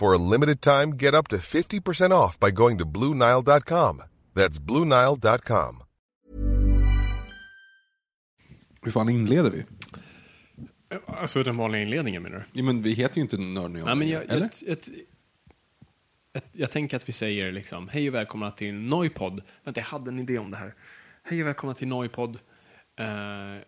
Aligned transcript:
For 0.00 0.12
a 0.14 0.18
limited 0.18 0.60
time, 0.60 0.90
get 0.98 1.14
up 1.14 1.28
to 1.28 1.36
50% 1.36 2.10
off 2.10 2.38
by 2.38 2.50
going 2.50 2.78
to 2.78 2.84
BlueNile.com. 2.84 4.02
That's 4.34 4.58
BlueNile.com. 4.58 5.82
Hur 8.82 8.90
fan 8.90 9.08
inleder 9.08 9.50
vi? 9.50 9.64
Alltså 11.06 11.42
den 11.42 11.56
vanliga 11.56 11.82
inledningen 11.82 12.22
menar 12.22 12.38
du? 12.38 12.44
Ja, 12.52 12.64
men 12.64 12.82
vi 12.82 12.92
heter 12.92 13.16
ju 13.16 13.22
inte 13.22 13.36
Nörden 13.36 13.82
och 13.82 13.86
Nej, 13.86 13.96
men 13.96 14.08
jag, 14.08 14.22
eller? 14.22 14.50
jag, 14.66 14.78
jag, 16.52 16.70
tänker 16.70 16.96
att 16.96 17.08
vi 17.08 17.12
säger 17.12 17.52
liksom, 17.52 17.88
hej 17.88 18.08
och 18.08 18.14
välkomna 18.14 18.50
till 18.50 18.74
Noipod. 18.74 19.42
Vänta, 19.64 19.80
jag 19.80 19.86
hade 19.86 20.10
en 20.10 20.18
idé 20.18 20.38
om 20.38 20.50
det 20.50 20.56
här. 20.56 20.74
Hej 21.22 21.42
och 21.42 21.48
välkomna 21.48 21.74
till 21.74 21.88
Noipod. 21.88 22.38
Uh, 23.00 23.62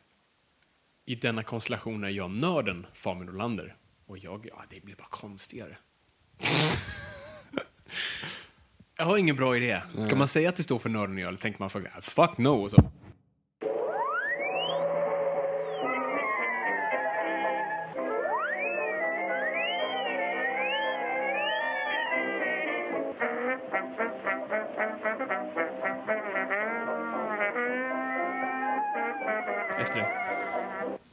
I 1.05 1.15
denna 1.15 1.43
konstellation 1.43 2.05
är 2.05 2.09
jag 2.09 2.31
nörden, 2.31 2.87
Fabian 2.93 3.27
Nordlander. 3.27 3.77
Och 4.07 4.19
jag, 4.19 4.47
ja, 4.51 4.65
det 4.71 4.85
blir 4.85 4.97
bara 4.97 5.09
konstigare. 5.11 5.77
Jag 8.99 9.05
har 9.05 9.19
ingen 9.19 9.37
bra 9.37 9.57
idé. 9.57 9.83
Ska 9.99 10.17
man 10.17 10.29
säga 10.29 10.49
att 10.49 10.57
det 10.57 10.63
står 10.63 10.79
för 10.79 10.89
nörden 10.89 11.19
eller 11.19 11.37
tänker 11.37 11.61
man 11.61 11.71
fuck 12.01 12.39
no? 12.39 12.49
Och 12.49 12.71
så. 12.71 12.91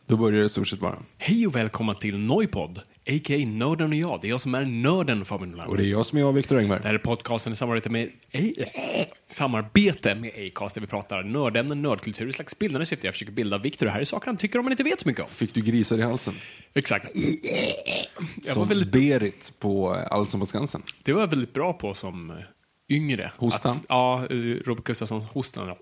Då 0.07 0.17
börjar 0.17 0.39
det 0.39 0.45
i 0.45 0.49
stort 0.49 0.67
sett 0.67 0.79
bara. 0.79 0.97
Hej 1.17 1.47
och 1.47 1.55
välkomna 1.55 1.95
till 1.95 2.19
Noipod, 2.19 2.77
a.k.a. 2.77 3.45
Nörden 3.47 3.89
och 3.89 3.95
jag. 3.95 4.21
Det 4.21 4.27
är 4.27 4.29
jag 4.29 4.41
som 4.41 4.55
är 4.55 4.65
nörden, 4.65 5.25
Fabian 5.25 5.49
Nordlander. 5.49 5.71
Och 5.71 5.77
det 5.77 5.83
är 5.85 5.87
jag 5.91 6.05
som 6.05 6.17
är 6.17 6.21
jag, 6.21 6.33
Viktor 6.33 6.57
Engberg. 6.57 6.79
Det 6.81 6.87
här 6.87 6.95
är 6.95 6.97
podcasten 6.97 7.53
i 7.53 7.55
samarbete 7.55 7.89
med, 7.89 8.09
samarbete 9.27 10.15
med 10.15 10.31
Acast 10.47 10.75
där 10.75 10.81
vi 10.81 10.87
pratar 10.87 11.23
nördämnen, 11.23 11.81
nördkultur 11.81 12.27
i 12.29 12.33
slags 12.33 12.59
bildande 12.59 12.85
syfte. 12.85 13.07
Jag 13.07 13.13
försöker 13.13 13.31
bilda 13.33 13.57
Viktor 13.57 13.85
här 13.87 14.01
i 14.01 14.05
saker 14.05 14.27
han 14.27 14.37
tycker 14.37 14.59
om 14.59 14.65
men 14.65 14.71
inte 14.71 14.83
vet 14.83 14.99
så 14.99 15.07
mycket 15.07 15.23
om. 15.23 15.29
Fick 15.29 15.53
du 15.53 15.61
grisar 15.61 15.97
i 15.97 16.01
halsen? 16.01 16.33
Exakt. 16.73 17.11
Jag 17.15 18.45
var 18.45 18.53
Som 18.53 18.67
väldigt, 18.67 18.91
Berit 18.91 19.53
på 19.59 19.93
Allsång 19.93 20.39
på 20.39 20.45
Skansen. 20.45 20.81
det 21.03 21.13
var 21.13 21.21
jag 21.21 21.27
väldigt 21.27 21.53
bra 21.53 21.73
på 21.73 21.93
som 21.93 22.33
yngre. 22.89 23.31
Hostan? 23.37 23.71
Att, 23.71 23.85
ja, 23.89 24.27
Robert 24.65 24.83
Gustafsson 24.83 25.21
hostan. 25.21 25.75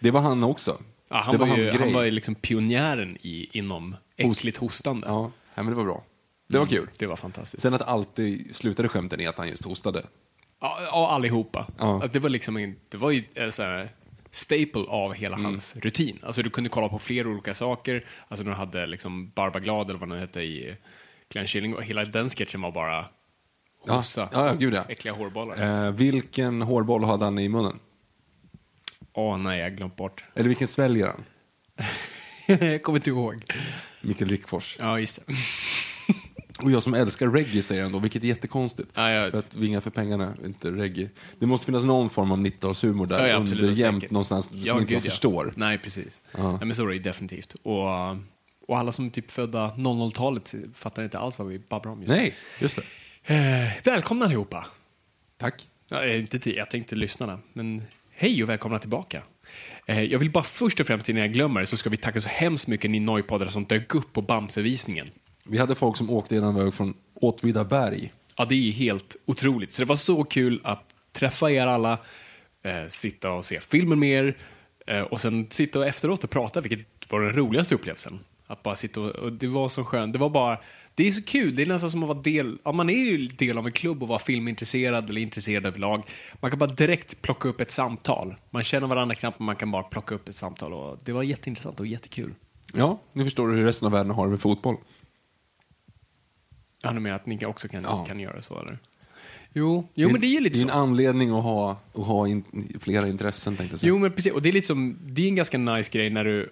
Det 0.00 0.10
var 0.10 0.20
han 0.20 0.44
också. 0.44 0.78
Ja, 1.10 1.16
han, 1.16 1.32
det 1.32 1.38
var 1.38 1.46
var 1.46 1.56
ju, 1.56 1.62
grej. 1.64 1.78
han 1.78 1.92
var 1.92 2.04
ju 2.04 2.10
liksom 2.10 2.34
pionjären 2.34 3.16
i, 3.22 3.48
inom 3.58 3.96
äckligt 4.16 4.56
hostande. 4.56 5.06
Ja, 5.08 5.30
ja, 5.54 5.62
men 5.62 5.66
det 5.66 5.74
var 5.76 5.84
bra. 5.84 6.04
Det 6.48 6.58
var 6.58 6.66
kul. 6.66 6.88
Det 6.98 7.06
var 7.06 7.16
fantastiskt. 7.16 7.62
Sen 7.62 7.74
att 7.74 7.82
alltid 7.82 8.56
slutade 8.56 8.88
skämten 8.88 9.20
i 9.20 9.26
att 9.26 9.38
han 9.38 9.48
just 9.48 9.64
hostade. 9.64 10.02
Ja, 10.60 10.78
ja 10.86 11.10
allihopa. 11.10 11.66
Ja. 11.78 12.04
Att 12.04 12.12
det 12.12 12.18
var 12.18 12.30
liksom 12.30 12.56
en, 12.56 12.76
det 12.88 12.96
var 12.96 13.10
ju 13.10 13.24
en 13.34 13.52
sån 13.52 13.64
här 13.64 13.90
staple 14.30 14.84
av 14.88 15.14
hela 15.14 15.36
Mm. 15.36 15.44
hans 15.44 15.76
rutin. 15.76 16.18
Alltså 16.22 16.42
du 16.42 16.50
kunde 16.50 16.70
kolla 16.70 16.88
på 16.88 16.98
flera 16.98 17.28
olika 17.28 17.54
saker. 17.54 18.04
Alltså 18.28 18.44
du 18.44 18.52
hade 18.52 18.86
liksom 18.86 19.30
Barbaglad 19.34 19.88
eller 19.90 19.98
vad 20.00 20.08
den 20.08 20.18
hette 20.18 20.40
i 20.40 20.76
Glenn 21.32 21.46
Killing 21.46 21.74
och 21.74 21.82
hela 21.84 22.04
den 22.04 22.30
sketchen 22.30 22.60
var 22.60 22.72
bara 22.72 23.06
hosta. 23.88 24.28
ja, 24.32 24.46
ja, 24.46 24.54
gud 24.54 24.74
ja. 24.74 24.84
Äckliga 24.88 25.14
hårbollar. 25.14 25.86
Eh, 25.86 25.92
vilken 25.92 26.62
hårboll 26.62 27.04
hade 27.04 27.24
han 27.24 27.38
i 27.38 27.48
munnen? 27.48 27.78
Åh 29.12 29.38
nej, 29.38 29.58
jag 29.58 29.70
har 29.70 29.76
glömt 29.76 29.96
bort. 29.96 30.24
Eller 30.34 30.48
vilken 30.48 30.68
sväljer 30.68 31.06
han? 31.06 31.24
jag 32.46 32.82
kommer 32.82 32.98
inte 32.98 33.10
ihåg. 33.10 33.44
Mikael 34.00 34.30
Rickfors. 34.30 34.76
Ja, 34.78 35.00
just 35.00 35.26
det. 35.26 35.32
Och 36.62 36.70
jag 36.70 36.82
som 36.82 36.94
älskar 36.94 37.26
reggae 37.28 37.62
säger 37.62 37.82
han 37.82 37.92
då, 37.92 37.98
vilket 37.98 38.22
är 38.22 38.26
jättekonstigt. 38.26 38.90
Ja, 38.94 39.10
jag- 39.10 39.30
För 39.30 39.38
att 39.38 39.54
Vinga 39.54 39.80
för 39.80 39.90
pengarna, 39.90 40.34
inte 40.44 40.70
reggae. 40.70 41.08
Det 41.38 41.46
måste 41.46 41.66
finnas 41.66 41.84
någon 41.84 42.10
form 42.10 42.32
av 42.32 42.38
90-talshumor 42.38 43.06
där, 43.06 43.26
Ja, 43.26 43.36
absolut, 43.36 43.64
underjämt 43.64 43.96
säkert. 44.00 44.10
någonstans, 44.10 44.46
som 44.46 44.58
Ja, 44.58 44.80
inte 44.80 44.94
jag 44.94 45.02
gud, 45.02 45.06
ja. 45.06 45.10
förstår. 45.10 45.52
Nej, 45.56 45.78
precis. 45.78 46.22
Ja. 46.36 46.50
Nej, 46.56 46.66
men 46.66 46.74
så 46.74 46.82
är 46.84 46.88
det 46.92 46.98
definitivt. 46.98 47.54
Och, 47.62 47.84
och 48.68 48.78
alla 48.78 48.92
som 48.92 49.06
är 49.06 49.10
typ 49.10 49.30
födda 49.30 49.74
00-talet 49.76 50.54
fattar 50.74 51.02
inte 51.02 51.18
alls 51.18 51.38
vad 51.38 51.48
vi 51.48 51.58
babblar 51.58 51.92
om 51.92 52.02
just 52.02 52.14
Nej, 52.14 52.34
just 52.60 52.78
det. 53.26 53.34
Eh, 53.34 53.70
välkomna 53.84 54.24
allihopa. 54.24 54.66
Tack. 55.38 55.68
Ja, 55.88 56.06
inte 56.06 56.38
till, 56.38 56.56
jag 56.56 56.70
tänkte 56.70 56.96
lyssnarna. 56.96 57.38
Men 57.52 57.82
hej 58.20 58.42
och 58.42 58.48
välkomna 58.48 58.78
tillbaka. 58.78 59.22
Eh, 59.86 60.00
jag 60.00 60.18
vill 60.18 60.30
bara 60.30 60.44
först 60.44 60.80
och 60.80 60.86
främst 60.86 61.08
innan 61.08 61.22
jag 61.22 61.32
glömmer 61.32 61.64
så 61.64 61.76
ska 61.76 61.90
vi 61.90 61.96
tacka 61.96 62.20
så 62.20 62.28
hemskt 62.28 62.68
mycket 62.68 62.90
ni 62.90 63.00
nojpoddare 63.00 63.50
som 63.50 63.64
dök 63.64 63.94
upp 63.94 64.12
på 64.12 64.22
Bamsevisningen. 64.22 65.10
Vi 65.44 65.58
hade 65.58 65.74
folk 65.74 65.96
som 65.96 66.10
åkte 66.10 66.34
genom 66.34 66.54
väg 66.54 66.74
från 66.74 66.94
Åtvidaberg. 67.14 68.12
Ja, 68.36 68.44
det 68.44 68.54
är 68.54 68.72
helt 68.72 69.16
otroligt. 69.24 69.72
Så 69.72 69.82
det 69.82 69.88
var 69.88 69.96
så 69.96 70.24
kul 70.24 70.60
att 70.64 70.84
träffa 71.12 71.50
er 71.50 71.66
alla, 71.66 71.98
eh, 72.62 72.86
sitta 72.88 73.32
och 73.32 73.44
se 73.44 73.60
filmen 73.60 73.98
med 73.98 74.10
er 74.10 74.36
eh, 74.86 75.00
och 75.00 75.20
sen 75.20 75.46
sitta 75.50 75.86
efteråt 75.86 76.24
och 76.24 76.30
prata, 76.30 76.60
vilket 76.60 76.86
var 77.08 77.20
den 77.20 77.32
roligaste 77.32 77.74
upplevelsen. 77.74 78.20
Att 78.46 78.62
bara 78.62 78.76
sitta 78.76 79.00
och, 79.00 79.10
och 79.10 79.32
det 79.32 79.46
var 79.46 79.68
så 79.68 79.84
skönt. 79.84 80.12
Det 80.12 80.18
var 80.18 80.30
bara, 80.30 80.58
det 80.94 81.06
är 81.06 81.10
så 81.10 81.22
kul. 81.22 81.56
Det 81.56 81.62
är 81.62 81.66
nästan 81.66 81.90
som 81.90 82.02
att 82.02 82.08
vara 82.08 82.20
del, 82.20 82.58
ja, 82.64 82.72
man 82.72 82.90
är 82.90 82.94
ju 82.94 83.26
del 83.28 83.58
av 83.58 83.66
en 83.66 83.72
klubb 83.72 84.02
och 84.02 84.08
vara 84.08 84.18
filmintresserad 84.18 85.10
eller 85.10 85.20
intresserad 85.20 85.66
överlag. 85.66 86.02
Man 86.40 86.50
kan 86.50 86.58
bara 86.58 86.70
direkt 86.70 87.22
plocka 87.22 87.48
upp 87.48 87.60
ett 87.60 87.70
samtal. 87.70 88.34
Man 88.50 88.62
känner 88.62 88.86
varandra 88.86 89.14
knappt, 89.14 89.38
men 89.38 89.46
man 89.46 89.56
kan 89.56 89.70
bara 89.70 89.82
plocka 89.82 90.14
upp 90.14 90.28
ett 90.28 90.34
samtal 90.34 90.72
och 90.72 90.98
det 91.04 91.12
var 91.12 91.22
jätteintressant 91.22 91.80
och 91.80 91.86
jättekul. 91.86 92.34
Ja, 92.74 93.00
nu 93.12 93.24
förstår 93.24 93.48
du 93.48 93.56
hur 93.56 93.64
resten 93.64 93.86
av 93.86 93.92
världen 93.92 94.10
har 94.12 94.24
det 94.24 94.30
med 94.30 94.40
fotboll. 94.40 94.76
Ja, 96.82 96.92
du 96.92 97.00
menar 97.00 97.16
att 97.16 97.26
ni 97.26 97.46
också 97.46 97.68
kan, 97.68 97.82
Ja. 97.82 98.04
kan 98.08 98.20
göra 98.20 98.42
så, 98.42 98.60
eller? 98.60 98.78
Jo, 99.52 99.88
jo 99.94 100.10
men 100.12 100.20
det 100.20 100.26
är 100.26 100.28
ju 100.28 100.40
lite 100.40 100.58
Det 100.58 100.62
är 100.64 100.68
så. 100.68 100.72
en 100.74 100.82
anledning 100.82 101.30
att 101.30 101.42
ha, 101.42 101.70
att 101.94 102.04
ha 102.04 102.28
in, 102.28 102.44
flera 102.80 103.08
intressen, 103.08 103.56
tänkte 103.56 103.72
jag 103.72 103.80
säga. 103.80 103.88
Jo, 103.88 103.98
men 103.98 104.12
precis. 104.12 104.32
Och 104.32 104.42
det 104.42 104.48
är 104.48 104.52
lite 104.52 104.66
som, 104.66 104.98
det 105.02 105.22
är 105.22 105.28
en 105.28 105.34
ganska 105.34 105.58
nice 105.58 105.90
grej 105.92 106.10
när 106.10 106.24
du 106.24 106.50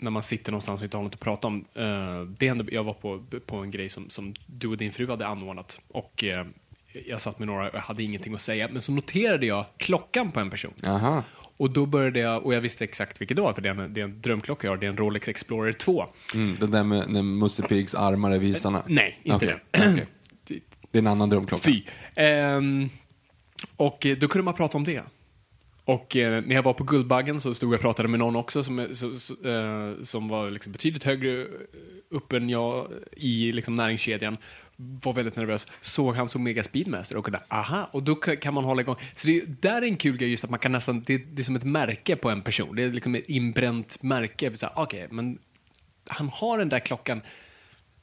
när 0.00 0.10
man 0.10 0.22
sitter 0.22 0.52
någonstans 0.52 0.80
och 0.80 0.84
inte 0.84 0.96
har 0.96 1.04
något 1.04 1.14
att 1.14 1.20
prata 1.20 1.46
om. 1.46 1.64
Uh, 1.78 2.22
det 2.22 2.48
hände, 2.48 2.64
jag 2.72 2.84
var 2.84 2.94
på, 2.94 3.24
på 3.46 3.56
en 3.56 3.70
grej 3.70 3.88
som, 3.88 4.10
som 4.10 4.34
du 4.46 4.68
och 4.68 4.76
din 4.76 4.92
fru 4.92 5.10
hade 5.10 5.26
anordnat 5.26 5.80
och 5.88 6.24
eh, 6.24 6.46
jag 7.06 7.20
satt 7.20 7.38
med 7.38 7.48
några 7.48 7.70
och 7.70 7.78
hade 7.78 8.02
ingenting 8.02 8.34
att 8.34 8.40
säga, 8.40 8.68
men 8.72 8.82
så 8.82 8.92
noterade 8.92 9.46
jag 9.46 9.64
klockan 9.76 10.30
på 10.30 10.40
en 10.40 10.50
person. 10.50 10.72
Aha. 10.84 11.22
Och 11.56 11.70
då 11.70 11.86
började 11.86 12.20
jag, 12.20 12.46
och 12.46 12.54
jag 12.54 12.60
visste 12.60 12.84
exakt 12.84 13.20
vilket 13.20 13.36
det 13.36 13.42
var, 13.42 13.52
för 13.52 13.62
det 13.62 13.68
är 13.68 13.74
en, 13.74 13.94
det 13.94 14.00
är 14.00 14.04
en 14.04 14.20
drömklocka 14.20 14.66
jag 14.66 14.72
har, 14.72 14.76
det 14.76 14.86
är 14.86 14.90
en 14.90 14.96
Rolex 14.96 15.28
Explorer 15.28 15.72
2. 15.72 16.06
Mm, 16.34 16.56
den 16.60 16.70
där 16.70 16.84
med 16.84 17.08
när 17.08 17.22
Musse 17.22 17.62
Piggs 17.62 17.94
armar 17.94 18.30
är 18.30 18.38
visarna. 18.38 18.82
Nej, 18.86 19.18
inte 19.22 19.36
Okej, 19.36 19.56
det. 19.70 19.90
okej. 19.90 20.06
Det 20.90 20.98
är 20.98 21.02
en 21.02 21.06
annan 21.06 21.30
drömklocka. 21.30 21.62
Fy. 21.64 21.82
Ehm, 22.14 22.88
och 23.76 24.06
eh, 24.06 24.16
då 24.16 24.28
kunde 24.28 24.44
man 24.44 24.54
prata 24.54 24.78
om 24.78 24.84
det. 24.84 25.02
Och 25.88 26.16
eh, 26.16 26.42
när 26.44 26.54
jag 26.54 26.62
var 26.62 26.72
på 26.72 26.84
Guldbaggen 26.84 27.40
så 27.40 27.54
stod 27.54 27.72
jag 27.72 27.74
och 27.74 27.80
pratade 27.80 28.08
med 28.08 28.18
någon 28.18 28.36
också 28.36 28.62
som, 28.62 28.78
eh, 28.78 28.92
så, 28.92 29.18
så, 29.18 29.32
eh, 29.48 30.02
som 30.02 30.28
var 30.28 30.50
liksom 30.50 30.72
betydligt 30.72 31.04
högre 31.04 31.46
upp 32.10 32.32
än 32.32 32.48
jag 32.48 32.88
i 33.16 33.52
liksom, 33.52 33.74
näringskedjan. 33.74 34.36
Var 34.76 35.12
väldigt 35.12 35.36
nervös. 35.36 35.66
Såg 35.80 36.16
han 36.16 36.28
som 36.28 36.42
Mega 36.42 36.62
Speedmaster 36.62 37.16
och 37.16 37.24
kunde, 37.24 37.40
aha, 37.48 37.88
och 37.92 38.02
då 38.02 38.14
kan 38.14 38.54
man 38.54 38.64
hålla 38.64 38.80
igång. 38.80 38.96
Så 39.14 39.26
det 39.26 39.36
är, 39.36 39.46
där 39.60 39.82
är 39.82 39.86
en 39.86 39.96
kul 39.96 40.16
grej 40.16 40.30
just 40.30 40.44
att 40.44 40.50
man 40.50 40.58
kan 40.58 40.72
nästan, 40.72 41.02
det, 41.06 41.18
det 41.18 41.42
är 41.42 41.44
som 41.44 41.56
ett 41.56 41.64
märke 41.64 42.16
på 42.16 42.30
en 42.30 42.42
person. 42.42 42.76
Det 42.76 42.82
är 42.82 42.90
liksom 42.90 43.14
ett 43.14 43.28
inbränt 43.28 44.02
märke. 44.02 44.46
Okej, 44.48 44.68
okay, 44.68 44.82
Okej, 44.84 45.08
men 45.10 45.38
han 46.06 46.28
har 46.28 46.58
den 46.58 46.68
där 46.68 46.80
klockan 46.80 47.20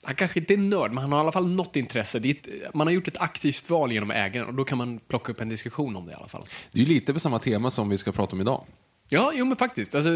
han 0.05 0.15
kanske 0.15 0.39
inte 0.39 0.53
är 0.53 0.57
nörd, 0.57 0.91
men 0.91 0.97
han 0.97 1.11
har 1.11 1.19
i 1.19 1.21
alla 1.21 1.31
fall 1.31 1.49
något 1.49 1.75
intresse. 1.75 2.17
Ett, 2.17 2.47
man 2.73 2.87
har 2.87 2.91
gjort 2.91 3.07
ett 3.07 3.17
aktivt 3.17 3.69
val 3.69 3.91
genom 3.91 4.11
ägaren 4.11 4.47
och 4.47 4.53
då 4.53 4.63
kan 4.63 4.77
man 4.77 4.99
plocka 4.99 5.31
upp 5.31 5.41
en 5.41 5.49
diskussion 5.49 5.95
om 5.95 6.05
det 6.05 6.11
i 6.11 6.15
alla 6.15 6.27
fall. 6.27 6.45
Det 6.71 6.79
är 6.79 6.83
ju 6.83 6.93
lite 6.93 7.13
på 7.13 7.19
samma 7.19 7.39
tema 7.39 7.71
som 7.71 7.89
vi 7.89 7.97
ska 7.97 8.11
prata 8.11 8.35
om 8.35 8.41
idag. 8.41 8.65
Ja, 9.09 9.31
jo 9.35 9.45
men 9.45 9.57
faktiskt. 9.57 9.95
Alltså, 9.95 10.09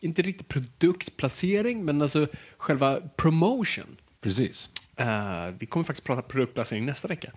inte 0.00 0.22
riktigt 0.22 0.48
produktplacering, 0.48 1.84
men 1.84 2.02
alltså 2.02 2.26
själva 2.56 3.00
promotion. 3.16 3.96
Precis. 4.20 4.70
Eh, 4.98 5.54
vi 5.58 5.66
kommer 5.66 5.84
faktiskt 5.84 6.04
prata 6.06 6.22
produktplacering 6.22 6.86
nästa 6.86 7.08
vecka. 7.08 7.30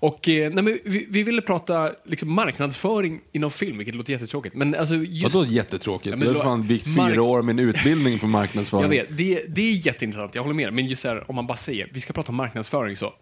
Och, 0.00 0.28
eh, 0.28 0.52
nej, 0.52 0.64
men 0.64 0.78
vi, 0.84 1.06
vi 1.10 1.22
ville 1.22 1.42
prata 1.42 1.92
liksom, 2.04 2.32
marknadsföring 2.32 3.20
inom 3.32 3.50
film, 3.50 3.78
vilket 3.78 3.94
låter 3.94 4.12
jättetråkigt. 4.12 4.54
Men 4.54 4.74
alltså, 4.74 4.94
just, 4.94 5.34
Vadå 5.34 5.46
jättetråkigt? 5.46 6.18
Ja, 6.18 6.26
då- 6.26 6.32
har 6.38 6.44
fan 6.44 6.66
byggt 6.66 6.86
mark- 6.86 7.10
fyra 7.10 7.22
år 7.22 7.38
av 7.38 7.44
min 7.44 7.58
utbildning 7.58 8.18
för 8.18 8.26
marknadsföring. 8.26 8.82
Jag 8.82 8.88
vet, 8.88 9.16
det, 9.16 9.44
det 9.48 9.60
är 9.60 9.86
jätteintressant, 9.86 10.34
jag 10.34 10.42
håller 10.42 10.54
med. 10.54 10.72
Men 10.72 10.86
just 10.86 11.04
här, 11.04 11.30
om 11.30 11.36
man 11.36 11.46
bara 11.46 11.56
säger, 11.56 11.88
vi 11.92 12.00
ska 12.00 12.12
prata 12.12 12.28
om 12.28 12.36
marknadsföring 12.36 12.96
så, 12.96 13.12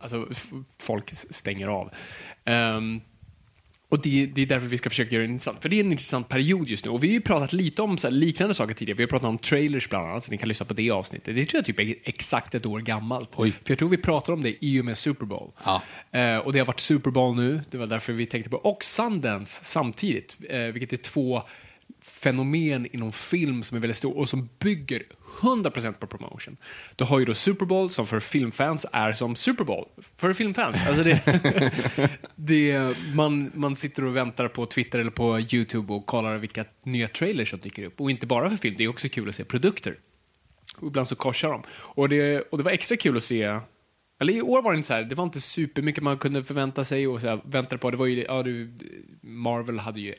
alltså 0.00 0.28
folk 0.80 1.10
stänger 1.30 1.68
av. 1.68 1.90
Ehm, 2.44 3.00
och 3.90 4.02
det, 4.02 4.26
det 4.26 4.42
är 4.42 4.46
därför 4.46 4.66
vi 4.66 4.78
ska 4.78 4.90
försöka 4.90 5.14
göra 5.14 5.26
det 5.26 5.32
intressant. 5.32 5.62
För 5.62 5.68
det 5.68 5.76
är 5.76 5.80
en 5.80 5.92
intressant 5.92 6.28
period 6.28 6.68
just 6.68 6.84
nu. 6.84 6.90
Och 6.90 7.04
vi 7.04 7.08
har 7.08 7.14
ju 7.14 7.20
pratat 7.20 7.52
lite 7.52 7.82
om 7.82 7.98
så 7.98 8.10
liknande 8.10 8.54
saker 8.54 8.74
tidigare. 8.74 8.96
Vi 8.96 9.02
har 9.02 9.08
pratat 9.08 9.28
om 9.28 9.38
trailers 9.38 9.88
bland 9.88 10.08
annat, 10.08 10.24
så 10.24 10.30
ni 10.30 10.38
kan 10.38 10.48
lyssna 10.48 10.66
på 10.66 10.74
det 10.74 10.90
avsnittet. 10.90 11.34
Det 11.34 11.44
tror 11.44 11.58
jag 11.58 11.64
typ 11.64 11.80
är 11.80 11.94
exakt 12.04 12.54
ett 12.54 12.66
år 12.66 12.80
gammalt. 12.80 13.30
Oj. 13.36 13.50
För 13.50 13.70
jag 13.70 13.78
tror 13.78 13.88
vi 13.88 13.96
pratar 13.96 14.32
om 14.32 14.42
det 14.42 14.64
i 14.64 14.80
och 14.80 14.84
med 14.84 14.98
Super 14.98 15.26
Bowl. 15.26 15.50
Ja. 15.64 15.82
Eh, 16.10 16.36
och 16.36 16.52
det 16.52 16.58
har 16.58 16.66
varit 16.66 16.80
Super 16.80 17.10
Bowl 17.10 17.36
nu, 17.36 17.60
det 17.70 17.78
var 17.78 17.86
därför 17.86 18.12
vi 18.12 18.26
tänkte 18.26 18.50
på. 18.50 18.56
Och 18.56 18.84
Sundance 18.84 19.64
samtidigt, 19.64 20.36
eh, 20.50 20.58
vilket 20.58 20.92
är 20.92 20.96
två 20.96 21.42
fenomen 22.00 22.86
inom 22.92 23.12
film 23.12 23.62
som 23.62 23.76
är 23.76 23.80
väldigt 23.80 23.96
stor 23.96 24.18
och 24.18 24.28
som 24.28 24.48
bygger 24.58 25.02
100% 25.40 25.92
på 25.92 26.06
promotion. 26.06 26.56
Du 26.96 27.04
har 27.04 27.18
ju 27.18 27.24
då 27.24 27.34
Super 27.34 27.66
Bowl 27.66 27.90
som 27.90 28.06
för 28.06 28.20
filmfans 28.20 28.86
är 28.92 29.12
som 29.12 29.36
Super 29.36 29.64
Bowl 29.64 29.88
för 30.16 30.32
filmfans. 30.32 30.82
Alltså 30.86 31.04
det, 31.04 31.22
det, 32.36 32.96
man, 33.14 33.50
man 33.54 33.76
sitter 33.76 34.04
och 34.04 34.16
väntar 34.16 34.48
på 34.48 34.66
Twitter 34.66 34.98
eller 34.98 35.10
på 35.10 35.40
YouTube 35.40 35.92
och 35.92 36.06
kollar 36.06 36.36
vilka 36.36 36.64
nya 36.84 37.08
trailers 37.08 37.50
som 37.50 37.58
dyker 37.58 37.82
upp. 37.82 38.00
Och 38.00 38.10
inte 38.10 38.26
bara 38.26 38.50
för 38.50 38.56
film, 38.56 38.74
det 38.78 38.84
är 38.84 38.88
också 38.88 39.08
kul 39.08 39.28
att 39.28 39.34
se 39.34 39.44
produkter. 39.44 39.96
Och 40.76 40.88
ibland 40.88 41.08
så 41.08 41.16
korsar 41.16 41.50
de. 41.50 41.62
Och 41.70 42.08
det, 42.08 42.40
och 42.40 42.58
det 42.58 42.64
var 42.64 42.72
extra 42.72 42.96
kul 42.96 43.16
att 43.16 43.22
se 43.22 43.60
eller 44.20 44.32
i 44.32 44.42
år 44.42 44.62
var 44.62 44.72
det 44.72 44.76
inte 44.76 44.86
så 44.86 44.94
här, 44.94 45.02
det 45.02 45.14
var 45.14 45.24
inte 45.24 45.40
supermycket 45.40 46.02
man 46.02 46.18
kunde 46.18 46.44
förvänta 46.44 46.84
sig 46.84 47.06
och 47.06 47.20
så 47.20 47.26
här, 47.26 47.40
väntade 47.44 47.78
på. 47.78 47.90
Det 47.90 47.96
var 47.96 48.06
ju, 48.06 48.24
ja, 48.24 48.42
du, 48.42 48.72
Marvel 49.20 49.78
hade 49.78 50.00
ju 50.00 50.14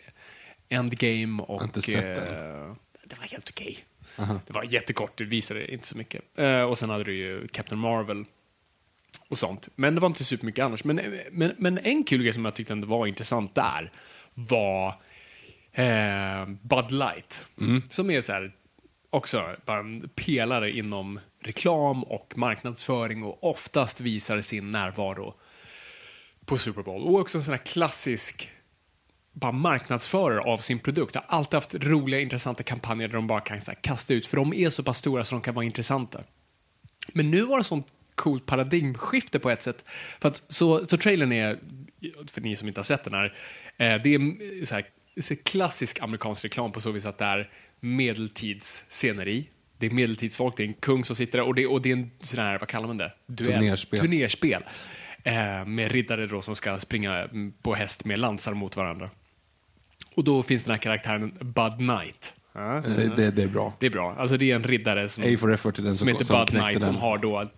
Endgame 0.70 1.44
och... 1.44 1.64
inte 1.64 1.82
sett 1.82 2.16
den. 2.16 2.28
eh, 2.28 2.76
det 3.04 3.20
var 3.20 3.28
helt 3.28 3.50
okej. 3.50 3.78
Det 4.48 4.54
var 4.54 4.64
jättekort, 4.64 5.18
det 5.18 5.24
visade 5.24 5.74
inte 5.74 5.88
så 5.88 5.98
mycket. 5.98 6.22
Eh, 6.36 6.62
och 6.62 6.78
sen 6.78 6.90
hade 6.90 7.04
du 7.04 7.16
ju 7.16 7.48
Captain 7.48 7.82
Marvel 7.82 8.26
och 9.30 9.38
sånt. 9.38 9.70
Men 9.76 9.96
det 9.96 10.02
var 10.02 10.08
inte 10.08 10.24
supermycket 10.24 10.66
annars. 10.66 10.84
Men, 10.84 11.20
men, 11.32 11.54
men 11.58 11.78
en 11.78 12.04
kul 12.04 12.24
grej 12.24 12.34
som 12.34 12.46
jag 12.46 12.56
tyckte 12.56 12.74
ändå 12.74 12.88
var 12.88 13.08
intressant 13.08 13.56
där 13.56 13.92
var 14.34 14.88
eh, 15.72 16.46
Bud 16.62 16.92
Light. 16.92 17.46
Som 17.90 18.10
är 18.12 18.22
så 18.22 18.34
här, 18.34 18.52
också 19.10 19.56
bara 19.66 19.80
en 19.80 20.10
pelare 20.16 20.72
inom 20.72 21.20
reklam 21.42 22.04
och 22.04 22.34
marknadsföring 22.38 23.24
och 23.24 23.44
oftast 23.44 24.02
visar 24.02 24.42
sin 24.42 24.70
närvaro 24.70 25.34
på 26.46 26.58
Super 26.58 26.82
Bowl. 26.82 27.02
Och 27.02 27.20
också 27.20 27.38
en 27.38 27.44
sån 27.44 27.54
här 27.54 27.66
klassisk 27.66 28.50
bara 29.34 29.52
marknadsförare 29.52 30.40
av 30.40 30.58
sin 30.58 30.80
produkt. 30.80 31.16
Har 31.16 31.26
alltid 31.28 31.54
haft 31.54 31.76
roliga, 31.76 32.20
intressanta 32.22 32.64
kampanjer 32.64 33.08
där 33.08 33.16
de 33.16 33.28
bara 33.28 33.42
kan 33.42 33.60
här, 33.68 33.76
kasta 33.82 34.14
ut, 34.14 34.26
för 34.26 34.38
de 34.38 34.54
är 34.54 34.70
så 34.70 34.84
pass 34.84 34.98
stora 34.98 35.24
så 35.24 35.36
de 35.36 35.42
kan 35.42 35.56
vara 35.56 35.66
intressanta. 35.66 36.24
Men 37.14 37.32
nu 37.32 37.42
var 37.42 37.58
det 37.58 37.64
sånt 37.64 37.88
coolt 38.16 38.46
paradigmskifte 38.46 39.40
på 39.40 39.50
ett 39.50 39.62
sätt. 39.62 39.86
För 40.20 40.30
att, 40.30 40.44
så, 40.48 40.86
så 40.86 40.98
trailern 40.98 41.32
är, 41.32 41.60
för 42.28 42.42
ni 42.42 42.56
som 42.56 42.68
inte 42.68 42.80
har 42.80 42.84
sett 42.84 43.04
den 43.04 43.14
här, 43.14 43.34
eh, 43.78 44.02
det 44.04 44.16
är 44.16 44.66
så 44.66 44.76
här, 44.76 44.86
så 45.22 45.36
klassisk 45.36 46.02
amerikansk 46.02 46.46
reklam 46.46 46.72
på 46.72 46.82
så 46.82 46.92
vis 46.92 47.06
att 47.06 47.18
det 47.18 47.26
är 47.26 47.50
medeltidssceneri. 47.80 49.50
Det 49.78 49.86
är 49.86 49.92
medeltidsfolk, 49.92 50.58
det 50.58 50.64
är 50.64 50.68
en 50.68 50.74
kung 50.74 51.06
som 51.06 51.16
sitter 51.16 51.38
där 51.38 51.48
och 51.48 51.56
det, 51.56 51.68
och 51.68 51.82
det 51.82 51.92
är 51.92 51.94
en 51.94 52.12
sån 52.20 52.40
här, 52.40 52.60
vad 52.60 52.70
kallar 52.70 52.88
man 52.88 52.98
det? 52.98 53.14
Duell. 53.28 53.60
Turnerspel. 53.60 54.00
Turnerspel. 54.00 54.64
Eh, 55.24 55.66
med 55.66 55.92
riddare 55.92 56.28
då 56.28 56.42
som 56.42 56.56
ska 56.56 56.78
springa 56.78 57.30
på 57.62 57.76
häst 57.76 58.06
med 58.06 58.20
lansar 58.20 58.54
mot 58.54 58.76
varandra. 58.76 59.10
Och 60.20 60.26
då 60.26 60.44
finns 60.44 60.64
den 60.64 60.72
här 60.72 60.82
karaktären 60.82 61.32
Bud 61.42 61.74
Knight. 61.78 62.34
Ja, 62.54 62.82
Det, 62.98 63.16
det, 63.16 63.32
det 63.32 63.44
är 63.44 63.48
bra. 63.48 63.74
det 63.80 63.86
är 63.86 63.90
bra. 63.90 64.16
Alltså 64.18 64.38
det 64.38 64.52
är 64.52 64.56
en 64.56 64.64
riddare 64.64 65.10
som, 65.10 65.24
A 65.24 65.38
for 65.40 65.54
effort 65.54 65.76
till 65.76 65.84
den 65.84 65.96
som 65.96 66.06
som, 66.06 66.08
heter 66.08 66.26
som 66.26 66.40
Bud 66.40 66.48
Knight 66.48 66.84
som 66.84 66.94
den. 66.94 67.02
har 67.02 67.18
då 67.18 67.50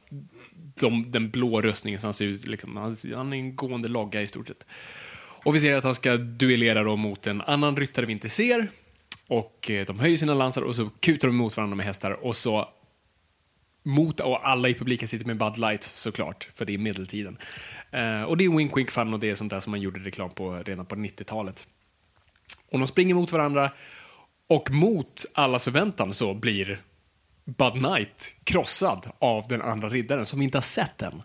de, 0.76 1.12
den 1.12 1.30
blå 1.30 1.62
rustningen 1.62 2.00
så 2.00 2.08
han 2.08 2.14
ser 2.14 2.26
ut 2.26 2.48
liksom, 2.48 2.78
han, 2.78 2.96
han 3.16 3.34
är 3.34 3.38
en 3.38 3.56
gående 3.56 3.88
logga 3.88 4.22
i 4.22 4.28
stort 4.28 4.48
sett. 4.48 4.66
Och 5.44 5.56
vi 5.56 5.60
ser 5.60 5.74
att 5.74 5.84
han 5.84 5.96
ska 5.96 6.18
duellera 6.18 6.84
då 6.84 6.96
mot 6.96 7.28
en 7.28 7.42
annan 7.42 7.78
ryttare 7.78 8.06
vi 8.06 8.14
inte 8.14 8.30
ser. 8.30 8.68
Och 9.28 9.72
eh, 9.72 9.86
de 9.86 10.00
höjer 10.00 10.18
sina 10.18 10.34
lansar 10.34 10.62
och 10.62 10.76
så 10.76 10.90
kutar 11.00 11.28
de 11.28 11.38
mot 11.38 11.58
varandra 11.58 11.76
med 11.76 11.86
hästar 11.86 12.12
och 12.12 12.36
så 12.36 12.70
mot, 13.84 14.20
och 14.20 14.50
alla 14.50 14.70
i 14.70 14.74
publiken 14.74 15.08
sitter 15.08 15.26
med 15.26 15.38
Bud 15.38 15.58
Light 15.58 15.84
såklart, 15.84 16.50
för 16.54 16.66
det 16.66 16.74
är 16.74 16.78
medeltiden. 16.78 17.38
Eh, 17.92 18.24
och 18.24 18.38
det 18.38 18.46
är 18.46 18.58
wink 18.58 18.78
wink 18.78 18.92
fun 18.92 19.14
och 19.14 19.20
det 19.20 19.30
är 19.30 19.36
sånt 19.36 19.52
där 19.52 19.60
som 19.60 19.72
man 19.72 19.82
gjorde 19.82 20.00
reklam 20.00 20.30
på 20.30 20.64
redan 20.66 20.86
på 20.86 20.96
90-talet. 20.96 21.68
Och 22.72 22.80
de 22.80 22.88
springer 22.88 23.16
mot 23.16 23.32
varandra 23.32 23.72
och 24.50 24.72
mot 24.72 25.26
allas 25.34 25.64
förväntan 25.64 26.14
så 26.14 26.34
blir 26.34 26.82
Bud 27.46 27.74
Knight 27.74 28.36
krossad 28.44 29.10
av 29.20 29.48
den 29.48 29.62
andra 29.62 29.90
riddaren 29.90 30.26
som 30.26 30.40
vi 30.40 30.46
inte 30.46 30.58
har 30.58 30.62
sett 30.62 31.02
än. 31.02 31.22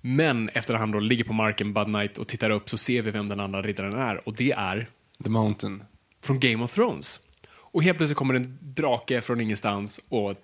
Men 0.00 0.48
efter 0.48 0.74
att 0.74 0.80
han 0.80 0.90
då 0.90 1.00
ligger 1.00 1.24
på 1.24 1.32
marken, 1.32 1.74
Bud 1.74 1.86
Knight, 1.86 2.18
och 2.18 2.28
tittar 2.28 2.50
upp 2.50 2.68
så 2.70 2.78
ser 2.78 3.02
vi 3.02 3.10
vem 3.10 3.28
den 3.28 3.40
andra 3.40 3.62
riddaren 3.62 3.94
är 3.94 4.28
och 4.28 4.34
det 4.36 4.52
är 4.52 4.88
The 5.24 5.30
Mountain. 5.30 5.82
från 6.24 6.40
Game 6.40 6.64
of 6.64 6.74
Thrones. 6.74 7.20
Och 7.50 7.82
helt 7.82 7.98
plötsligt 7.98 8.18
kommer 8.18 8.34
en 8.34 8.58
drake 8.60 9.20
från 9.20 9.40
ingenstans 9.40 10.00
och 10.08 10.34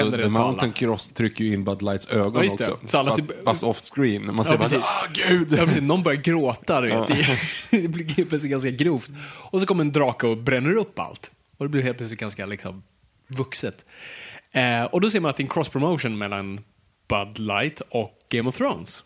Alltså, 0.00 0.20
The. 0.20 0.28
Mountain 0.28 0.72
cross 0.72 1.08
trycker 1.08 1.44
ju 1.44 1.54
in 1.54 1.64
Bud 1.64 1.82
Lights 1.82 2.06
ögon 2.08 2.44
Ja, 2.44 2.52
också. 2.52 2.78
Så 2.84 2.98
alla 2.98 3.10
fast, 3.10 3.28
typ- 3.28 3.44
fast 3.44 3.62
off 3.62 3.80
screen. 3.94 4.36
Man 4.36 4.44
ser 4.44 4.52
Ja, 4.52 4.58
bara 4.58 4.68
precis. 4.68 4.86
ah 4.86 5.06
gud! 5.28 5.52
Ja, 5.52 5.66
precis. 5.66 5.82
Någon 5.82 6.02
börjar 6.02 6.20
gråta, 6.20 6.80
vet. 6.80 7.08
Det, 7.70 7.88
blir 7.88 8.04
helt 8.04 8.28
plötsligt 8.28 8.50
ganska 8.52 8.70
grovt. 8.70 9.10
Och 9.50 9.60
så 9.60 9.66
kommer 9.66 9.84
en 9.84 9.92
drake 9.92 10.26
och 10.26 10.36
bränner 10.36 10.76
upp 10.76 10.98
allt. 10.98 11.30
Och 11.56 11.64
det 11.64 11.68
blir 11.68 11.82
helt 11.82 11.96
plötsligt 11.96 12.20
ganska 12.20 12.46
liksom, 12.46 12.82
vuxet. 13.28 13.84
Eh, 14.52 14.84
och 14.84 15.00
då 15.00 15.10
ser 15.10 15.20
man 15.20 15.30
att 15.30 15.36
det 15.36 15.40
är 15.40 15.44
en 15.44 15.50
cross-promotion 15.50 16.18
mellan 16.18 16.60
Bud 17.08 17.38
Light 17.38 17.82
och 17.90 18.18
Game 18.28 18.48
of 18.48 18.56
Thrones. 18.56 19.04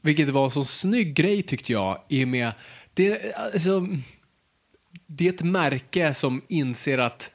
Vilket 0.00 0.28
var 0.28 0.44
en 0.44 0.50
så 0.50 0.64
snygg 0.64 1.14
grej 1.14 1.42
tyckte 1.42 1.72
jag, 1.72 2.00
i 2.08 2.24
och 2.24 2.28
med... 2.28 2.52
Det, 2.94 3.06
är, 3.06 3.32
alltså, 3.54 3.86
det 5.06 5.28
är 5.28 5.32
ett 5.32 5.42
märke 5.42 6.14
som 6.14 6.42
inser 6.48 6.98
att 6.98 7.30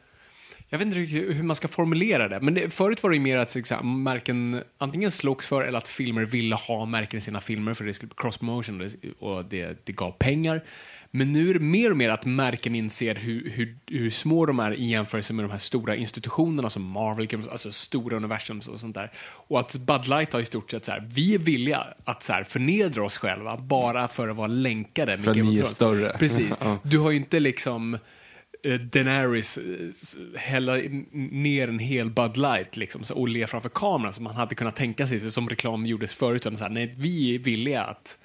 jag 0.74 0.77
vet 0.80 0.88
inte 0.88 1.00
hur 1.00 1.44
man 1.44 1.56
ska 1.56 1.68
formulera 1.68 2.27
det, 2.27 2.39
men 2.39 2.53
det, 2.53 2.74
förut 2.74 3.03
var 3.03 3.10
det 3.10 3.15
ju 3.15 3.22
mer 3.22 3.38
att 3.38 3.56
liksom, 3.56 4.03
märken 4.03 4.63
antingen 4.77 5.12
slogs 5.12 5.48
för 5.48 5.62
eller 5.62 5.77
att 5.77 5.88
filmer 5.88 6.25
ville 6.25 6.56
ha 6.56 6.86
märken 6.86 7.18
i 7.18 7.22
sina 7.22 7.42
filmer 7.42 7.74
för 7.74 7.86
det 7.86 7.94
skulle 7.94 8.08
bli 8.08 8.15
cross-promotion 8.15 8.82
och 8.82 8.88
det, 8.88 9.10
och 9.20 9.46
det, 9.46 9.86
det 9.86 9.92
gav 9.92 10.12
pengar. 10.12 10.63
Men 11.12 11.34
nu 11.34 11.50
är 11.50 11.53
det 11.53 11.60
mer 11.60 11.92
och 11.92 11.98
mer 11.98 12.10
att 12.10 12.25
märken 12.25 12.75
inser 12.75 13.15
hur, 13.15 13.50
hur, 13.50 13.77
hur 13.88 14.10
små 14.10 14.46
de 14.46 14.60
är 14.60 14.74
i 14.74 14.86
jämförelse 14.86 15.34
med 15.34 15.46
de 15.46 15.51
här 15.51 15.58
stora 15.58 15.96
institutionerna 15.96 16.70
som 16.70 16.84
Marvel, 16.84 17.27
alltså 17.51 17.72
stora 17.72 18.18
universums 18.18 18.68
och 18.68 18.80
sånt 18.80 18.96
där. 18.96 19.12
Och 19.48 19.60
att 19.60 19.75
Bud 19.75 20.08
Light 20.08 20.34
har 20.34 20.39
i 20.39 20.46
stort 20.46 20.72
sett 20.72 20.86
så 20.86 20.92
här, 20.92 21.10
vi 21.13 21.36
är 21.36 21.39
villiga 21.39 21.88
att 22.03 22.24
så 22.24 22.34
här, 22.34 22.44
förnedra 22.44 23.03
oss 23.03 23.18
själva 23.18 23.58
bara 23.58 24.08
för 24.08 24.27
att 24.27 24.38
vara 24.38 24.48
länkade 24.48 25.18
med 25.18 25.25
För 25.25 25.34
ni 25.34 25.60
är 25.60 25.63
större. 25.63 26.18
Precis. 26.18 26.53
Du 26.84 27.00
har 27.00 27.12
ju 27.12 27.18
inte 27.18 27.39
liksom 27.39 27.98
Daenerys 28.79 29.58
eh, 29.58 30.39
hälla 30.39 30.74
ner 31.12 31.67
en 31.67 31.79
hel 31.79 32.10
Bud 32.10 32.38
Light 32.38 32.77
liksom, 32.77 33.03
så- 33.03 33.15
och 33.15 33.29
le 33.29 33.48
framför 33.48 33.70
kameran 33.70 34.13
som 34.13 34.24
man 34.24 34.36
hade 34.36 34.55
kunnat 34.55 34.75
tänka 34.75 35.08
sig, 35.08 35.32
som 35.32 35.50
reklam 35.50 35.86
gjordes 35.86 36.13
förut. 36.15 36.43
Så 36.43 36.50
här, 36.63 36.70
nej, 36.70 36.96
vi 36.98 37.36
är 37.36 37.39
villiga 37.39 37.84
att 37.84 38.17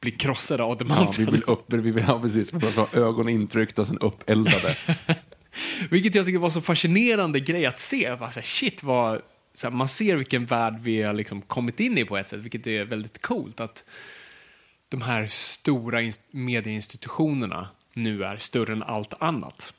bli 0.00 0.10
krossade 0.10 0.62
av 0.62 0.76
The 0.76 0.84
Ja, 0.88 0.94
Mountain. 0.94 1.26
vi 1.26 1.32
vill 1.32 1.42
upp, 1.46 1.72
vi 1.72 1.90
vill 1.90 2.04
ha 2.04 2.20
precis, 2.20 2.52
vi 2.54 2.58
vill 2.58 2.68
ha 2.76 2.88
ögonen 2.92 3.34
intryckta 3.34 3.82
och 3.82 3.88
sen 3.88 3.98
uppeldade. 3.98 4.76
Vilket 5.90 6.14
jag 6.14 6.26
tycker 6.26 6.38
var 6.38 6.50
så 6.50 6.60
fascinerande 6.60 7.40
grej 7.40 7.66
att 7.66 7.78
se. 7.78 8.16
Bara 8.16 8.30
så 8.30 8.40
här, 8.40 8.46
shit, 8.46 8.82
vad, 8.82 9.20
så 9.54 9.66
här, 9.66 9.74
man 9.74 9.88
ser 9.88 10.16
vilken 10.16 10.46
värld 10.46 10.74
vi 10.80 11.02
har 11.02 11.14
liksom 11.14 11.42
kommit 11.42 11.80
in 11.80 11.98
i 11.98 12.04
på 12.04 12.16
ett 12.16 12.28
sätt, 12.28 12.40
vilket 12.40 12.66
är 12.66 12.84
väldigt 12.84 13.22
coolt. 13.22 13.60
Att 13.60 13.84
de 14.88 15.02
här 15.02 15.26
stora 15.26 16.00
ins- 16.02 16.20
medieinstitutionerna 16.30 17.68
nu 17.94 18.24
är 18.24 18.36
större 18.36 18.72
än 18.72 18.82
allt 18.82 19.14
annat. 19.22 19.74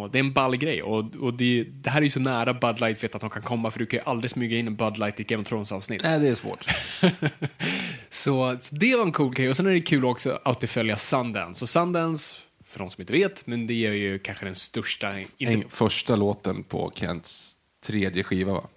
Och 0.00 0.10
det 0.10 0.18
är 0.18 0.20
en 0.20 0.32
ball 0.32 0.56
grej. 0.56 0.82
Och, 0.82 1.16
och 1.16 1.34
det, 1.34 1.64
det 1.64 1.90
här 1.90 1.98
är 1.98 2.02
ju 2.02 2.10
så 2.10 2.20
nära 2.20 2.54
Bud 2.54 2.80
Light 2.80 3.04
vet 3.04 3.14
att 3.14 3.20
de 3.20 3.30
kan 3.30 3.42
komma, 3.42 3.70
för 3.70 3.78
du 3.78 3.86
kan 3.86 3.98
ju 3.98 4.04
aldrig 4.04 4.30
smyga 4.30 4.58
in 4.58 4.66
en 4.66 4.76
Bud 4.76 4.98
Light 4.98 5.20
i 5.20 5.22
Game 5.24 5.42
of 5.42 5.48
Thrones-avsnitt. 5.48 6.02
Nej, 6.02 6.18
det 6.18 6.28
är 6.28 6.34
svårt. 6.34 6.66
Så, 8.08 8.56
så 8.60 8.74
det 8.74 8.96
var 8.96 9.02
en 9.02 9.12
cool 9.12 9.34
grej. 9.34 9.48
Och 9.48 9.56
sen 9.56 9.66
är 9.66 9.70
det 9.70 9.80
kul 9.80 10.04
också 10.04 10.40
att 10.44 10.70
följa 10.70 10.96
Sundance. 10.96 11.64
Och 11.64 11.68
Sundance, 11.68 12.34
för 12.64 12.78
de 12.78 12.90
som 12.90 13.00
inte 13.00 13.12
vet, 13.12 13.46
men 13.46 13.66
det 13.66 13.86
är 13.86 13.92
ju 13.92 14.18
kanske 14.18 14.44
den 14.44 14.54
största... 14.54 15.20
En, 15.38 15.64
första 15.68 16.16
låten 16.16 16.62
på 16.62 16.92
Kents 16.94 17.56
tredje 17.86 18.22
skiva, 18.22 18.52
va? 18.52 18.68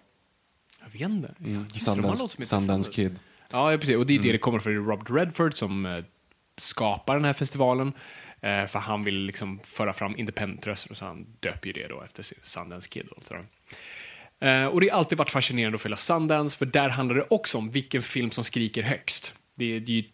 vet 1.00 1.10
inte. 1.10 1.34
Ja, 1.38 1.48
just 1.48 1.74
det, 1.74 1.80
Sundance, 1.80 2.26
heter 2.26 2.46
Sundance 2.46 2.92
Kid. 2.92 3.20
Ja, 3.52 3.78
precis. 3.80 3.96
Och 3.96 4.06
det 4.06 4.16
är 4.16 4.20
det 4.20 4.32
det 4.32 4.38
kommer 4.38 4.60
från. 4.60 4.74
Det 4.74 4.80
Robert 4.80 5.10
Redford 5.10 5.58
som 5.58 5.86
eh, 5.86 6.04
skapar 6.58 7.16
den 7.16 7.26
här 7.26 7.34
festivalen. 7.34 7.94
Eh, 8.42 8.66
för 8.66 8.80
han 8.80 9.04
vill 9.04 9.20
liksom 9.20 9.60
föra 9.64 9.94
fram 9.94 10.18
independent-röster 10.18 10.92
och 10.92 10.98
så 10.98 11.06
han 11.06 11.26
döper 11.40 11.68
ju 11.68 11.74
det 11.74 11.88
då 11.88 12.02
efter 12.02 12.26
Sundance 12.42 12.90
Kid. 12.90 13.08
Och, 13.08 13.24
sådär. 13.24 13.46
Eh, 14.40 14.66
och 14.66 14.82
det 14.82 14.90
har 14.90 14.98
alltid 14.98 15.18
varit 15.18 15.32
fascinerande 15.32 15.76
att 15.76 15.82
följa 15.82 15.98
Sundance, 15.98 16.58
för 16.58 16.66
där 16.66 16.90
handlar 16.90 17.16
det 17.16 17.26
också 17.30 17.58
om 17.58 17.70
vilken 17.70 18.02
film 18.02 18.32
som 18.32 18.44
skriker 18.44 18.84
högst. 18.84 19.34
Det 19.56 19.76
är, 19.76 19.80
det 19.80 20.00
är 20.00 20.06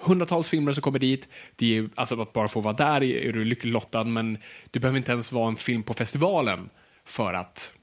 hundratals 0.00 0.48
filmer 0.48 0.72
som 0.72 0.82
kommer 0.82 0.98
dit. 0.98 1.28
Det 1.56 1.76
är, 1.76 1.88
alltså 1.94 2.22
att 2.22 2.32
bara 2.32 2.48
få 2.48 2.60
vara 2.60 2.74
där 2.74 3.02
är, 3.02 3.28
är 3.28 3.32
du 3.32 3.44
lyckligt 3.44 3.72
lottad, 3.72 4.04
men 4.04 4.38
du 4.70 4.80
behöver 4.80 4.98
inte 4.98 5.12
ens 5.12 5.32
vara 5.32 5.48
en 5.48 5.56
film 5.56 5.82
på 5.82 5.94
festivalen 5.94 6.70
för 7.04 7.34
att 7.34 7.74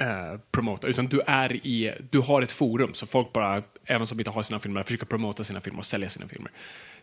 eh, 0.00 0.40
promota, 0.50 0.86
utan 0.86 1.06
du, 1.06 1.20
är 1.26 1.66
i, 1.66 1.94
du 2.10 2.18
har 2.18 2.42
ett 2.42 2.52
forum, 2.52 2.94
så 2.94 3.06
folk 3.06 3.32
bara, 3.32 3.62
även 3.84 4.06
som 4.06 4.18
inte 4.18 4.30
har 4.30 4.42
sina 4.42 4.60
filmer, 4.60 4.82
försöker 4.82 5.06
promota 5.06 5.44
sina 5.44 5.60
filmer 5.60 5.78
och 5.78 5.86
sälja 5.86 6.08
sina 6.08 6.28
filmer. 6.28 6.52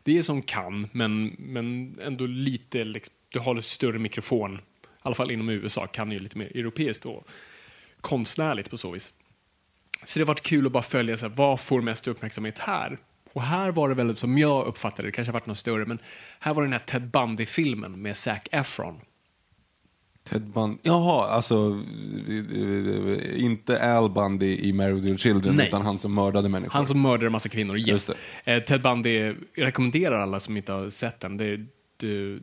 Det 0.06 0.18
är 0.18 0.22
som 0.22 0.42
kan, 0.42 0.90
men, 0.92 1.36
men 1.40 2.00
ändå 2.02 2.26
lite, 2.26 2.84
liksom, 2.84 3.14
du 3.30 3.40
har 3.40 3.56
lite 3.56 3.68
större 3.68 4.00
mikrofon, 4.00 4.56
i 4.56 4.60
alla 5.02 5.16
fall 5.16 5.32
inom 5.32 5.50
USA, 5.50 5.88
kan 5.88 6.12
ju 6.12 6.20
lite 6.20 6.38
mer 6.38 6.58
europeiskt 6.58 7.06
och 7.06 7.28
konstnärligt 8.02 8.70
på 8.70 8.78
så 8.78 8.92
vis. 8.92 9.14
Så 10.04 10.20
det 10.20 10.24
har 10.24 10.28
varit 10.28 10.42
kul 10.42 10.66
att 10.66 10.72
bara 10.72 10.84
följa, 10.84 11.18
så 11.18 11.28
här, 11.28 11.36
vad 11.36 11.60
får 11.60 11.82
mest 11.82 12.08
uppmärksamhet 12.08 12.60
här? 12.60 12.98
Och 13.34 13.42
här 13.42 13.72
var 13.72 13.90
det 13.90 13.96
väl, 13.96 14.16
som 14.16 14.38
jag 14.38 14.66
uppfattade 14.66 15.08
det, 15.08 15.12
kanske 15.12 15.32
har 15.32 15.40
varit 15.40 15.46
något 15.46 15.58
större, 15.58 15.86
men 15.86 16.00
här 16.40 16.54
var 16.54 16.62
det 16.62 16.66
den 16.66 16.74
här 16.74 16.80
Ted 16.80 17.10
Bundy-filmen 17.10 18.02
med 18.02 18.18
Zac 18.18 18.40
Efron. 18.52 19.02
Ted 20.30 20.42
Bundy. 20.42 20.78
Jaha, 20.84 21.28
alltså 21.28 21.84
inte 23.36 23.96
Al 23.96 24.10
Bundy 24.10 24.58
i 24.62 24.74
Married 24.74 25.04
with 25.04 25.18
Children, 25.18 25.56
Nej. 25.56 25.68
utan 25.68 25.82
han 25.82 25.98
som 25.98 26.14
mördade 26.14 26.50
människor. 26.50 26.74
Han 26.74 26.86
som 26.86 27.02
mördade 27.02 27.26
en 27.26 27.32
massa 27.32 27.50
kvinnor. 27.50 27.78
Yes. 27.78 28.10
Eh, 28.44 28.64
Ted 28.64 28.82
Bundy, 28.82 29.34
rekommenderar 29.56 30.20
alla 30.20 30.40
som 30.40 30.58
inte 30.58 30.74
har 30.74 30.90
sett 30.90 31.20
den. 31.20 31.38
Det, 31.38 31.58
det, 31.98 32.40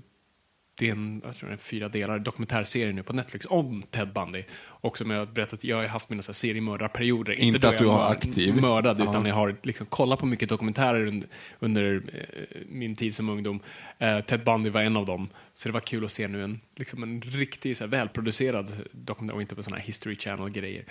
det 0.75 0.89
är 0.89 0.93
en, 0.93 1.21
jag 1.25 1.37
tror 1.37 1.49
det 1.49 1.51
är 1.51 1.53
en 1.53 1.59
fyra 1.59 1.89
delar 1.89 2.19
dokumentärserie 2.19 2.93
nu 2.93 3.03
på 3.03 3.13
Netflix 3.13 3.47
om 3.51 3.83
Ted 3.91 4.13
Bundy. 4.13 4.45
Och 4.65 4.99
som 4.99 5.11
jag 5.11 5.19
har 5.19 5.27
berättat, 5.27 5.65
jag 5.65 5.77
har 5.77 5.85
haft 5.87 6.11
mina 6.11 6.23
så 6.23 6.33
här 6.33 6.35
seriemördarperioder. 6.35 7.33
Inte 7.33 7.59
då 7.59 7.69
att 7.69 7.79
du 7.79 7.87
har 7.87 8.11
aktiv. 8.11 8.55
Mördad, 8.61 9.01
Ja. 9.01 9.05
utan 9.11 9.27
jag 9.27 9.35
har 9.35 9.57
liksom 9.63 9.87
kollat 9.87 10.19
på 10.19 10.27
mycket 10.27 10.49
dokumentärer 10.49 11.07
under, 11.07 11.29
under 11.59 12.03
eh, 12.13 12.59
min 12.69 12.97
tid 12.97 13.15
som 13.15 13.29
ungdom. 13.29 13.61
Eh, 13.99 14.21
Ted 14.21 14.45
Bundy 14.45 14.71
var 14.71 14.83
en 14.83 14.97
av 14.97 15.07
dem. 15.07 15.29
Så 15.55 15.69
det 15.69 15.73
var 15.73 15.81
kul 15.81 16.05
att 16.05 16.13
se 16.13 16.29
nu 16.29 16.45
en, 16.45 16.61
liksom 16.77 17.03
en 17.03 17.21
riktig 17.23 17.77
så 17.77 17.85
här, 17.85 17.91
välproducerad 17.91 18.69
dokumentär 18.93 19.35
och 19.35 19.43
inte 19.43 19.55
på 19.55 19.63
sådana 19.63 19.79
här 19.81 19.87
History 19.87 20.17
Channel-grejer. 20.17 20.85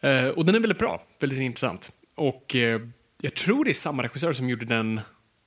Eh, 0.00 0.26
och 0.28 0.44
den 0.46 0.54
är 0.54 0.60
väldigt 0.60 0.78
bra, 0.78 1.02
väldigt 1.20 1.38
intressant. 1.40 1.92
Och 2.14 2.56
eh, 2.56 2.80
jag 3.20 3.34
tror 3.34 3.64
det 3.64 3.70
är 3.70 3.74
samma 3.74 4.02
regissör 4.02 4.32
som 4.32 4.48
gjorde 4.48 4.66
den 4.66 5.00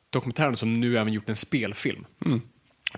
dokumentären 0.09 0.55
som 0.57 0.73
nu 0.73 0.97
även 0.97 1.13
gjort 1.13 1.29
en 1.29 1.35
spelfilm. 1.35 2.05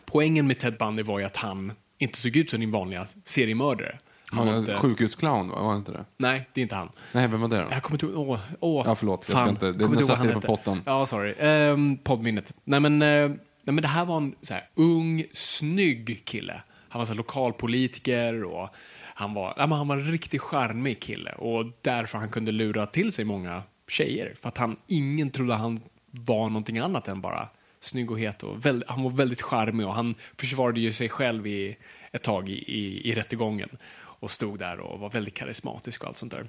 Poängen 0.05 0.47
med 0.47 0.59
Ted 0.59 0.77
Bundy 0.77 1.03
var 1.03 1.19
ju 1.19 1.25
att 1.25 1.35
han 1.38 1.71
inte 1.97 2.17
såg 2.17 2.35
ut 2.35 2.50
som 2.51 2.59
din 2.59 2.71
vanliga 2.71 3.05
seriemördare. 3.25 4.00
Han 4.31 4.47
var 4.47 4.57
inte, 4.57 4.77
Sjukhusclown, 4.77 5.50
va? 5.50 5.62
var 5.62 5.75
inte 5.75 5.91
det? 5.91 6.05
nej, 6.17 6.50
det 6.53 6.62
är 6.62 6.63
inte 6.63 6.75
han. 6.75 6.89
Nej, 7.12 7.27
vem 7.27 7.41
var 7.41 7.47
det 7.47 7.57
då? 7.62 7.67
Jag 7.71 7.83
kommer 7.83 7.95
inte 8.03 8.05
ihåg, 8.05 8.29
åh, 8.29 8.39
åh. 8.59 8.83
Ja, 8.88 8.95
förlåt, 8.95 9.25
jag 9.29 9.38
ska 9.38 9.50
inte- 9.50 9.71
det- 9.71 9.88
nu 9.88 9.97
satte 10.03 10.25
jag 10.27 10.33
på 10.33 10.41
pottan. 10.41 10.81
Ja, 10.85 11.05
sorry. 11.05 11.33
Um, 11.47 11.97
poddminnet. 11.97 12.53
Nej 12.63 12.79
men, 12.79 13.01
eh, 13.01 13.07
nej, 13.29 13.38
men 13.63 13.75
det 13.75 13.88
här 13.88 14.05
var 14.05 14.17
en 14.17 14.35
så 14.41 14.53
här, 14.53 14.69
ung, 14.75 15.23
snygg 15.33 16.21
kille. 16.25 16.62
Han 16.89 17.00
var 17.00 17.05
så 17.05 17.12
här, 17.13 17.17
lokalpolitiker 17.17 18.43
och 18.43 18.69
han 19.15 19.33
var, 19.33 19.53
ja, 19.57 19.67
men 19.67 19.77
han 19.77 19.88
var 19.88 19.97
en 19.97 20.12
riktigt 20.12 20.41
charmig 20.41 21.00
kille 21.01 21.31
och 21.31 21.65
därför 21.81 22.17
han 22.17 22.29
kunde 22.29 22.51
lura 22.51 22.85
till 22.85 23.12
sig 23.12 23.25
många 23.25 23.63
tjejer. 23.88 24.33
För 24.41 24.50
att 24.50 24.57
han, 24.57 24.75
ingen 24.88 25.31
trodde 25.31 25.53
han 25.53 25.79
var 26.12 26.50
någonting 26.50 26.77
annat 26.79 27.07
än 27.07 27.21
bara 27.21 27.47
snygg 27.83 28.11
och 28.11 28.19
het. 28.19 28.43
Och 28.43 28.65
väldigt, 28.65 28.89
han 28.89 29.03
var 29.03 29.11
väldigt 29.11 29.41
charmig 29.41 29.87
och 29.87 29.93
han 29.93 30.15
försvarade 30.37 30.79
ju 30.79 30.91
sig 30.91 31.09
själv 31.09 31.47
i, 31.47 31.77
ett 32.11 32.23
tag 32.23 32.49
i, 32.49 32.53
i, 32.53 33.09
i 33.09 33.15
rättegången 33.15 33.69
och 33.95 34.31
stod 34.31 34.59
där 34.59 34.79
och 34.79 34.99
var 34.99 35.09
väldigt 35.09 35.33
karismatisk 35.33 36.01
och 36.01 36.07
allt 36.07 36.17
sånt 36.17 36.31
där 36.31 36.47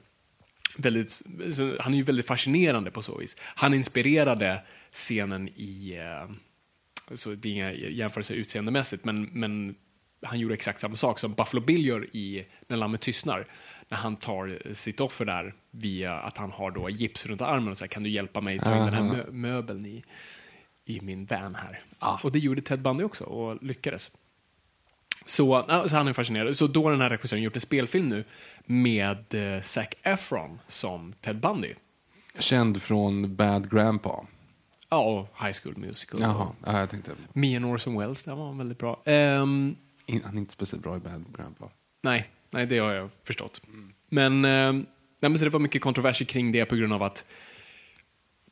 väldigt, 0.77 1.23
han 1.79 1.93
är 1.93 1.97
ju 1.97 2.03
väldigt 2.03 2.27
fascinerande 2.27 2.91
på 2.91 3.03
så 3.03 3.19
vis. 3.19 3.37
Han 3.41 3.75
inspirerade 3.75 4.63
scenen 4.93 5.49
i, 5.49 5.97
eh, 5.99 6.35
så 7.15 7.35
det 7.35 7.49
är 7.49 7.53
inga 7.53 7.73
jämförelser 7.73 8.35
utseendemässigt, 8.35 9.05
men, 9.05 9.23
men 9.25 9.75
han 10.23 10.41
gjorde 10.41 10.55
exakt 10.55 10.81
samma 10.81 10.97
sak 10.97 11.19
som 11.19 11.35
Buffalo 11.35 11.61
Bill 11.61 11.87
gör 11.87 12.17
i 12.17 12.47
När 12.67 12.77
lammet 12.77 13.01
tystnar. 13.01 13.47
När 13.89 13.99
han 13.99 14.17
tar 14.17 14.75
sitt 14.75 15.01
offer 15.01 15.25
där 15.25 15.55
via 15.71 16.15
att 16.15 16.39
han 16.39 16.51
har 16.51 16.71
då 16.71 16.91
gips 16.91 17.27
runt 17.27 17.41
armen 17.41 17.69
och 17.69 17.79
säger 17.79 17.93
kan 17.93 18.03
du 18.03 18.11
hjälpa 18.11 18.41
mig 18.41 18.59
ta 18.59 18.79
in 18.79 18.85
den 18.85 18.95
här 18.95 19.03
mö- 19.03 19.33
möbeln 19.33 19.87
i, 19.87 20.05
i 20.85 21.01
min 21.01 21.27
van 21.27 21.55
här. 21.55 21.83
Och 22.23 22.33
det 22.33 22.39
gjorde 22.39 22.61
Ted 22.61 22.83
Bundy 22.83 23.05
också 23.05 23.25
och 23.25 23.63
lyckades. 23.63 24.11
Så, 25.27 25.65
ja, 25.69 25.89
så 25.89 25.97
han 25.97 26.09
är 26.09 26.13
fascinerad. 26.13 26.57
Så 26.57 26.67
då 26.67 26.83
har 26.85 26.91
den 26.91 27.01
här 27.01 27.11
regissören 27.11 27.43
gjort 27.43 27.55
en 27.55 27.61
spelfilm 27.61 28.09
nu 28.09 28.25
med 28.67 29.35
eh, 29.35 29.61
Zac 29.61 29.89
Efron 30.03 30.61
som 30.69 31.13
Ted 31.21 31.41
Bundy. 31.41 31.75
Känd 32.39 32.83
från 32.83 33.37
Bad 33.37 33.71
Grandpa. 33.71 34.27
Ja, 34.89 34.99
och 35.05 35.45
High 35.45 35.53
School 35.63 35.77
Musical. 35.77 36.21
Jaha, 36.21 36.49
ja, 36.67 36.81
jag 36.81 36.91
tänkte... 36.91 37.13
Mia 37.33 37.67
Orson 37.67 37.99
Welles, 37.99 38.23
den 38.23 38.39
var 38.39 38.53
väldigt 38.53 38.79
bra. 38.79 39.01
Ehm, 39.05 39.77
In, 40.07 40.23
han 40.25 40.35
är 40.35 40.39
inte 40.39 40.53
speciellt 40.53 40.83
bra 40.83 40.97
i 40.97 41.01
Bad 41.01 41.25
Grandpa. 41.37 41.69
nej, 42.03 42.31
nej, 42.51 42.67
det 42.67 42.79
har 42.79 42.93
jag 42.93 43.11
förstått. 43.25 43.61
Men, 44.09 44.45
ehm, 44.45 44.77
nej, 45.21 45.31
men 45.31 45.39
så 45.39 45.45
det 45.45 45.51
var 45.51 45.61
mycket 45.61 45.83
kontroverser 45.83 46.25
kring 46.25 46.53
det 46.53 46.65
på 46.65 46.77
grund 46.77 46.93
av 46.93 47.03
att 47.03 47.25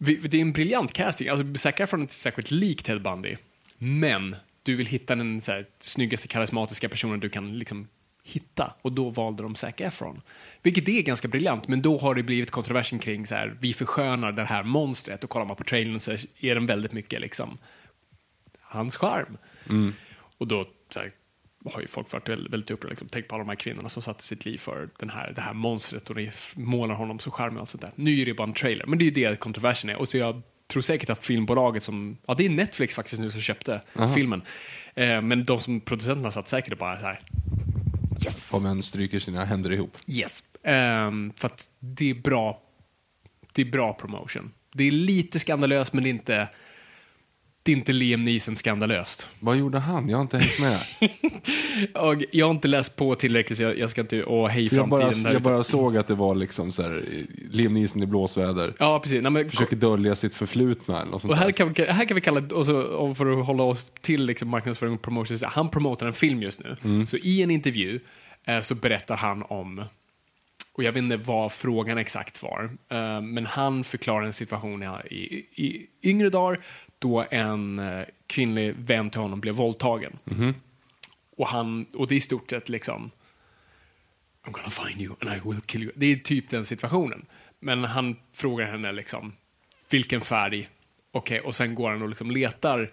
det 0.05 0.35
är 0.35 0.41
en 0.41 0.53
briljant 0.53 0.93
casting. 0.93 1.29
Alltså, 1.29 1.55
Zac 1.55 1.81
Efron 1.81 2.01
är 2.01 2.03
inte 2.03 2.15
särskilt 2.15 2.51
lik 2.51 2.83
Ted 2.83 3.03
Bundy, 3.03 3.37
men 3.79 4.37
du 4.63 4.77
vill 4.77 4.87
hitta 4.87 5.15
den 5.15 5.41
så 5.41 5.53
här, 5.53 5.67
snyggaste, 5.79 6.29
karismatiska 6.29 6.89
personen 6.89 7.21
du 7.21 7.29
kan 7.29 7.59
liksom 7.59 7.89
hitta. 8.25 8.75
Och 8.83 8.93
då 8.93 9.11
valde 9.11 9.43
de 9.43 9.55
Zac 9.55 9.75
Efron. 9.77 10.23
Vilket 10.63 10.89
är 10.89 11.03
ganska 11.03 11.29
briljant, 11.29 11.69
men 11.69 11.83
då 11.83 11.99
har 11.99 12.15
det 12.15 12.23
blivit 12.23 12.51
kontroversen 12.51 12.99
kring 12.99 13.27
så 13.27 13.35
här, 13.35 13.57
vi 13.61 13.75
förskönar 13.75 14.33
det 14.33 14.45
här 14.45 14.63
monstret 14.63 15.25
och 15.25 15.31
kollar 15.31 15.47
man 15.47 15.57
på 15.57 15.65
trailern 15.65 16.01
så 16.01 16.13
är 16.41 16.55
den 16.55 16.67
väldigt 16.67 16.93
mycket 16.93 17.21
liksom 17.21 17.59
hans 18.61 18.97
charm. 18.97 19.39
Och 20.39 20.47
då 20.47 20.65
så 20.89 21.01
här, 21.01 21.13
har 21.73 21.81
ju 21.81 21.87
folk 21.87 22.13
varit 22.13 22.29
väldigt, 22.29 22.53
väldigt 22.53 22.71
upprörda. 22.71 22.91
Liksom. 22.91 23.09
Tänk 23.11 23.29
på 23.29 23.35
alla 23.35 23.45
de 23.45 23.49
här 23.49 23.57
kvinnorna 23.57 23.89
som 23.89 24.03
satte 24.03 24.25
sitt 24.25 24.45
liv 24.45 24.59
för 24.59 24.89
den 24.99 25.11
här, 25.11 25.33
det 25.37 25.41
här 25.41 25.55
monstret 25.55 26.11
och 26.11 26.17
ni 26.17 26.31
målar 26.55 26.95
honom 26.95 27.19
så 27.19 27.31
charmig 27.31 27.55
och 27.57 27.61
allt 27.61 27.69
sånt 27.69 27.83
där. 27.83 27.93
Nu 27.95 28.21
är 28.21 28.25
det 28.25 28.35
bara 28.35 28.49
en 28.49 28.55
trailer, 28.55 28.87
men 28.87 28.99
det 28.99 29.05
är 29.05 29.07
ju 29.07 29.11
det 29.11 29.41
kontroversen 29.41 29.91
är. 29.91 29.97
Och 29.97 30.09
så 30.09 30.19
jag 30.19 30.43
tror 30.69 30.83
säkert 30.83 31.11
att 31.11 31.25
filmbolaget 31.27 31.83
som, 31.83 32.17
ja 32.27 32.35
det 32.35 32.47
är 32.47 32.51
Netflix 32.51 32.95
faktiskt 32.95 33.21
nu 33.21 33.31
som 33.31 33.41
köpte 33.41 33.81
filmen. 34.15 34.43
Eh, 34.95 35.21
men 35.21 35.45
de 35.45 35.61
som 35.61 35.81
producenterna 35.81 36.31
satt 36.31 36.49
säkert 36.49 36.73
och 36.73 36.79
bara 36.79 36.99
så 36.99 37.07
här, 37.07 37.21
yes! 38.25 38.55
Om 38.55 38.67
en 38.67 38.83
stryker 38.83 39.19
sina 39.19 39.45
händer 39.45 39.73
ihop. 39.73 39.97
Yes. 40.07 40.43
Ehm, 40.63 41.33
för 41.37 41.47
att 41.47 41.69
det 41.79 42.11
är 42.11 42.15
bra 42.15 42.63
det 43.53 43.63
är 43.63 43.67
bra 43.67 43.93
promotion. 43.93 44.53
Det 44.73 44.85
är 44.85 44.91
lite 44.91 45.39
skandalöst, 45.39 45.93
men 45.93 46.03
det 46.03 46.09
är 46.09 46.11
inte, 46.11 46.49
inte 47.69 47.93
Liam 47.93 48.23
Neeson 48.23 48.57
skandalöst. 48.57 49.29
Vad 49.41 49.57
gjorde 49.57 49.79
han? 49.79 50.09
Jag 50.09 50.17
har 50.17 50.23
inte 50.23 50.39
hängt 50.39 50.59
med. 50.61 50.81
Och 51.95 52.23
jag 52.33 52.47
har 52.47 52.51
inte 52.55 52.69
läst 52.69 52.97
på 52.97 53.15
tillräckligt, 53.15 53.57
så 53.59 53.63
jag, 53.63 53.79
jag 53.79 53.91
ska 53.91 54.01
inte... 54.01 54.25
Och 54.25 54.51
hej 54.51 54.69
jag, 54.75 54.89
bara, 54.89 55.01
framtiden. 55.01 55.33
jag 55.33 55.43
bara 55.43 55.65
såg 55.65 55.97
att 55.97 56.09
det 56.09 56.15
var 56.15 56.35
liksom 56.35 56.73
så 56.73 56.83
här, 56.83 57.05
Liam 57.51 57.75
Neeson 57.75 58.03
i 58.03 58.07
blåsväder. 58.07 58.73
Ja, 58.79 59.01
precis. 59.01 59.23
Nej, 59.23 59.33
men, 59.33 59.51
Försöker 59.51 59.77
dölja 59.77 60.15
sitt 60.15 60.35
förflutna 60.35 61.01
eller 61.01 61.11
något 61.11 61.21
sånt 61.21 61.31
och 61.31 61.37
här 61.37 61.45
där. 61.47 61.53
kan, 61.53 61.73
vi- 61.73 61.85
här 61.85 62.05
kan 62.05 62.15
vi 62.15 62.21
kalla 62.21 62.41
det, 62.41 62.55
och 62.55 62.67
så, 62.67 63.15
för 63.15 63.41
att 63.41 63.47
hålla 63.47 63.63
oss 63.63 63.93
till 64.01 64.25
liksom 64.25 64.49
marknadsföring 64.49 64.95
och 64.95 65.03
promotion, 65.03 65.37
han 65.45 65.71
promotar 65.71 66.07
en 66.07 66.13
film 66.13 66.43
just 66.43 66.65
nu. 66.65 66.77
Mm. 66.85 67.07
Så 67.07 67.17
i 67.17 67.43
en 67.43 67.51
intervju 67.51 68.01
eh, 68.47 68.61
så 68.61 68.75
berättar 68.75 69.17
han 69.17 69.43
om, 69.43 69.85
och 70.75 70.85
jag 70.85 70.93
vet 70.93 71.03
inte 71.03 71.17
vad 71.17 71.53
frågan 71.53 71.99
exakt 71.99 72.43
var, 72.43 72.65
eh, 72.91 73.21
men 73.21 73.47
han 73.47 73.85
förklarar 73.85 74.27
en 74.27 74.33
situation 74.33 74.83
i, 74.83 74.87
i, 75.15 75.65
i 75.67 75.87
yngre 76.03 76.31
dagar 76.31 76.61
då 77.03 77.27
en 77.31 77.79
eh, 77.79 78.05
kvinnlig 78.27 78.75
vän 78.77 79.11
till 79.11 79.21
honom 79.21 79.41
blev 79.41 79.55
våldtagen. 79.55 80.19
Mhm. 80.25 80.55
Och, 81.37 81.49
han, 81.49 81.87
och 81.95 82.09
det 82.09 82.15
är 82.15 82.17
i 82.17 82.21
stort 82.21 82.51
sett 82.51 82.69
liksom 82.69 83.11
I'm 84.45 84.53
gonna 84.53 84.71
find 84.71 85.03
you 85.03 85.15
and 85.21 85.31
I 85.31 85.49
will 85.49 85.61
kill 85.61 85.83
you. 85.83 85.93
Det 85.97 86.07
är 86.07 86.17
typ 86.17 86.51
den 86.51 86.65
situationen. 86.65 87.27
Men 87.61 87.85
han 87.85 88.17
frågar 88.33 88.67
henne 88.67 88.93
liksom, 88.93 89.33
vilken 89.91 90.21
färg? 90.21 90.69
Okej, 91.13 91.41
och 91.41 91.55
sen 91.55 91.75
går 91.75 91.91
han 91.91 92.03
och 92.03 92.09
liksom 92.09 92.31
letar 92.31 92.91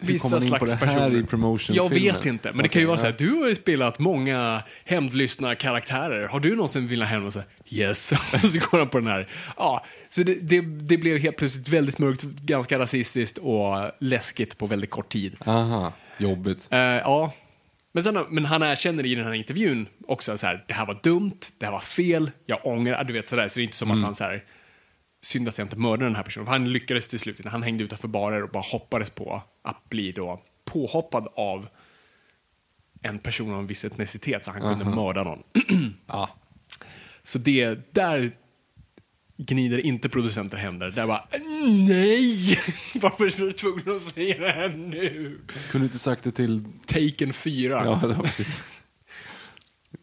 Hur 0.00 0.18
kom 0.18 0.30
man 0.30 0.42
in 0.42 0.50
på 0.50 0.64
det 0.64 0.70
här 0.70 0.86
personer. 0.86 1.20
i 1.20 1.22
promotion 1.22 1.76
Jag 1.76 1.88
vet 1.88 2.26
inte, 2.26 2.52
men 2.52 2.62
det 2.62 2.68
kan 2.68 2.82
ju 2.82 2.86
vara 2.86 2.98
så 2.98 3.06
här, 3.06 3.14
du 3.18 3.30
har 3.30 3.48
ju 3.48 3.54
spelat 3.54 3.98
många 3.98 4.62
hämndlystna 4.84 5.54
karaktärer. 5.54 6.28
Har 6.28 6.40
du 6.40 6.56
någonsin 6.56 6.88
velat 6.88 7.08
hämna 7.08 7.30
sig? 7.30 7.42
Yes. 7.68 8.12
och 8.32 8.50
så 8.50 8.58
går 8.70 8.78
han 8.78 8.88
på 8.88 8.98
den 8.98 9.06
här. 9.06 9.28
Ja, 9.56 9.84
så 10.08 10.22
det, 10.22 10.34
det, 10.34 10.60
det 10.60 10.96
blev 10.96 11.18
helt 11.18 11.36
plötsligt 11.36 11.68
väldigt 11.68 11.98
mörkt, 11.98 12.22
ganska 12.22 12.78
rasistiskt 12.78 13.38
och 13.38 13.90
läskigt 14.00 14.58
på 14.58 14.66
väldigt 14.66 14.90
kort 14.90 15.08
tid. 15.08 15.36
Aha, 15.46 15.92
jobbigt. 16.18 16.68
Eh, 16.70 16.78
ja, 16.78 17.32
Men, 17.92 18.04
sen, 18.04 18.24
men 18.30 18.44
han 18.44 18.62
erkänner 18.62 19.06
i 19.06 19.14
den 19.14 19.24
här 19.24 19.32
intervjun 19.32 19.86
också 20.06 20.38
så 20.38 20.46
här, 20.46 20.64
det 20.68 20.74
här 20.74 20.86
var 20.86 21.00
dumt, 21.02 21.40
det 21.58 21.64
här 21.64 21.72
var 21.72 21.80
fel, 21.80 22.30
jag 22.46 22.66
ångrar, 22.66 23.04
du 23.04 23.12
vet 23.12 23.28
sådär. 23.28 23.48
Så 23.48 23.58
det 23.58 23.62
är 23.62 23.64
inte 23.64 23.76
som 23.76 23.90
att 23.90 24.02
han 24.02 24.14
så 24.14 24.24
här, 24.24 24.44
synd 25.24 25.48
att 25.48 25.58
jag 25.58 25.64
inte 25.64 25.76
mördade 25.76 26.04
den 26.04 26.16
här 26.16 26.22
personen. 26.22 26.46
För 26.46 26.52
han 26.52 26.72
lyckades 26.72 27.08
till 27.08 27.18
slut, 27.18 27.44
han 27.44 27.62
hängde 27.62 27.84
utanför 27.84 28.08
barer 28.08 28.42
och 28.42 28.50
bara 28.50 28.64
hoppades 28.72 29.10
på 29.10 29.42
att 29.62 29.88
bli 29.88 30.12
då 30.12 30.42
påhoppad 30.64 31.26
av 31.34 31.68
en 33.02 33.18
person 33.18 33.52
av 33.52 33.58
en 33.60 33.66
viss 33.66 33.84
etnicitet 33.84 34.44
så 34.44 34.50
han 34.52 34.60
kunde 34.60 34.84
mörda 34.84 35.22
någon. 35.24 35.42
Ja. 36.06 36.30
Så 37.22 37.38
det, 37.38 37.94
där 37.94 38.30
gnider 39.36 39.86
inte 39.86 40.08
producenter 40.08 40.56
händer. 40.58 40.90
Där 40.90 41.06
bara, 41.06 41.26
nej! 41.88 42.58
Varför 42.94 43.24
är 43.24 43.46
du 43.46 43.52
tvungen 43.52 43.96
att 43.96 44.02
säga 44.02 44.38
det 44.38 44.52
här 44.52 44.68
nu? 44.68 45.40
Kunde 45.70 45.84
inte 45.84 45.98
sagt 45.98 46.24
det 46.24 46.30
till... 46.32 46.64
Taken 46.86 47.32
4. 47.32 47.82
Ja, 47.84 47.94
var 48.02 48.14
precis. 48.24 48.64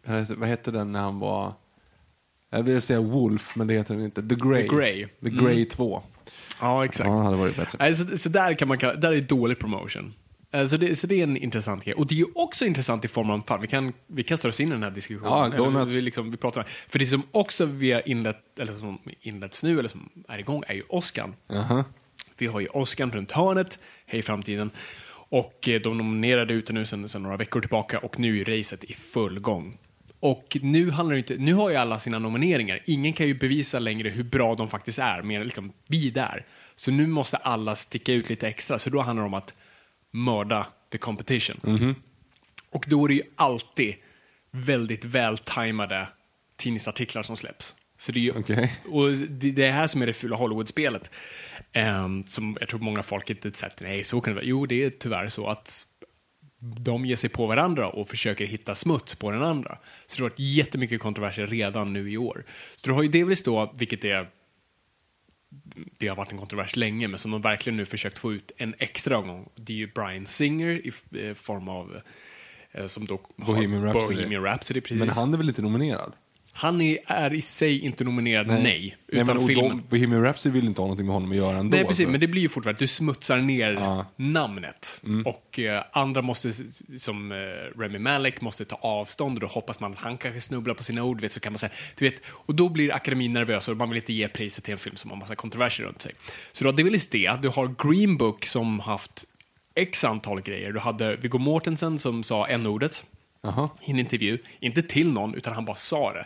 Vet- 0.04 0.30
Vad 0.38 0.50
hette 0.50 0.72
den 0.72 0.92
när 0.92 1.02
han 1.02 1.20
var... 1.20 1.54
Jag 2.54 2.64
vill 2.64 2.82
säga 2.82 3.02
Wolf, 3.02 3.56
men 3.56 3.68
det 3.68 3.74
heter 3.74 3.96
den 3.96 4.04
inte. 4.04 4.22
The 4.22 4.36
Grey. 4.36 4.68
The 4.70 4.76
Grey. 4.76 5.08
The 5.24 5.30
Grey 5.30 5.66
2. 5.66 6.04
Ja, 6.62 6.86
exakt. 6.86 7.08
Ja, 7.10 7.16
det 7.16 7.24
hade 7.24 7.38
varit 7.38 7.56
bättre. 7.56 7.78
Nej, 7.82 7.96
så, 7.96 8.18
så 8.18 8.30
där 8.30 8.54
kan 8.54 8.68
man 8.68 8.78
kalla, 8.78 8.94
där 8.96 9.12
är 9.12 9.22
dålig 9.22 9.60
promotion. 9.60 10.14
Eh, 10.52 10.66
Så 10.66 10.78
det, 10.78 10.96
så 10.96 11.08
det 11.08 11.16
är 11.20 11.24
en 11.24 11.38
intressant 11.38 11.86
grej. 11.86 11.96
Och 11.96 12.08
det 12.08 12.20
är 12.20 12.38
också 12.38 12.66
intressant 12.66 13.06
i 13.06 13.08
form 13.08 13.30
av, 13.30 13.42
fan, 13.48 13.62
vi 13.62 13.68
kan, 13.68 13.94
vi 14.08 14.24
kastar 14.24 14.50
oss 14.50 14.60
in 14.60 14.68
i 14.68 14.72
den 14.72 14.84
här 14.84 14.92
diskussionen. 14.92 15.32
Ja, 15.32 15.68
Eller 15.68 15.86
vi, 15.86 16.02
liksom, 16.02 16.32
vi 16.32 16.38
pratar 16.38 16.62
om, 16.62 16.68
för 16.90 17.00
det 17.00 17.06
som 17.06 17.24
också 17.32 17.66
vi 17.66 17.92
har 17.92 18.08
inlett, 18.10 18.60
eller 18.60 18.74
som 18.74 19.00
inletts 19.22 19.64
nu, 19.64 19.80
eller 19.80 19.90
som 19.90 20.10
är 20.28 20.38
igång, 20.38 20.64
är 20.68 20.74
ju 20.74 20.82
Oscar. 20.90 21.30
Jaha. 21.48 21.84
Vi 22.38 22.48
har 22.48 22.60
ju 22.60 22.68
Oscar 22.68 23.06
runt 23.06 23.32
hörnet, 23.32 23.80
Hej 24.06 24.22
framtiden. 24.22 24.72
Och 25.30 25.70
eh, 25.70 25.82
de 25.82 25.98
nominerade 25.98 26.54
ute 26.54 26.74
nu 26.74 26.86
sedan 26.86 27.08
några 27.24 27.38
veckor 27.38 27.62
tillbaka 27.62 28.00
och 28.00 28.20
nu 28.20 28.42
är 28.42 28.58
racet 28.58 28.84
i 28.84 28.94
full 28.94 29.40
gång. 29.40 29.78
Och 30.22 30.58
nu 30.62 30.90
handlar 30.90 31.14
det 31.14 31.20
inte, 31.20 31.36
nu 31.38 31.54
har 31.54 31.70
ju 31.70 31.76
alla 31.76 32.00
sina 32.00 32.20
nomineringar. 32.20 32.80
Ingen 32.86 33.14
kan 33.14 33.28
ju 33.28 33.34
bevisa 33.34 33.80
längre 33.80 34.10
hur 34.10 34.24
bra 34.24 34.56
de 34.56 34.68
faktiskt 34.70 35.00
är, 35.00 35.22
mer 35.22 35.44
liksom 35.44 35.74
vi 35.88 36.10
där. 36.10 36.46
Så 36.76 36.92
nu 36.92 37.08
måste 37.08 37.38
alla 37.38 37.76
sticka 37.76 38.14
ut 38.14 38.30
lite 38.30 38.48
extra, 38.48 38.80
så 38.80 38.90
då 38.90 39.02
handlar 39.02 39.24
det 39.24 39.28
om 39.28 39.34
att 39.34 39.56
mörda 40.12 40.68
the 40.92 40.98
competition. 40.98 41.96
Och 42.70 42.86
då 42.88 43.06
är 43.06 43.08
det 43.08 43.14
ju 43.14 43.24
alltid 43.36 43.96
väldigt 44.52 45.06
vältajmade 45.06 46.08
tidningsartiklar 46.56 47.24
som 47.24 47.36
släpps. 47.36 47.76
Så 47.98 48.12
det 48.12 48.20
är 48.20 48.22
ju, 48.22 48.32
Okej. 48.32 48.80
och 48.86 49.12
det, 49.12 49.52
det 49.52 49.66
är 49.66 49.72
här 49.72 49.88
som 49.88 50.02
är 50.02 50.06
det 50.06 50.14
fula 50.14 50.36
Hollywood-spelet. 50.36 51.12
Ehm, 51.74 52.24
som 52.24 52.58
jag 52.60 52.70
tror 52.70 52.80
många 52.80 53.04
folk 53.04 53.30
inte 53.30 53.52
sett. 53.52 53.82
Nej, 53.82 54.04
så 54.04 54.22
kan 54.22 54.34
det 54.34 54.36
vara. 54.36 54.46
Jo, 54.46 54.66
det 54.66 54.84
är 54.84 54.90
tyvärr 54.90 55.30
så 55.30 55.48
att 55.48 55.86
de 56.62 57.06
ger 57.06 57.16
sig 57.16 57.30
på 57.30 57.48
varandra 57.48 57.90
och 57.90 58.08
försöker 58.08 58.46
hitta 58.46 58.76
smuts 58.76 59.16
på 59.16 59.32
den 59.32 59.44
andra. 59.44 59.78
Så 60.06 60.18
det 60.18 60.24
har 60.24 60.30
varit 60.30 60.40
jättemycket 60.40 61.02
kontroverser 61.02 61.48
redan 61.48 61.94
nu 61.94 62.12
i 62.12 62.18
år. 62.18 62.44
Så 62.76 62.88
du 62.88 62.94
har 62.94 63.04
ju 63.04 63.10
Davis 63.10 63.44
då, 63.44 63.74
vilket 63.78 64.06
är 64.06 64.30
det 66.00 66.08
har 66.08 66.16
varit 66.16 66.32
en 66.32 66.38
kontrovers 66.38 66.76
länge, 66.76 67.08
men 67.08 67.20
som 67.20 67.32
de 67.32 67.42
verkligen 67.42 67.78
nu 67.78 67.86
försökt 67.86 68.20
få 68.20 68.34
ut 68.34 68.52
en 68.58 68.76
extra 68.78 69.22
gång. 69.22 69.50
Det 69.56 69.74
är 69.74 69.78
ju 69.78 69.88
Brian 69.88 70.26
Singer 70.26 70.68
i 70.88 70.92
eh, 71.28 71.34
form 71.34 71.70
av 71.70 72.02
eh, 72.72 72.86
som 72.86 73.06
då 73.06 73.22
Bohemian 73.36 73.84
Rhapsody. 73.84 74.16
Bohemian 74.16 74.44
Rhapsody 74.44 74.82
precis. 74.82 75.00
Men 75.00 75.10
han 75.10 75.34
är 75.34 75.38
väl 75.38 75.50
inte 75.50 75.62
nominerad? 75.62 76.14
Han 76.54 76.82
är, 76.82 76.98
är 77.06 77.34
i 77.34 77.42
sig 77.42 77.80
inte 77.80 78.04
nominerad, 78.04 78.48
nej. 78.48 78.98
utan 79.08 79.28
men, 79.28 79.38
och 79.38 79.48
filmen. 79.48 79.84
Bohemian 79.90 80.24
Rhapsody 80.24 80.54
vill 80.54 80.66
inte 80.66 80.82
ha 80.82 80.86
någonting 80.86 81.06
med 81.06 81.14
honom 81.14 81.32
att 81.32 81.38
göra 81.38 81.58
ändå. 81.58 81.76
Nej, 81.78 81.86
precis, 81.86 82.00
alltså. 82.00 82.12
men 82.12 82.20
det 82.20 82.28
blir 82.28 82.42
ju 82.42 82.50
fortfarande 82.50 82.76
att 82.76 82.80
du 82.80 82.88
smutsar 82.88 83.38
ner 83.38 83.72
Ja. 83.72 84.06
namnet. 84.16 85.02
Och 85.26 85.60
eh, 85.60 85.84
andra 85.92 86.22
måste, 86.22 86.52
som 86.98 87.32
eh, 87.32 87.36
Remy 87.80 88.00
Malek, 88.00 88.42
måste 88.42 88.66
ta 88.66 88.76
avstånd 88.76 89.36
och 89.36 89.40
då 89.42 89.48
hoppas 89.48 89.80
man 89.80 89.92
att 89.92 90.00
han 90.00 90.18
kanske 90.18 90.42
snubblar 90.42 90.74
på 90.74 90.84
sina 90.84 91.04
ord. 91.04 91.22
Vet, 91.22 91.32
så 91.32 91.40
kan 91.40 91.54
man 91.54 91.58
säga, 91.58 91.72
du 91.98 92.10
vet, 92.10 92.22
och 92.26 92.56
då 92.56 92.70
blir 92.70 92.94
akademin 92.94 93.32
nervös 93.32 93.68
och 93.68 93.78
man 93.78 93.90
vill 93.90 93.98
inte 93.98 94.14
ge 94.14 94.28
priset 94.28 94.64
till 94.64 94.72
en 94.72 94.78
film 94.78 94.96
som 94.96 95.12
har 95.12 95.18
massa 95.18 95.36
kontroverser 95.36 95.84
runt 95.84 96.02
sig. 96.02 96.12
Så 96.52 96.72
det 96.72 96.82
är 96.82 96.84
väl 96.84 97.00
det. 97.12 97.42
Du 97.42 97.50
har 97.50 97.90
Green 97.90 98.18
Book 98.18 98.46
som 98.46 98.80
haft 98.80 99.26
x 99.76 100.04
antal 100.04 100.42
grejer. 100.42 100.72
Du 100.72 100.80
hade 100.80 101.16
Viggo 101.16 101.38
Mortensen 101.38 102.00
som 102.00 102.24
sa 102.24 102.48
n-ordet 102.48 103.06
Jaha. 103.42 103.70
i 103.82 103.92
en 103.92 104.00
intervju. 104.00 104.38
Inte 104.60 104.82
till 104.82 105.12
någon, 105.12 105.36
utan 105.36 105.54
han 105.54 105.66
bara 105.66 105.76
sa 105.76 106.14
det. 106.14 106.26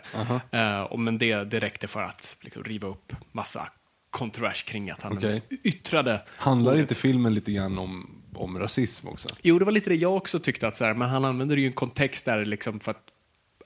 Eh, 0.58 0.80
och, 0.80 0.98
men 0.98 1.18
det, 1.18 1.44
det 1.44 1.58
räckte 1.58 1.88
för 1.88 2.02
att 2.02 2.36
liksom, 2.40 2.64
riva 2.64 2.88
upp 2.88 3.12
massa 3.32 3.68
kontrovers 4.10 4.62
kring 4.62 4.90
att 4.90 5.02
han 5.02 5.12
Okej. 5.12 5.28
ens 5.28 5.42
yttrade. 5.64 6.22
Handlar 6.36 6.72
ordet. 6.72 6.80
inte 6.80 6.94
filmen 6.94 7.34
lite 7.34 7.52
grann 7.52 7.78
om, 7.78 8.22
om 8.34 8.58
rasism 8.58 9.08
också? 9.08 9.28
Jo, 9.42 9.58
det 9.58 9.64
var 9.64 9.72
lite 9.72 9.90
det 9.90 9.96
jag 9.96 10.16
också 10.16 10.38
tyckte, 10.38 10.68
att 10.68 10.76
så 10.76 10.84
här, 10.84 10.94
men 10.94 11.08
han 11.08 11.24
använder 11.24 11.56
ju 11.56 11.66
en 11.66 11.72
kontext 11.72 12.24
där 12.24 12.44
liksom 12.44 12.80
för 12.80 12.90
att, 12.90 13.02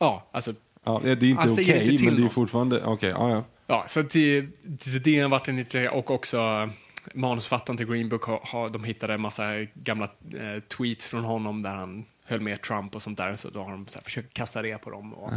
ja, 0.01 0.29
alltså, 0.33 0.53
Ja, 0.85 1.01
det 1.05 1.11
är 1.11 1.25
inte 1.25 1.49
okej, 1.53 1.89
till 1.89 2.05
men 2.05 2.17
det 2.17 2.23
är 2.23 2.29
fortfarande... 2.29 2.83
Okej, 2.85 3.11
ja, 3.11 3.31
ja. 3.31 3.45
ja, 3.67 3.85
så 3.89 4.03
det, 4.03 4.41
det, 4.63 4.99
det 5.05 5.19
har 5.19 5.29
varit 5.29 5.49
en 5.49 5.57
lite, 5.57 5.89
och 5.89 6.11
också 6.11 6.71
manusfattaren 7.15 7.77
till 7.77 7.87
Green 7.87 8.09
Book, 8.09 8.25
har, 8.25 8.41
har, 8.45 8.69
de 8.69 8.85
hittade 8.85 9.15
en 9.15 9.21
massa 9.21 9.45
gamla 9.75 10.05
eh, 10.05 10.63
tweets 10.77 11.09
från 11.09 11.25
honom 11.25 11.63
där 11.63 11.75
han 11.75 12.05
höll 12.31 12.41
med 12.41 12.63
Trump 12.63 12.95
och 12.95 13.03
sånt 13.03 13.19
där, 13.19 13.37
så 13.37 13.51
då 13.51 13.63
har 13.63 13.71
de 13.71 13.87
så 13.87 14.01
försökt 14.01 14.35
kasta 14.35 14.63
det 14.63 14.79
på 14.79 14.91
dem. 14.91 15.15
Och, 15.15 15.33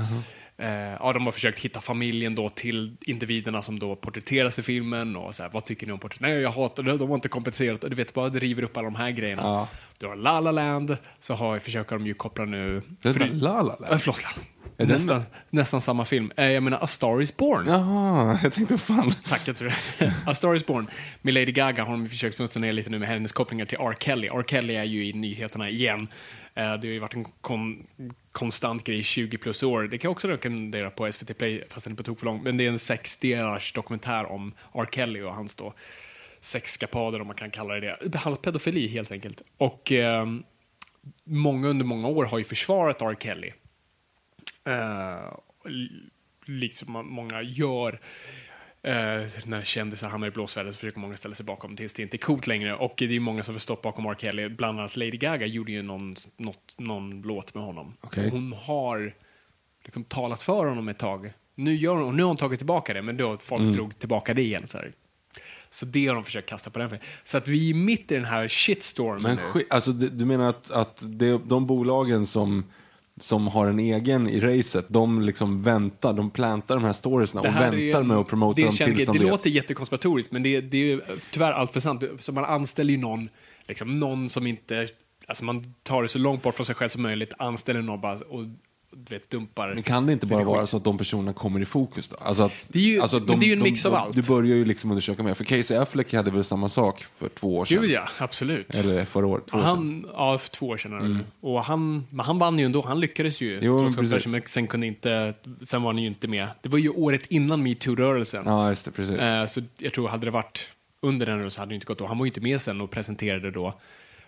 eh, 0.66 0.98
ja, 1.00 1.14
de 1.14 1.26
har 1.26 1.32
försökt 1.32 1.60
hitta 1.60 1.82
familjen 1.82 2.36
då 2.36 2.50
till 2.50 2.98
individerna 3.02 3.62
som 3.62 3.80
då 3.80 3.96
porträtteras 3.96 4.60
i 4.60 4.62
filmen 4.62 5.16
och 5.16 5.36
så 5.36 5.44
här, 5.44 5.50
vad 5.54 5.66
tycker 5.66 5.88
ni 5.88 5.94
om 5.94 6.00
porträtt? 6.00 6.22
Nej, 6.22 6.34
jag 6.34 6.52
hatar 6.52 6.84
det, 6.84 6.98
de 6.98 7.08
har 7.10 7.16
inte 7.16 7.30
kompenserat. 7.30 7.84
Och 7.84 7.90
du 7.90 7.96
vet, 7.96 8.14
bara 8.14 8.30
det 8.30 8.40
river 8.40 8.64
upp 8.64 8.78
alla 8.78 8.86
de 8.86 8.96
här 8.96 9.12
grejerna. 9.12 9.42
Ja. 9.42 9.68
Du 10.00 10.08
har 10.08 10.16
La 10.16 10.40
La 10.40 10.52
Land, 10.52 10.98
så 11.20 11.34
har, 11.34 11.60
försöker 11.60 11.96
de 11.98 12.08
ju 12.08 12.14
koppla 12.14 12.46
nu... 12.46 12.82
Det 13.02 13.14
för 13.14 13.20
La 13.20 13.62
La 13.62 13.62
Land? 13.62 13.86
Äh, 13.92 13.98
förlåt. 13.98 14.20
Är 14.78 14.86
den- 14.86 14.88
Nästan, 14.88 15.24
nästan 15.50 15.82
samma 15.82 16.06
film. 16.06 16.32
Eh, 16.38 16.46
jag 16.46 16.64
menar, 16.64 16.84
A 16.84 16.88
Star 16.88 17.22
Is 17.22 17.38
Born. 17.38 17.68
Jaha, 17.68 18.40
jag 18.44 18.54
tänkte 18.54 18.78
fan. 18.78 19.14
Tack, 19.30 19.48
jag 19.48 19.56
tror 19.56 19.74
det. 20.00 20.14
A 20.26 20.34
Star 20.34 20.56
Is 20.56 20.66
Born. 20.66 20.88
Med 21.22 21.34
Lady 21.34 21.52
Gaga 21.52 21.84
har 21.84 21.92
de 21.92 22.10
försökt 22.10 22.36
smutsa 22.38 22.60
ner 22.60 22.72
lite 22.72 22.90
nu 22.90 23.00
med 23.00 23.10
hennes 23.10 23.32
kopplingar 23.32 23.66
till 23.66 23.78
R. 23.82 23.96
Kelly. 24.00 24.28
R. 24.28 24.44
Kelly 24.48 24.74
är 24.76 24.84
ju 24.84 25.06
i 25.08 25.14
nyheterna 25.14 25.70
igen. 25.70 26.08
Eh, 26.56 26.74
det 26.74 26.88
har 26.88 26.94
ju 26.94 27.00
varit 27.00 27.14
en 27.14 27.26
kon 27.42 27.88
konstant 28.32 28.84
grej 28.84 29.00
i 29.00 29.04
20 29.04 29.38
plus 29.38 29.64
år. 29.64 29.84
Det 29.84 29.98
kan 29.98 30.08
jag 30.08 30.12
också 30.12 30.28
rekommendera 30.28 30.90
på 30.90 31.12
SVT 31.12 31.38
Play, 31.38 31.64
fast 31.70 31.84
den 31.84 31.94
är 31.94 31.98
på 31.98 32.04
tok 32.04 32.20
för 32.20 32.26
lång. 32.26 32.44
Men 32.44 32.58
det 32.58 32.66
är 32.66 32.70
en 32.70 32.80
sexdelars 32.80 33.74
dokumentär 33.74 34.26
om 34.26 34.54
R. 34.74 34.88
Kelly 34.92 35.22
och 35.22 35.34
hans 35.34 35.56
då 35.56 35.74
sexskapader, 36.40 37.22
om 37.22 37.28
man 37.28 37.36
kan 37.36 37.52
kalla 37.52 37.74
det 37.74 37.98
det. 38.02 38.18
Hans 38.18 38.38
pedofili, 38.38 38.88
helt 38.88 39.12
enkelt. 39.12 39.42
Och 39.58 39.92
eh, 39.92 40.26
många 41.24 41.68
under 41.68 41.86
många 41.86 42.08
år 42.08 42.26
har 42.26 42.38
ju 42.38 42.44
försvarat 42.44 43.02
R. 43.02 43.16
Kelly. 43.20 43.52
Eh, 44.66 45.38
liksom 46.46 47.08
många 47.10 47.42
gör. 47.42 48.00
Eh, 48.86 48.94
när 49.46 49.62
kändisar 49.62 50.10
hamnar 50.10 50.28
i 50.28 50.32
blåsväder 50.32 50.72
så 50.72 50.78
försöker 50.78 51.00
många 51.00 51.18
ställa 51.18 51.36
sig 51.36 51.46
bakom 51.46 51.76
tills 51.76 51.94
det 51.94 52.04
inte 52.04 52.18
är 52.18 52.20
coolt 52.20 52.48
längre. 52.48 52.74
Och 52.76 52.94
det 52.98 53.16
är 53.16 53.20
många 53.20 53.44
som 53.44 53.54
får 53.54 53.60
stå 53.60 53.76
bakom 53.76 54.06
R. 54.06 54.16
Kelly. 54.18 54.50
Bland 54.50 54.80
annat 54.80 54.98
Lady 54.98 55.18
Gaga 55.18 55.46
gjorde 55.46 55.72
ju 55.72 55.82
någon, 55.82 56.16
något, 56.38 56.76
någon 56.78 57.22
låt 57.22 57.56
med 57.56 57.64
honom. 57.64 57.94
Okej. 58.02 58.30
Hon 58.30 58.54
har 58.54 59.14
liksom 59.84 60.04
talat 60.04 60.44
för 60.44 60.66
honom 60.66 60.88
ett 60.88 61.00
tag. 61.00 61.34
Nu, 61.56 61.76
gör 61.76 61.96
hon, 61.96 62.16
nu 62.16 62.24
har 62.24 62.28
hon 62.28 62.38
tagit 62.38 62.60
tillbaka 62.60 62.94
det, 62.94 63.02
men 63.02 63.18
då 63.18 63.38
folk 63.38 63.74
drog 63.74 64.00
tillbaka 64.00 64.34
det 64.34 64.42
igen. 64.42 64.68
Så, 64.68 64.78
här. 64.78 64.92
så 65.70 65.86
det 65.86 66.08
har 66.08 66.16
de 66.16 66.24
försökt 66.24 66.50
kasta 66.50 66.70
på 66.70 66.80
den. 66.80 66.98
Så 67.24 67.38
att 67.38 67.48
vi 67.48 67.70
är 67.70 67.74
mitt 67.74 68.12
i 68.12 68.16
den 68.16 68.26
här 68.26 68.48
shitstormen 68.48 69.22
Men 69.22 69.40
nu. 69.56 69.64
alltså, 69.70 69.92
du 69.92 70.26
menar 70.26 70.50
att, 70.50 70.72
att 70.72 70.98
det, 71.02 71.42
de 71.46 71.68
bolagen 71.68 72.26
som, 72.26 72.66
som 73.20 73.48
har 73.48 73.68
en 73.68 73.80
egen 73.80 74.30
i 74.30 74.40
racet, 74.40 74.86
de 74.90 75.22
liksom 75.22 75.64
väntar, 75.64 76.14
de 76.14 76.30
plantar 76.32 76.76
de 76.76 76.84
här 76.84 76.94
storiesna 76.94 77.40
och 77.42 77.46
väntar 77.46 78.00
en- 78.02 78.08
med 78.08 78.18
att 78.18 78.28
promota 78.28 78.62
dem 78.62 78.72
tills 78.72 79.06
de 79.06 79.06
Det 79.06 79.12
vet. 79.12 79.22
låter 79.22 79.50
jättekonspiratoriskt, 79.50 80.32
men 80.32 80.44
det, 80.44 80.62
det 80.62 80.78
är 80.78 80.86
ju 80.86 81.02
tyvärr 81.32 81.52
allt 81.52 81.74
för 81.74 81.80
sant. 81.80 82.04
Så 82.20 82.32
man 82.32 82.46
anställer 82.46 82.92
ju 82.92 82.98
någon, 83.00 83.30
liksom, 83.68 84.00
någon 84.00 84.30
som 84.30 84.48
inte... 84.48 84.88
Alltså 85.28 85.46
man 85.46 85.74
tar 85.84 86.02
det 86.02 86.08
så 86.08 86.20
långt 86.20 86.42
bort 86.44 86.56
från 86.56 86.66
sig 86.66 86.76
själv 86.76 86.90
som 86.90 87.02
möjligt, 87.02 87.34
anställer 87.38 87.82
någon 87.82 88.02
bara 88.02 88.14
och 88.14 88.44
du 88.96 89.16
vet, 89.16 89.30
dumpar... 89.30 89.74
Men 89.74 89.84
kan 89.84 90.06
det 90.06 90.14
inte 90.14 90.26
bara 90.28 90.44
vara 90.44 90.66
så 90.66 90.78
att 90.78 90.84
de 90.84 90.98
personerna 90.98 91.34
kommer 91.34 91.60
i 91.60 91.66
fokus 91.66 92.10
då? 92.10 92.16
Alltså 92.22 92.44
att, 92.44 92.68
Det 92.72 92.80
är 92.80 92.84
ju- 92.84 93.02
alltså 93.02 93.20
men 93.20 93.40
det 93.40 93.46
är 93.46 93.48
ju 93.48 93.54
en 93.54 93.64
mix 93.64 93.86
av 93.86 93.96
allt. 93.96 94.16
Du 94.16 94.22
börjar 94.22 94.56
ju 94.56 94.66
liksom 94.66 94.92
undersöka 94.92 95.24
mer. 95.24 95.34
För 95.34 95.44
Casey 95.44 95.78
Affleck 95.78 96.14
hade 96.14 96.32
väl 96.32 96.44
samma 96.44 96.70
sak 96.70 97.06
för 97.18 97.30
två 97.30 97.58
år 97.58 97.66
sedan? 97.66 97.82
Gud 97.82 97.92
ja, 97.92 98.08
absolut. 98.18 98.76
Eller 98.76 99.06
förra 99.06 99.28
året, 99.28 99.46
två 99.48 99.58
år 99.58 99.62
sedan. 99.62 99.70
han, 99.70 100.06
ja, 100.14 100.38
för 100.38 100.50
två 100.50 100.68
år 100.68 100.78
sedan. 100.78 101.14
nu. 101.18 101.26
Och 101.50 101.66
han, 101.66 102.08
men 102.10 102.26
han 102.26 102.40
vann 102.40 102.60
ju 102.60 102.66
ändå, 102.66 102.82
han 102.82 103.00
lyckades 103.00 103.42
ju. 103.42 103.60
Jo, 103.62 103.80
trots 103.80 103.96
precis. 104.12 104.28
men 104.32 104.42
sen 104.46 104.68
kunde 104.68 104.88
inte, 104.88 105.34
sen 105.62 105.82
var 105.84 105.94
han 105.94 106.02
ju 106.02 106.08
inte 106.08 106.28
med. 106.28 106.48
Det 106.62 106.70
var 106.70 106.80
ju 106.80 106.90
året 106.90 107.26
innan 107.26 107.68
metoo-rörelsen. 107.68 108.44
Ja, 108.46 108.70
just 108.70 108.86
det, 108.86 108.92
precis. 108.92 109.16
Eh, 109.16 109.46
så 109.46 109.62
jag 109.80 109.94
tror, 109.94 110.08
hade 110.08 110.26
det 110.28 110.32
varit 110.32 110.66
under 111.02 111.26
den 111.26 111.52
så 111.52 111.62
hade 111.62 111.72
det 111.72 111.76
inte 111.76 111.86
gått. 111.86 112.02
Och 112.02 112.08
han 112.08 112.18
var 112.18 112.26
ju 112.26 112.30
inte 112.30 112.42
med 112.42 112.62
sen 112.62 112.82
och 112.82 112.92
presenterade 112.92 113.52
då, 113.52 113.74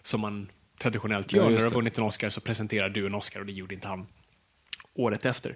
som 0.01 0.21
man 0.21 0.49
traditionellt 0.81 1.33
Ja, 1.33 1.37
gör. 1.37 1.43
När 1.45 1.51
just 1.51 1.61
du 1.63 1.69
har 1.69 1.75
vunnit 1.75 1.97
en 1.97 2.03
Oscar 2.03 2.29
så 2.29 2.41
presenterar 2.41 2.89
du 2.89 3.05
en 3.05 3.15
Oscar 3.15 3.39
och 3.39 3.45
det 3.45 3.51
gjorde 3.51 3.73
inte 3.75 3.87
han 3.87 4.07
året 4.95 5.25
efter. 5.25 5.55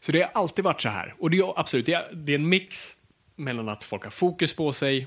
Så 0.00 0.12
det 0.12 0.22
har 0.22 0.30
alltid 0.34 0.64
varit 0.64 0.80
så 0.80 0.88
här. 0.88 1.14
Och 1.18 1.30
det 1.30 1.38
är 1.38 1.60
absolut, 1.60 1.86
det 1.86 1.92
är, 1.92 2.12
det 2.14 2.32
är 2.32 2.38
en 2.38 2.48
mix 2.48 2.96
mellan 3.36 3.68
att 3.68 3.84
folk 3.84 4.04
har 4.04 4.10
fokus 4.10 4.54
på 4.54 4.72
sig, 4.72 5.06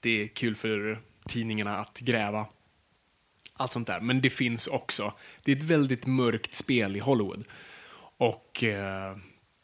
det 0.00 0.22
är 0.22 0.26
kul 0.26 0.56
för 0.56 1.00
tidningarna 1.28 1.78
att 1.78 2.00
gräva, 2.00 2.46
allt 3.52 3.72
sånt 3.72 3.86
där. 3.86 4.00
Men 4.00 4.20
det 4.20 4.30
finns 4.30 4.66
också. 4.66 5.12
Det 5.42 5.52
är 5.52 5.56
ett 5.56 5.62
väldigt 5.62 6.06
mörkt 6.06 6.54
spel 6.54 6.96
i 6.96 6.98
Hollywood. 6.98 7.44
Och 8.16 8.64
eh, 8.64 9.16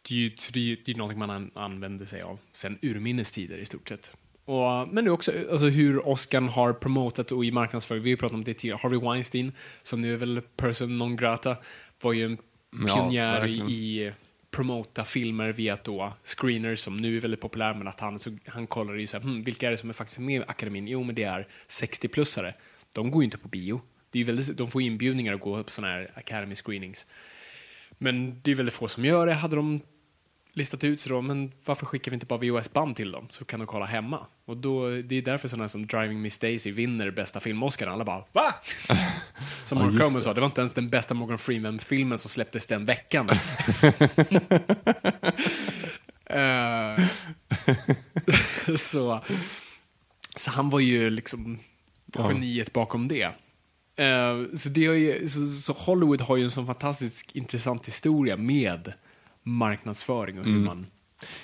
det 0.09 0.15
är 0.15 0.19
ju 0.19 0.31
det 0.53 0.89
är, 0.89 0.97
någonting 0.97 1.19
man 1.19 1.51
använder 1.55 2.07
sig 2.07 2.23
av 2.23 2.39
sen 2.53 2.79
urminnes 2.83 3.33
tider 3.33 3.59
i 3.59 3.65
stort 3.65 3.89
sett. 3.89 4.17
Och, 4.45 4.89
men 4.89 5.05
nu 5.05 5.11
också 5.11 5.33
alltså, 5.51 5.67
hur 5.67 6.09
Oscar 6.09 6.41
har 6.41 6.73
promotat 6.73 7.33
och 7.33 7.45
i 7.45 7.51
marknadsföring, 7.51 8.03
vi 8.03 8.11
har 8.11 8.17
pratat 8.17 8.35
om 8.35 8.45
det 8.45 8.55
tidigare, 8.55 8.79
Harvey 8.83 9.01
Weinstein, 9.01 9.53
som 9.83 10.01
nu 10.01 10.13
är 10.13 10.17
väl 10.17 10.41
person 10.57 10.99
non 10.99 11.17
grata, 11.17 11.57
var 12.01 12.13
ju 12.13 12.25
en 12.25 12.39
pionjär 12.87 13.41
verkligen. 13.41 13.69
i, 13.69 14.13
promota 14.51 15.05
filmer 15.05 15.53
via 15.53 15.79
då 15.85 16.13
screeners 16.25 16.79
som 16.79 16.97
nu 16.97 17.17
är 17.17 17.21
väldigt 17.21 17.41
populär, 17.41 17.75
men 17.75 17.89
att 17.89 18.01
han, 18.01 18.19
så, 18.19 18.31
han 18.47 18.67
kollar 18.67 18.95
ju 18.95 19.07
så 19.07 19.17
här, 19.17 19.25
hmm, 19.25 19.43
vilka 19.45 19.67
är 19.67 19.71
det 19.71 19.77
som 19.77 19.89
är 19.89 19.95
faktiskt 19.95 20.19
med 20.19 20.41
i 20.41 20.45
akademin? 20.47 20.89
Jo, 20.89 21.03
men 21.03 21.15
det 21.15 21.23
är 21.23 21.49
60-plussare. 21.69 22.55
De 22.95 23.11
går 23.11 23.23
ju 23.23 23.25
inte 23.25 23.39
på 23.39 23.49
bio. 23.49 23.81
Det 24.11 24.21
är 24.21 24.25
väldigt, 24.25 24.57
de 24.57 24.71
får 24.71 24.83
inbjudningar 24.83 25.35
att 25.35 25.41
gå 25.41 25.63
på 25.63 25.71
sådana 25.71 25.95
här 25.95 26.11
academy 26.15 26.55
screenings. 26.55 27.07
Men 27.99 28.41
det 28.43 28.51
är 28.51 28.55
väldigt 28.55 28.75
få 28.75 28.89
som 28.89 29.05
gör 29.05 29.27
det. 29.27 29.35
Hade 29.35 29.57
de 29.57 29.81
listat 30.55 30.85
ut 30.85 31.01
så 31.01 31.09
då, 31.09 31.23
men 31.23 31.53
varför 31.65 31.87
skickar 31.87 32.11
vi 32.11 32.15
inte 32.15 32.27
bara 32.27 32.39
VHS-band 32.39 32.97
till 32.97 33.13
dem 33.13 33.27
så 33.31 33.45
kan 33.45 33.61
de 33.61 33.67
kolla 33.67 33.87
hemma? 33.87 34.27
Och 34.45 34.57
då, 34.57 34.89
det 34.89 35.15
är 35.17 35.23
därför 35.23 35.49
sådana 35.49 35.69
som 35.69 35.87
Driving 35.87 36.23
Miss 36.23 36.39
Daisy 36.39 36.73
vinner 36.73 37.11
bästa 37.11 37.41
film-Oscar. 37.41 37.87
Alla 37.87 38.05
bara 38.05 38.25
VA? 38.33 38.55
Som 39.65 39.79
Mark 39.79 40.15
det. 40.15 40.21
sa, 40.21 40.35
det 40.35 40.41
var 40.41 40.47
inte 40.47 40.61
ens 40.61 40.75
den 40.75 40.89
bästa 40.89 41.15
Morgan 41.15 41.39
Freeman-filmen 41.39 42.19
som 42.19 42.29
släpptes 42.31 42.67
den 42.67 42.85
veckan. 42.85 43.29
Eh, 46.27 47.05
så, 48.77 49.23
så 50.37 50.51
han 50.51 50.71
var 50.71 50.81
ju 50.81 51.11
liksom 51.11 51.59
Ja. 52.15 52.29
geniet 52.29 52.73
bakom 52.73 53.09
det. 53.09 53.23
Eh, 53.97 54.57
så, 54.57 54.69
det 54.69 54.81
ju, 54.81 55.29
så, 55.29 55.47
så 55.49 55.73
Hollywood 55.73 56.21
har 56.21 56.37
ju 56.37 56.45
en 56.45 56.51
sån 56.51 56.67
fantastisk 56.67 57.37
intressant 57.37 57.89
historia 57.89 58.37
med 58.37 58.93
marknadsföring 59.45 60.39
och 60.39 60.45
hur 60.45 60.53
Mm. 60.53 60.65
man... 60.65 60.87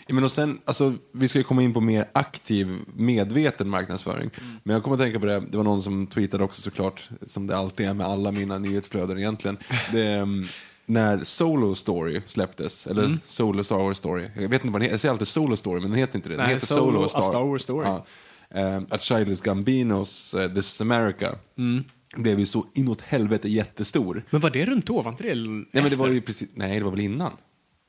Ja, 0.06 0.14
men 0.14 0.24
och 0.24 0.32
sen, 0.32 0.60
alltså, 0.64 0.94
vi 1.12 1.28
ska 1.28 1.38
ju 1.38 1.44
komma 1.44 1.62
in 1.62 1.72
på 1.74 1.80
mer 1.80 2.08
aktiv, 2.12 2.78
medveten 2.94 3.68
marknadsföring. 3.68 4.30
Mm. 4.40 4.56
Men 4.62 4.74
jag 4.74 4.82
kommer 4.82 4.94
att 4.96 5.00
tänka 5.02 5.20
på 5.20 5.26
det, 5.26 5.40
det 5.40 5.56
var 5.56 5.64
någon 5.64 5.82
som 5.82 6.06
tweetade 6.06 6.44
också 6.44 6.62
såklart, 6.62 7.08
som 7.26 7.46
det 7.46 7.56
alltid 7.56 7.86
är 7.88 7.94
med 7.94 8.06
alla 8.06 8.32
mina 8.32 8.58
nyhetsflöden 8.58 9.18
egentligen. 9.18 9.56
Det, 9.92 10.18
um, 10.20 10.46
när 10.86 11.24
Solo 11.24 11.74
Story 11.74 12.20
släpptes, 12.26 12.86
eller 12.86 13.04
Mm. 13.04 13.18
Solo 13.24 13.64
Star 13.64 13.76
Wars 13.76 13.96
Story, 13.96 14.28
jag 14.36 14.48
vet 14.48 14.64
inte 14.64 14.72
vad 14.72 14.80
den 14.80 14.82
heter, 14.82 14.92
jag 14.94 15.00
säger 15.00 15.12
alltid 15.12 15.28
Solo 15.28 15.56
Story, 15.56 15.80
men 15.80 15.90
den 15.90 15.98
heter 15.98 16.16
inte 16.16 16.28
det. 16.28 16.34
Den 16.36 16.44
Nej, 16.44 16.54
heter 16.54 16.66
Solo, 16.66 17.04
A 17.14 17.20
Star 17.22 17.44
Wars 17.46 17.62
Story. 17.62 17.86
Ja. 17.86 18.06
Eh, 18.54 18.82
att 18.90 19.02
Childish 19.02 19.42
Gambinos 19.42 20.34
uh, 20.34 20.54
This 20.54 20.66
is 20.74 20.80
America 20.80 21.34
Mm. 21.58 21.84
blev 22.16 22.38
ju 22.38 22.46
så 22.46 22.66
inåt 22.74 23.00
helvete 23.00 23.48
jättestor. 23.48 24.24
Men 24.30 24.40
var 24.40 24.50
det 24.50 24.64
runt 24.64 24.86
då? 24.86 25.02
Var 25.02 25.10
inte 25.10 25.22
det 25.22 25.34
Nej, 25.34 25.66
men 25.72 25.90
det 25.90 25.96
var 25.96 26.08
ju 26.08 26.20
precis, 26.20 26.48
nej, 26.54 26.78
det 26.78 26.84
var 26.84 26.90
väl 26.90 27.00
innan. 27.00 27.32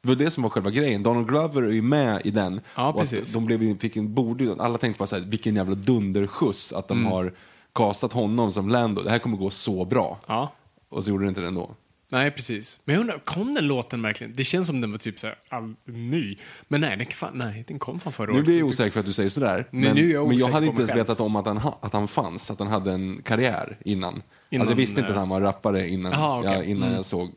Det 0.02 0.08
var 0.08 0.16
det 0.16 0.32
som 0.32 0.44
var 0.44 0.50
själva 0.50 0.70
grejen. 0.70 1.04
Donald 1.04 1.28
Glover 1.28 1.62
är 1.62 1.72
ju 1.72 1.82
med 1.82 2.22
i 2.26 2.32
den. 2.32 2.62
Ja, 2.76 2.88
och 2.94 3.06
de 3.34 3.46
blev, 3.46 3.80
fick 3.80 3.98
en, 3.98 4.14
borde, 4.14 4.56
alla 4.60 4.78
tänkte 4.78 5.00
bara 5.00 5.08
så 5.08 5.16
här, 5.18 5.24
vilken 5.26 5.56
jävla 5.56 5.76
dunderskjuts 5.76 6.74
att 6.74 6.88
de 6.88 6.98
Mm. 7.00 7.12
har 7.12 7.34
castat 7.76 8.14
honom 8.14 8.52
som 8.52 8.70
Lando. 8.70 9.02
Det 9.02 9.10
här 9.10 9.20
kommer 9.20 9.38
gå 9.38 9.50
så 9.50 9.86
bra. 9.86 10.20
Ja. 10.28 10.54
Och 10.90 11.04
så 11.04 11.10
gjorde 11.10 11.26
det 11.26 11.30
inte 11.30 11.42
det 11.42 11.48
ändå. 11.48 11.72
Nej, 12.10 12.32
precis. 12.32 12.80
Men 12.86 12.94
jag 12.96 13.02
undrar, 13.02 13.18
kom 13.26 13.54
den 13.54 13.68
låten 13.68 14.02
verkligen? 14.02 14.34
Det 14.36 14.44
känns 14.44 14.68
som 14.68 14.82
den 14.82 14.92
var 14.92 14.98
typ 14.98 15.20
så 15.20 15.28
här 15.28 15.36
all 15.50 15.74
ny. 15.86 16.38
Men 16.68 16.82
nej, 16.82 16.98
den, 16.98 17.06
fan, 17.06 17.32
nej, 17.36 17.64
den 17.68 17.80
kom 17.80 18.00
fan 18.00 18.14
förra 18.14 18.28
Nu 18.28 18.34
året. 18.34 18.46
blir 18.46 18.58
jag 18.60 18.68
osäker 18.68 18.92
för 18.92 19.00
att 19.00 19.06
du 19.06 19.14
säger 19.14 19.30
sådär. 19.30 19.68
Nu- 19.72 19.88
Men, 19.88 19.96
nu 19.96 20.12
jag 20.12 20.28
men 20.28 20.38
jag 20.38 20.48
hade 20.48 20.66
inte 20.66 20.78
ens 20.82 20.90
själv. 20.92 21.02
vetat 21.02 21.20
om 21.20 21.36
att 21.36 21.46
han, 21.46 21.58
ha, 21.58 21.78
att 21.82 21.94
han 21.94 22.08
fanns, 22.08 22.52
att 22.52 22.60
han 22.60 22.68
hade 22.68 22.92
en 22.92 23.22
karriär 23.24 23.78
innan. 23.86 24.22
Innan, 24.50 24.62
alltså 24.62 24.72
jag 24.72 24.78
visste 24.78 25.00
inte 25.00 25.12
eh, 25.12 25.16
att 25.16 25.20
han 25.20 25.30
var 25.30 25.42
rappare 25.42 25.90
innan, 25.90 26.14
Aha, 26.14 26.40
okej. 26.40 26.52
jag, 26.52 26.66
innan 26.66 26.84
Mm. 26.84 26.96
jag 26.96 27.06
såg 27.06 27.32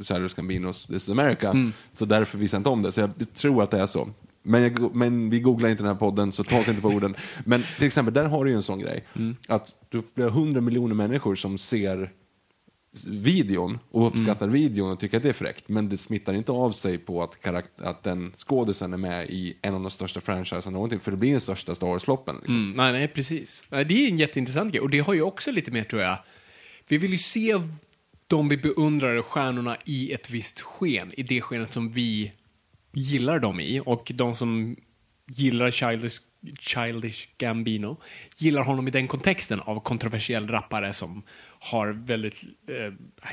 Childish 0.00 0.34
Gambinos 0.36 0.86
This 0.86 1.02
is 1.02 1.08
America. 1.08 1.50
Mm. 1.50 1.72
Så 1.92 2.04
därför 2.04 2.38
visste 2.38 2.54
jag 2.54 2.60
inte 2.60 2.70
om 2.70 2.82
det. 2.82 2.92
Så 2.92 3.00
jag 3.00 3.10
tror 3.34 3.62
att 3.62 3.70
det 3.70 3.80
är 3.80 3.86
så. 3.86 4.08
Men, 4.42 4.62
jag, 4.62 4.94
men 4.94 5.30
vi 5.30 5.40
googlar 5.40 5.68
inte 5.68 5.82
den 5.82 5.92
här 5.92 5.98
podden, 5.98 6.32
så 6.32 6.44
ta 6.44 6.58
oss 6.60 6.68
inte 6.68 6.82
på 6.82 6.88
orden. 6.88 7.14
Men 7.44 7.62
till 7.76 7.86
exempel, 7.86 8.14
där 8.14 8.24
har 8.28 8.44
du 8.44 8.50
ju 8.50 8.56
en 8.56 8.62
sån 8.62 8.78
grej. 8.78 9.04
Mm. 9.16 9.36
Att 9.48 9.74
du 9.88 10.22
har 10.22 10.30
hundra 10.30 10.60
miljoner 10.60 10.94
människor 10.94 11.34
som 11.34 11.58
ser 11.58 12.12
videon 13.06 13.78
och 13.90 14.06
uppskattar 14.06 14.48
videon 14.48 14.90
och 14.90 15.00
tycker 15.00 15.16
att 15.16 15.22
det 15.22 15.28
är 15.28 15.32
fräckt. 15.32 15.68
Men 15.68 15.88
det 15.88 15.98
smittar 15.98 16.34
inte 16.34 16.52
av 16.52 16.72
sig 16.72 16.98
på 16.98 17.22
att, 17.22 17.42
karakt- 17.42 17.82
att 17.82 18.02
den 18.02 18.32
skådisen 18.36 18.92
är 18.92 18.96
med 18.96 19.30
i 19.30 19.56
en 19.62 19.74
av 19.74 19.80
de 19.80 19.90
största 19.90 20.20
franchisen 20.20 20.72
någonting. 20.72 21.00
För 21.00 21.10
det 21.10 21.16
blir 21.16 21.30
den 21.30 21.40
största 21.40 21.74
Star 21.74 21.86
Wars-floppen. 21.86 22.36
Liksom. 22.36 22.56
Mm, 22.56 22.76
nej, 22.76 22.92
nej, 22.92 23.08
precis. 23.08 23.64
Nej, 23.70 23.84
det 23.84 23.94
är 24.06 24.10
en 24.10 24.18
jätteintressant 24.18 24.72
grej. 24.72 24.80
Och 24.80 24.90
det 24.90 24.98
har 24.98 25.14
ju 25.14 25.22
också 25.22 25.50
lite 25.50 25.70
mer, 25.70 25.82
tror 25.82 26.02
jag, 26.02 26.18
vi 26.88 26.98
vill 26.98 27.12
ju 27.12 27.18
se 27.18 27.54
de 28.26 28.48
vi 28.48 28.56
beundrar, 28.56 29.22
stjärnorna, 29.22 29.76
i 29.84 30.12
ett 30.12 30.30
visst 30.30 30.60
sken. 30.60 31.12
I 31.16 31.22
det 31.22 31.40
skenet 31.40 31.72
som 31.72 31.90
vi 31.90 32.32
gillar 32.92 33.38
dem 33.38 33.60
i. 33.60 33.80
Och 33.84 34.12
de 34.14 34.34
som 34.34 34.76
gillar 35.28 35.70
Childish, 35.70 36.18
Childish 36.60 37.28
Gambino 37.38 37.96
gillar 38.36 38.64
honom 38.64 38.88
i 38.88 38.90
den 38.90 39.08
kontexten 39.08 39.60
av 39.60 39.80
kontroversiell 39.80 40.48
rappare 40.48 40.92
som 40.92 41.22
har 41.58 41.88
väldigt... 41.88 42.42
Eh, 42.68 42.74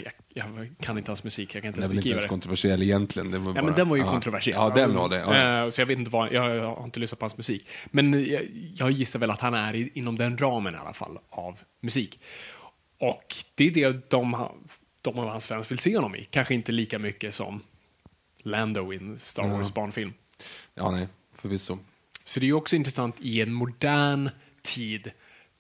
jag, 0.04 0.14
jag 0.34 0.76
kan 0.82 0.98
inte 0.98 1.12
hans 1.12 1.24
musik, 1.24 1.56
jag 1.56 1.62
kan 1.64 1.68
inte 1.70 1.82
Den 1.82 1.90
är 1.90 1.90
ens 1.90 1.90
väl 1.90 1.98
inte 1.98 1.98
beskriva 1.98 2.14
ens 2.16 2.24
det. 2.24 2.30
kontroversiell 2.30 2.82
egentligen. 2.84 3.32
Det 3.32 3.38
var 3.38 3.48
Ja, 3.50 3.54
bara, 3.54 3.64
men 3.66 3.74
den 3.74 3.90
var 3.90 3.96
ju 3.96 4.02
ja. 4.04 4.10
kontroversiell. 4.10 4.56
Ja, 4.56 4.70
den 4.76 4.94
var 4.96 5.10
det. 5.10 5.18
Ja. 5.20 5.64
Eh, 5.64 5.70
Så 5.70 5.82
jag 5.82 5.86
vet 5.86 5.98
inte 5.98 6.12
vad, 6.12 6.32
jag, 6.34 6.56
jag 6.56 6.76
har 6.76 6.84
inte 6.84 7.00
lyssnat 7.00 7.20
på 7.20 7.24
hans 7.24 7.38
musik. 7.38 7.68
Men 7.86 8.26
jag, 8.28 8.42
jag 8.76 8.92
gissar 8.92 9.20
väl 9.20 9.32
att 9.32 9.42
han 9.42 9.54
är 9.54 9.76
i, 9.76 9.92
inom 9.94 10.16
den 10.16 10.38
ramen 10.38 10.76
i 10.76 10.78
alla 10.78 10.94
fall 10.94 11.20
av 11.30 11.60
musik. 11.82 12.20
Och 13.00 13.36
det 13.56 13.68
är 13.68 13.72
det 13.72 14.10
de, 14.10 14.48
de 15.04 15.20
av 15.20 15.28
hans 15.30 15.48
fans 15.48 15.72
vill 15.72 15.80
se 15.80 15.96
honom 15.96 16.16
i. 16.16 16.24
Kanske 16.30 16.54
inte 16.54 16.72
lika 16.72 17.00
mycket 17.00 17.36
som 17.36 17.62
Lando 18.44 18.94
i 18.94 18.98
en 18.98 19.20
Star. 19.20 19.48
Wars 19.48 19.74
barnfilm. 19.74 20.14
ja, 20.76 20.92
nej, 20.92 21.08
förvisso. 21.38 21.78
Så 22.24 22.40
det 22.40 22.50
är 22.50 22.54
också 22.54 22.76
intressant 22.76 23.16
i 23.22 23.42
en 23.42 23.54
modern 23.54 24.30
tid 24.62 25.12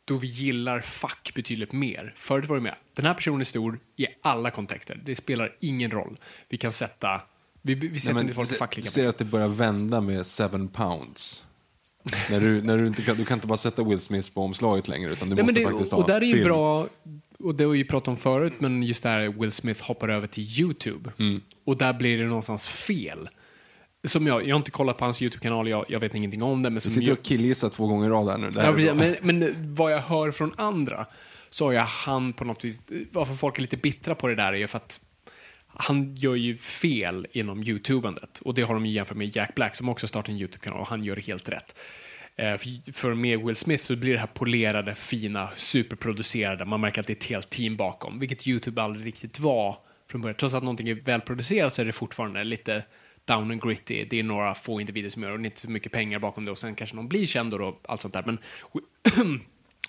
då 0.06 0.18
vi 0.18 0.28
gillar 0.28 0.80
fack 0.82 1.32
betydligt 1.36 1.72
mer. 1.72 2.14
Förut 2.18 2.46
var 2.46 2.56
det 2.56 2.62
med, 2.62 2.76
den 2.94 3.06
här 3.06 3.14
personen 3.14 3.42
är 3.42 3.46
stor 3.46 3.80
i 3.96 4.06
alla 4.22 4.52
kontexter. 4.52 5.02
Det 5.06 5.16
spelar 5.16 5.56
ingen 5.60 5.92
roll. 5.92 6.16
Vi 6.50 6.58
kan 6.58 6.72
sätta, 6.72 7.22
vi, 7.62 7.76
vi 7.76 8.00
sätter 8.00 8.14
Nej, 8.14 8.24
men 8.24 8.24
inte 8.24 8.36
folk 8.36 8.50
i 8.50 8.52
du- 8.54 8.58
fack 8.58 8.76
Du 8.76 8.82
lika 8.82 8.92
ser 8.92 9.08
att 9.08 9.18
det 9.18 9.26
börjar 9.26 9.48
vända 9.48 10.02
med 10.02 10.26
seven 10.26 10.68
pounds. 10.68 11.46
När 12.30 12.40
du, 12.40 12.62
när 12.62 12.78
du, 12.78 12.88
inte 12.88 13.02
kan, 13.02 13.18
du 13.18 13.26
kan 13.26 13.38
inte 13.38 13.48
bara 13.48 13.58
sätta 13.58 13.84
Will 13.84 14.00
Smith 14.00 14.34
på 14.34 14.42
omslaget 14.42 14.88
längre, 14.88 15.12
utan 15.12 15.30
du 15.30 15.36
Nej, 15.36 15.44
måste 15.44 15.60
det, 15.60 15.66
faktiskt 15.66 15.92
ha 15.92 15.98
och 16.00 16.08
där 16.08 16.22
är 16.22 16.26
ju 16.26 16.34
film. 16.34 16.44
bra, 16.44 16.88
och 17.40 17.56
det 17.56 17.64
har 17.64 17.72
vi 17.72 17.78
ju 17.78 17.86
pratat 17.86 18.08
om 18.08 18.18
förut, 18.18 18.54
men 18.60 18.84
just 18.84 19.04
det 19.04 19.10
här 19.10 19.28
Will 19.40 19.52
Smith 19.52 19.84
hoppar 19.84 20.10
över 20.10 20.28
till 20.28 20.60
YouTube. 20.62 21.12
Mm. 21.20 21.42
Och 21.66 21.78
där 21.78 21.94
blir 21.94 22.18
det 22.18 22.26
någonstans 22.26 22.68
fel. 22.68 23.30
Som 24.08 24.28
jag, 24.28 24.48
jag 24.48 24.56
har 24.56 24.60
inte 24.60 24.72
kollat 24.72 24.98
på 24.98 25.06
hans 25.06 25.22
YouTube-kanal, 25.22 25.70
jag, 25.70 25.86
jag 25.88 26.00
vet 26.00 26.16
ingenting 26.16 26.44
om 26.44 26.64
det. 26.64 26.70
Men 26.70 26.74
Du 26.74 26.80
som 26.80 26.92
sitter 26.92 27.08
jag, 27.08 27.18
och 27.18 27.24
killgissar 27.26 27.70
två 27.70 27.88
gånger 27.88 28.08
i 28.08 28.10
rad 28.10 28.30
här 28.30 28.38
nu. 28.38 28.52
Ja, 28.56 28.74
precis, 28.74 28.94
men, 28.94 29.16
men 29.22 29.74
vad 29.76 29.94
jag 29.94 30.00
hör 30.00 30.32
från 30.32 30.54
andra, 30.58 31.06
så 31.50 31.66
har 31.66 31.72
jag 31.74 31.84
han 31.84 32.34
på 32.34 32.46
något 32.46 32.66
vis, 32.66 32.82
varför 33.12 33.34
folk 33.34 33.58
är 33.58 33.62
lite 33.62 33.78
bittra 33.78 34.16
på 34.16 34.28
det 34.28 34.36
där 34.36 34.54
är 34.54 34.58
ju 34.58 34.68
för 34.68 34.78
att 34.78 35.00
han 35.76 36.16
gör 36.16 36.36
ju 36.36 36.58
fel 36.58 37.28
inom 37.32 37.64
YouTubandet. 37.64 38.40
Och 38.40 38.54
det 38.54 38.62
har 38.62 38.74
de 38.74 38.86
ju 38.86 38.92
jämfört 38.92 39.18
med 39.18 39.36
Jack 39.36 39.56
Black 39.56 39.76
som 39.76 39.90
också 39.90 40.08
startar 40.08 40.34
en 40.34 40.40
YouTube-kanal 40.40 40.80
och 40.82 40.88
han 40.88 41.04
gör 41.04 41.16
helt 41.16 41.50
rätt. 41.50 41.80
Eh, 42.36 42.58
för- 42.58 42.92
För 42.94 43.14
med 43.14 43.40
Will 43.46 43.56
Smith 43.56 43.84
så 43.84 43.96
blir 43.96 44.14
det 44.14 44.20
här 44.20 44.28
polerade, 44.28 44.96
fina, 44.96 45.50
superproducerade. 45.56 46.66
Man 46.66 46.82
märker 46.82 47.02
att 47.02 47.08
det 47.08 47.14
är 47.14 47.18
ett 47.18 47.26
helt 47.26 47.50
team 47.50 47.76
bakom, 47.78 48.20
vilket 48.20 48.48
YouTube 48.48 48.82
aldrig 48.82 49.06
riktigt 49.08 49.40
var 49.40 49.78
från 50.12 50.22
början. 50.22 50.36
Trots 50.36 50.56
att 50.56 50.64
någonting 50.64 50.90
är 50.90 50.96
välproducerat 50.96 51.74
så 51.74 51.82
är 51.82 51.86
det 51.86 51.92
fortfarande 51.92 52.44
lite 52.44 52.84
down 53.26 53.52
and 53.52 53.62
gritty. 53.64 54.06
Det 54.10 54.20
är 54.20 54.24
några 54.24 54.56
få 54.56 54.82
individer 54.82 55.10
som 55.10 55.22
gör 55.24 55.30
det 55.30 55.34
och 55.34 55.40
det 55.40 55.44
är 55.44 55.50
inte 55.50 55.60
så 55.62 55.70
mycket 55.72 55.92
pengar 55.92 56.20
bakom 56.20 56.46
det 56.46 56.52
och 56.52 56.58
sen 56.58 56.76
kanske 56.76 56.96
någon 56.96 57.08
blir 57.08 57.26
känd 57.26 57.54
och 57.54 57.60
då, 57.60 57.80
allt 57.86 58.02
sånt 58.02 58.14
där. 58.14 58.24
Men 58.26 58.38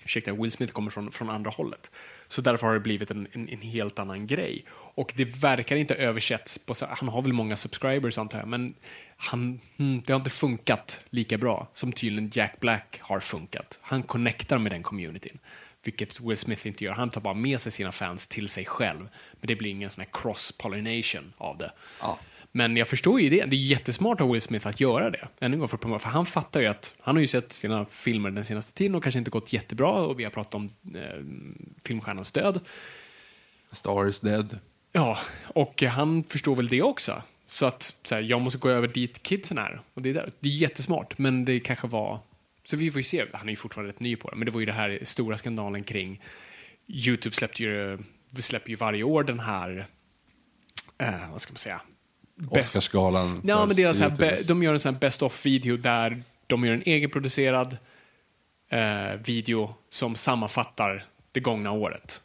ursäkta, 0.05 0.33
Will 0.33 0.51
Smith 0.51 0.73
kommer 0.73 0.91
från, 0.91 1.11
från 1.11 1.29
andra 1.29 1.51
hållet. 1.51 1.91
Så 2.27 2.41
därför 2.41 2.67
har 2.67 2.73
det 2.73 2.79
blivit 2.79 3.11
en, 3.11 3.27
en, 3.31 3.49
en 3.49 3.61
helt 3.61 3.99
annan 3.99 4.27
grej. 4.27 4.65
Och 4.71 5.13
det 5.15 5.25
verkar 5.25 5.75
inte 5.75 5.95
översätts 5.95 6.65
på, 6.65 6.73
han 6.89 7.09
har 7.09 7.21
väl 7.21 7.33
många 7.33 7.57
subscribers 7.57 8.17
antar 8.17 8.39
jag, 8.39 8.47
men 8.47 8.75
han, 9.17 9.59
hmm, 9.77 10.01
det 10.05 10.13
har 10.13 10.19
inte 10.19 10.29
funkat 10.29 11.05
lika 11.09 11.37
bra 11.37 11.67
som 11.73 11.91
tydligen 11.91 12.31
Jack 12.33 12.59
Black 12.59 12.99
har 13.01 13.19
funkat. 13.19 13.79
Han 13.81 14.03
connectar 14.03 14.57
med 14.57 14.71
den 14.71 14.83
communityn. 14.83 15.39
Vilket 15.83 16.19
Will 16.19 16.37
Smith 16.37 16.67
inte 16.67 16.83
gör. 16.83 16.93
Han 16.93 17.09
tar 17.09 17.21
bara 17.21 17.33
med 17.33 17.61
sig 17.61 17.71
sina 17.71 17.91
fans 17.91 18.27
till 18.27 18.49
sig 18.49 18.65
själv. 18.65 19.09
Men 19.31 19.47
det 19.47 19.55
blir 19.55 19.71
ingen 19.71 19.89
sån 19.89 20.01
här 20.01 20.09
cross-pollination 20.11 21.33
av 21.37 21.57
det. 21.57 21.71
Ja. 22.01 22.19
Men 22.57 22.77
jag 22.77 22.87
förstår 22.87 23.21
ju 23.21 23.29
det. 23.29 23.45
Det 23.45 23.55
är 23.55 23.59
jättesmart 23.59 24.21
av 24.21 24.31
Will 24.31 24.41
Smith 24.41 24.67
att 24.67 24.79
göra 24.79 25.09
det. 25.09 25.27
Ännu 25.39 25.53
en 25.53 25.59
gång 25.59 25.67
för, 25.67 25.95
att 25.95 26.01
för 26.01 26.09
han 26.09 26.25
fattar 26.25 26.61
ju 26.61 26.67
att 26.67 26.95
han 26.99 27.15
har 27.15 27.21
ju 27.21 27.27
sett 27.27 27.51
sina 27.51 27.85
filmer 27.85 28.31
den 28.31 28.45
senaste 28.45 28.73
tiden 28.73 28.95
och 28.95 29.03
kanske 29.03 29.19
inte 29.19 29.31
gått 29.31 29.53
jättebra 29.53 29.91
och 29.91 30.19
vi 30.19 30.23
har 30.23 30.31
pratat 30.31 30.55
om 30.55 30.69
eh, 30.95 31.01
filmstjärnans 31.83 32.31
död. 32.31 32.59
Star 33.71 34.07
is 34.07 34.19
dead. 34.19 34.59
Ja, 34.91 35.17
och 35.47 35.81
han 35.81 36.23
förstår 36.23 36.55
väl 36.55 36.67
det 36.67 36.81
också. 36.81 37.21
Så 37.47 37.65
att 37.65 37.97
så 38.03 38.15
här, 38.15 38.21
jag 38.21 38.41
måste 38.41 38.59
gå 38.59 38.69
över 38.69 38.87
dit 38.87 39.23
kidsen 39.23 39.57
är. 39.57 39.81
Och 39.93 40.01
det, 40.01 40.09
är 40.09 40.13
där. 40.13 40.31
det 40.39 40.49
är 40.49 40.53
jättesmart, 40.53 41.17
men 41.17 41.45
det 41.45 41.59
kanske 41.59 41.87
var... 41.87 42.19
Så 42.63 42.77
vi 42.77 42.91
får 42.91 42.99
ju 42.99 43.03
se. 43.03 43.25
Han 43.33 43.47
är 43.47 43.51
ju 43.51 43.55
fortfarande 43.55 43.93
rätt 43.93 43.99
ny 43.99 44.15
på 44.15 44.29
det, 44.29 44.35
men 44.35 44.45
det 44.45 44.51
var 44.51 44.59
ju 44.59 44.65
det 44.65 44.73
här 44.73 44.99
stora 45.03 45.37
skandalen 45.37 45.83
kring 45.83 46.21
Youtube 46.87 47.35
släppte 47.35 47.63
ju, 47.63 47.97
släpper 48.39 48.69
ju 48.69 48.75
varje 48.75 49.03
år 49.03 49.23
den 49.23 49.39
här, 49.39 49.87
eh, 50.97 51.31
vad 51.31 51.41
ska 51.41 51.51
man 51.51 51.57
säga? 51.57 51.81
Oscarsgalan. 52.49 53.41
Ja, 53.43 53.65
men 53.65 53.75
deras 53.75 53.99
här, 53.99 54.47
de 54.47 54.63
gör 54.63 54.73
en 54.73 54.79
sån 54.79 54.97
best 54.97 55.21
of-video 55.21 55.77
där 55.77 56.21
de 56.47 56.65
gör 56.65 56.73
en 56.73 56.83
egenproducerad 56.85 57.77
eh, 58.69 59.13
video 59.25 59.75
som 59.89 60.15
sammanfattar 60.15 61.05
det 61.31 61.39
gångna 61.39 61.71
året. 61.71 62.21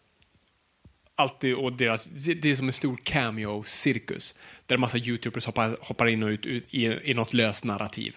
Alltid, 1.15 1.55
och 1.55 1.73
deras, 1.73 2.07
det 2.07 2.45
är 2.45 2.55
som 2.55 2.67
en 2.67 2.73
stor 2.73 2.97
cameo-cirkus 2.97 4.35
där 4.67 4.75
en 4.75 4.81
massa 4.81 4.99
YouTubers 4.99 5.47
hoppar, 5.47 5.77
hoppar 5.81 6.07
in 6.07 6.23
och 6.23 6.29
ut, 6.29 6.47
ut 6.47 6.75
i, 6.75 7.11
i 7.11 7.15
något 7.15 7.33
löst 7.33 7.65
narrativ. 7.65 8.17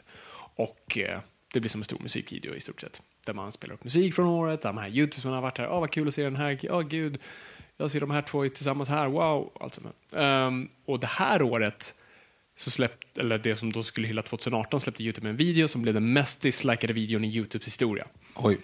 Och 0.55 0.97
eh, 0.97 1.19
det 1.53 1.59
blir 1.59 1.69
som 1.69 1.81
en 1.81 1.85
stor 1.85 1.99
musikvideo 1.99 2.55
i 2.55 2.59
stort 2.59 2.81
sett. 2.81 3.01
Där 3.25 3.33
man 3.33 3.51
spelar 3.51 3.73
upp 3.73 3.83
musik 3.83 4.13
från 4.13 4.27
året, 4.27 4.61
där 4.61 4.69
de 4.69 4.77
här 4.77 4.89
YouTubersarna 4.89 5.35
har 5.35 5.41
varit 5.41 5.57
här, 5.57 5.69
åh 5.69 5.79
vad 5.79 5.91
kul 5.91 6.07
att 6.07 6.13
se 6.13 6.23
den 6.23 6.35
här, 6.35 6.59
åh 6.71 6.81
gud, 6.81 7.19
jag 7.77 7.91
ser 7.91 7.99
de 7.99 8.11
här 8.11 8.21
två 8.21 8.49
tillsammans 8.49 8.89
här, 8.89 9.07
wow. 9.07 9.51
Allt 9.59 9.73
sånt 9.73 9.87
där. 10.09 10.19
Ehm, 10.21 10.69
och 10.85 10.99
det 10.99 11.07
här 11.07 11.41
året 11.41 11.93
så 12.55 12.71
släppte, 12.71 13.21
eller 13.21 13.37
det 13.37 13.55
som 13.55 13.71
då 13.71 13.83
skulle 13.83 14.07
hylla 14.07 14.21
2018 14.21 14.79
släppte 14.79 15.03
YouTube 15.03 15.29
en 15.29 15.37
video 15.37 15.67
som 15.67 15.81
blev 15.81 15.93
den 15.93 16.13
mest 16.13 16.41
dislikade 16.41 16.93
videon 16.93 17.23
i 17.23 17.27
YouTubes 17.27 17.67
historia. 17.67 18.07
Oj. 18.35 18.57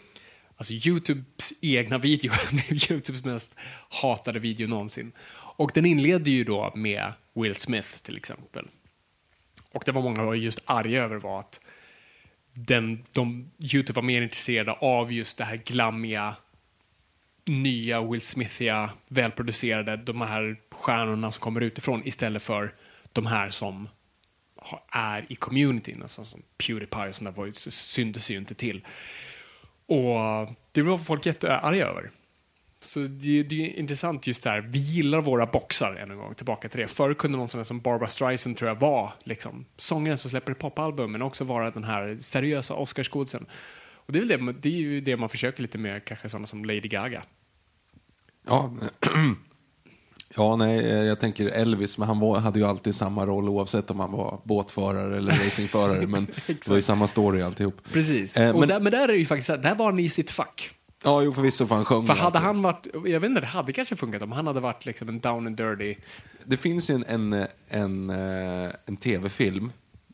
Alltså 0.57 0.73
YouTubes 0.73 1.53
egna 1.61 1.97
video 1.97 2.31
blev 2.51 2.71
YouTubes 2.71 3.23
mest 3.23 3.55
hatade 3.89 4.39
video 4.39 4.67
någonsin. 4.67 5.11
Och 5.59 5.71
den 5.73 5.85
inledde 5.85 6.31
ju 6.31 6.43
då 6.43 6.71
med 6.75 7.13
Will 7.33 7.55
Smith 7.55 7.97
till 7.97 8.17
exempel. 8.17 8.67
Och 9.71 9.83
det 9.85 9.91
var 9.91 10.01
många 10.01 10.23
var 10.23 10.35
just 10.35 10.61
arga 10.65 11.03
över 11.03 11.15
var 11.15 11.39
att 11.39 11.61
den, 12.53 13.03
de, 13.11 13.51
YouTube 13.73 13.95
var 13.95 14.03
mer 14.03 14.21
intresserade 14.21 14.71
av 14.71 15.13
just 15.13 15.37
det 15.37 15.43
här 15.43 15.57
glammiga, 15.57 16.35
nya 17.49 18.01
Will 18.01 18.21
Smithiga, 18.21 18.89
välproducerade, 19.09 19.97
de 19.97 20.21
här 20.21 20.57
stjärnorna 20.71 21.31
som 21.31 21.41
kommer 21.41 21.61
utifrån 21.61 22.01
istället 22.05 22.43
för 22.43 22.73
de 23.13 23.25
här 23.25 23.49
som 23.49 23.89
är 24.91 25.25
i 25.29 25.35
communityn, 25.35 26.01
alltså 26.01 26.25
som 26.25 26.41
Pewdiepie 26.57 27.07
och 27.07 27.15
sådana 27.15 27.45
där, 27.45 27.51
syntes 27.69 28.31
ju 28.31 28.37
inte 28.37 28.55
till. 28.55 28.85
Och 29.85 30.49
det 30.71 30.81
var 30.81 30.97
folk 30.97 31.25
jättearga 31.25 31.87
över. 31.87 32.11
Så 32.81 32.99
det, 32.99 33.43
det 33.43 33.65
är 33.65 33.79
intressant 33.79 34.27
just 34.27 34.43
det 34.43 34.49
här, 34.49 34.61
vi 34.61 34.79
gillar 34.79 35.21
våra 35.21 35.45
boxar 35.45 35.95
än 35.95 36.11
en 36.11 36.17
gång, 36.17 36.35
tillbaka 36.35 36.69
till 36.69 36.79
det. 36.79 36.87
Förr 36.87 37.13
kunde 37.13 37.37
någon 37.37 37.49
sån 37.49 37.65
som 37.65 37.79
Barbara 37.79 38.09
Streisand 38.09 38.57
tror 38.57 38.69
jag 38.69 38.79
var 38.79 39.13
liksom, 39.23 39.65
sångaren 39.77 40.17
som 40.17 40.29
släpper 40.29 40.53
popalbum, 40.53 41.11
men 41.11 41.21
också 41.21 41.43
vara 41.43 41.71
den 41.71 41.83
här 41.83 42.17
seriösa 42.19 42.73
Oscarsgodisen. 42.73 43.45
Och 43.91 44.13
det 44.13 44.19
är, 44.19 44.37
väl 44.37 44.45
det, 44.45 44.53
det 44.53 44.69
är 44.69 44.79
ju 44.79 45.01
det 45.01 45.17
man 45.17 45.29
försöker 45.29 45.61
lite 45.61 45.77
med 45.77 46.05
kanske 46.05 46.29
sådana 46.29 46.47
som 46.47 46.65
Lady 46.65 46.79
Gaga. 46.79 47.23
Ja, 48.47 48.71
ja, 50.35 50.55
nej, 50.55 50.79
eh, 50.79 51.03
jag 51.03 51.19
tänker 51.19 51.45
Elvis, 51.47 51.97
men 51.97 52.07
han 52.07 52.19
var, 52.19 52.39
hade 52.39 52.59
ju 52.59 52.65
alltid 52.65 52.95
samma 52.95 53.25
roll 53.25 53.49
oavsett 53.49 53.91
om 53.91 53.99
han 53.99 54.11
var 54.11 54.41
båtförare 54.43 55.17
eller 55.17 55.31
racingförare. 55.45 56.07
men 56.07 56.25
det 56.47 56.67
var 56.69 56.75
ju 56.75 56.81
samma 56.81 57.07
story 57.07 57.41
alltihop. 57.41 57.75
Precis. 57.93 58.37
Eh, 58.37 58.59
men, 58.59 58.67
där, 58.67 58.79
men 58.79 58.91
där 58.91 59.03
är 59.03 59.07
det 59.07 59.15
ju 59.17 59.25
faktiskt 59.25 59.47
där 59.63 59.75
var 59.75 59.85
han 59.85 59.99
i 59.99 60.09
sitt 60.09 60.31
fack. 60.31 60.69
ja, 61.03 61.21
jo, 61.21 61.33
förvisso, 61.33 61.65
för 61.67 61.75
han 61.75 61.85
sjöng 61.85 62.05
För 62.05 62.13
hade 62.13 62.25
alltid. 62.25 62.41
han 62.41 62.61
varit, 62.61 62.87
jag 62.93 63.19
vet 63.19 63.29
inte, 63.29 63.41
det 63.41 63.47
hade 63.47 63.73
kanske 63.73 63.95
funkat 63.95 64.21
om 64.21 64.31
han 64.31 64.47
hade 64.47 64.59
varit 64.59 64.85
liksom 64.85 65.09
en 65.09 65.19
down 65.19 65.47
and 65.47 65.57
dirty. 65.57 65.95
Det 66.45 66.57
finns 66.57 66.89
ju 66.89 66.95
en, 66.95 67.33
en, 67.33 67.47
en, 67.67 68.09
eh, 68.09 68.71
en 68.85 68.97
tv-film 68.97 69.71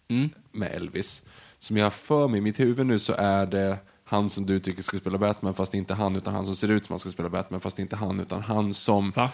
Mm. 0.09 0.29
med 0.51 0.71
Elvis. 0.75 1.21
Som 1.59 1.77
jag 1.77 1.85
har 1.85 1.91
för 1.91 2.27
mig, 2.27 2.38
i 2.38 2.41
mitt 2.41 2.59
huvud 2.59 2.85
nu 2.85 2.99
så 2.99 3.13
är 3.13 3.45
det 3.45 3.77
han 4.07 4.29
som 4.29 4.45
du 4.45 4.59
tycker 4.59 4.83
ska 4.83 4.97
spela 4.97 5.17
Batman 5.17 5.53
fast 5.53 5.73
inte 5.73 5.93
han, 5.93 6.15
utan 6.15 6.33
han 6.33 6.45
som 6.45 6.55
ser 6.55 6.71
ut 6.71 6.85
som 6.85 6.93
han 6.93 6.99
ska 6.99 7.09
spela 7.09 7.29
Batman 7.29 7.61
fast 7.61 7.79
inte 7.79 7.95
han, 7.95 8.19
utan 8.19 8.41
han 8.41 8.73
som 8.73 9.11
Va? 9.11 9.31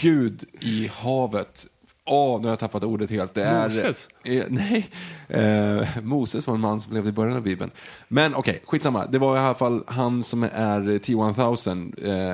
Gud 0.00 0.44
i 0.60 0.90
havet. 0.94 1.66
Åh, 2.04 2.40
nu 2.40 2.46
har 2.46 2.52
jag 2.52 2.58
tappat 2.58 2.84
ordet 2.84 3.10
helt. 3.10 3.34
Det 3.34 3.42
är, 3.42 3.64
Moses? 3.64 4.08
Eh, 4.24 4.44
nej, 4.48 4.90
eh, 5.28 5.86
Moses 6.02 6.46
var 6.46 6.54
en 6.54 6.60
man 6.60 6.80
som 6.80 6.94
levde 6.94 7.08
i 7.08 7.12
början 7.12 7.36
av 7.36 7.42
Bibeln. 7.42 7.70
Men 8.08 8.34
okej, 8.34 8.62
skitsamma. 8.66 9.06
Det 9.06 9.18
var 9.18 9.36
i 9.36 9.40
alla 9.40 9.54
fall 9.54 9.84
han 9.86 10.22
som 10.22 10.42
är 10.42 10.98
T-1000, 10.98 11.94
eh, 12.06 12.30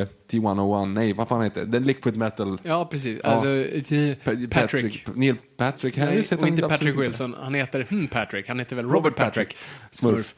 eh, 0.00 0.06
T-101, 0.30 0.86
nej 0.86 1.12
vad 1.12 1.28
fan 1.28 1.42
heter 1.42 1.60
det? 1.60 1.66
Den 1.66 1.84
Liquid 1.84 2.16
Metal. 2.16 2.60
Ja, 2.62 2.84
precis. 2.84 3.20
Ja. 3.22 3.28
Alltså, 3.28 3.48
eh, 3.48 4.14
Pa- 4.24 4.60
Patrick. 4.60 5.06
Neil 5.14 5.36
Patrick 5.56 5.96
Nej, 5.96 6.06
Harris 6.06 6.26
heter 6.26 6.36
och 6.36 6.42
han 6.42 6.48
inte 6.48 6.68
Patrick. 6.68 6.96
Wilson. 6.98 7.34
Han 7.40 7.54
heter 7.54 7.86
hmm, 7.90 8.08
Patrick. 8.08 8.48
Han 8.48 8.58
heter 8.58 8.76
väl 8.76 8.88
Robert, 8.88 9.16
Patrick. 9.16 9.56
Smurf. 9.90 10.34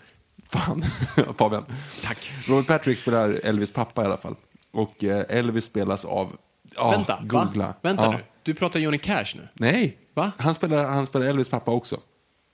Fan, 0.50 0.84
Fabian. 1.38 1.64
Tack. 2.04 2.32
Robert 2.48 2.66
Patrick 2.66 2.98
spelar 2.98 3.40
Elvis 3.44 3.70
pappa 3.70 4.02
i 4.02 4.04
alla 4.04 4.16
fall. 4.16 4.34
Och 4.72 5.04
eh, 5.04 5.24
Elvis 5.28 5.64
spelas 5.64 6.04
av, 6.04 6.36
ja, 6.78 6.90
Vänta, 6.90 7.18
googla. 7.22 7.66
va? 7.66 7.74
Vänta 7.82 8.02
Ja. 8.04 8.10
nu. 8.10 8.18
Du 8.42 8.54
pratar 8.54 8.80
Johnny 8.80 8.98
Cash 8.98 9.26
nu. 9.36 9.48
Nej, 9.54 9.96
Va? 10.14 10.32
Han, 10.38 10.54
spelar, 10.54 10.84
han 10.88 11.06
spelar 11.06 11.26
Elvis 11.26 11.48
pappa 11.48 11.70
också. 11.70 12.00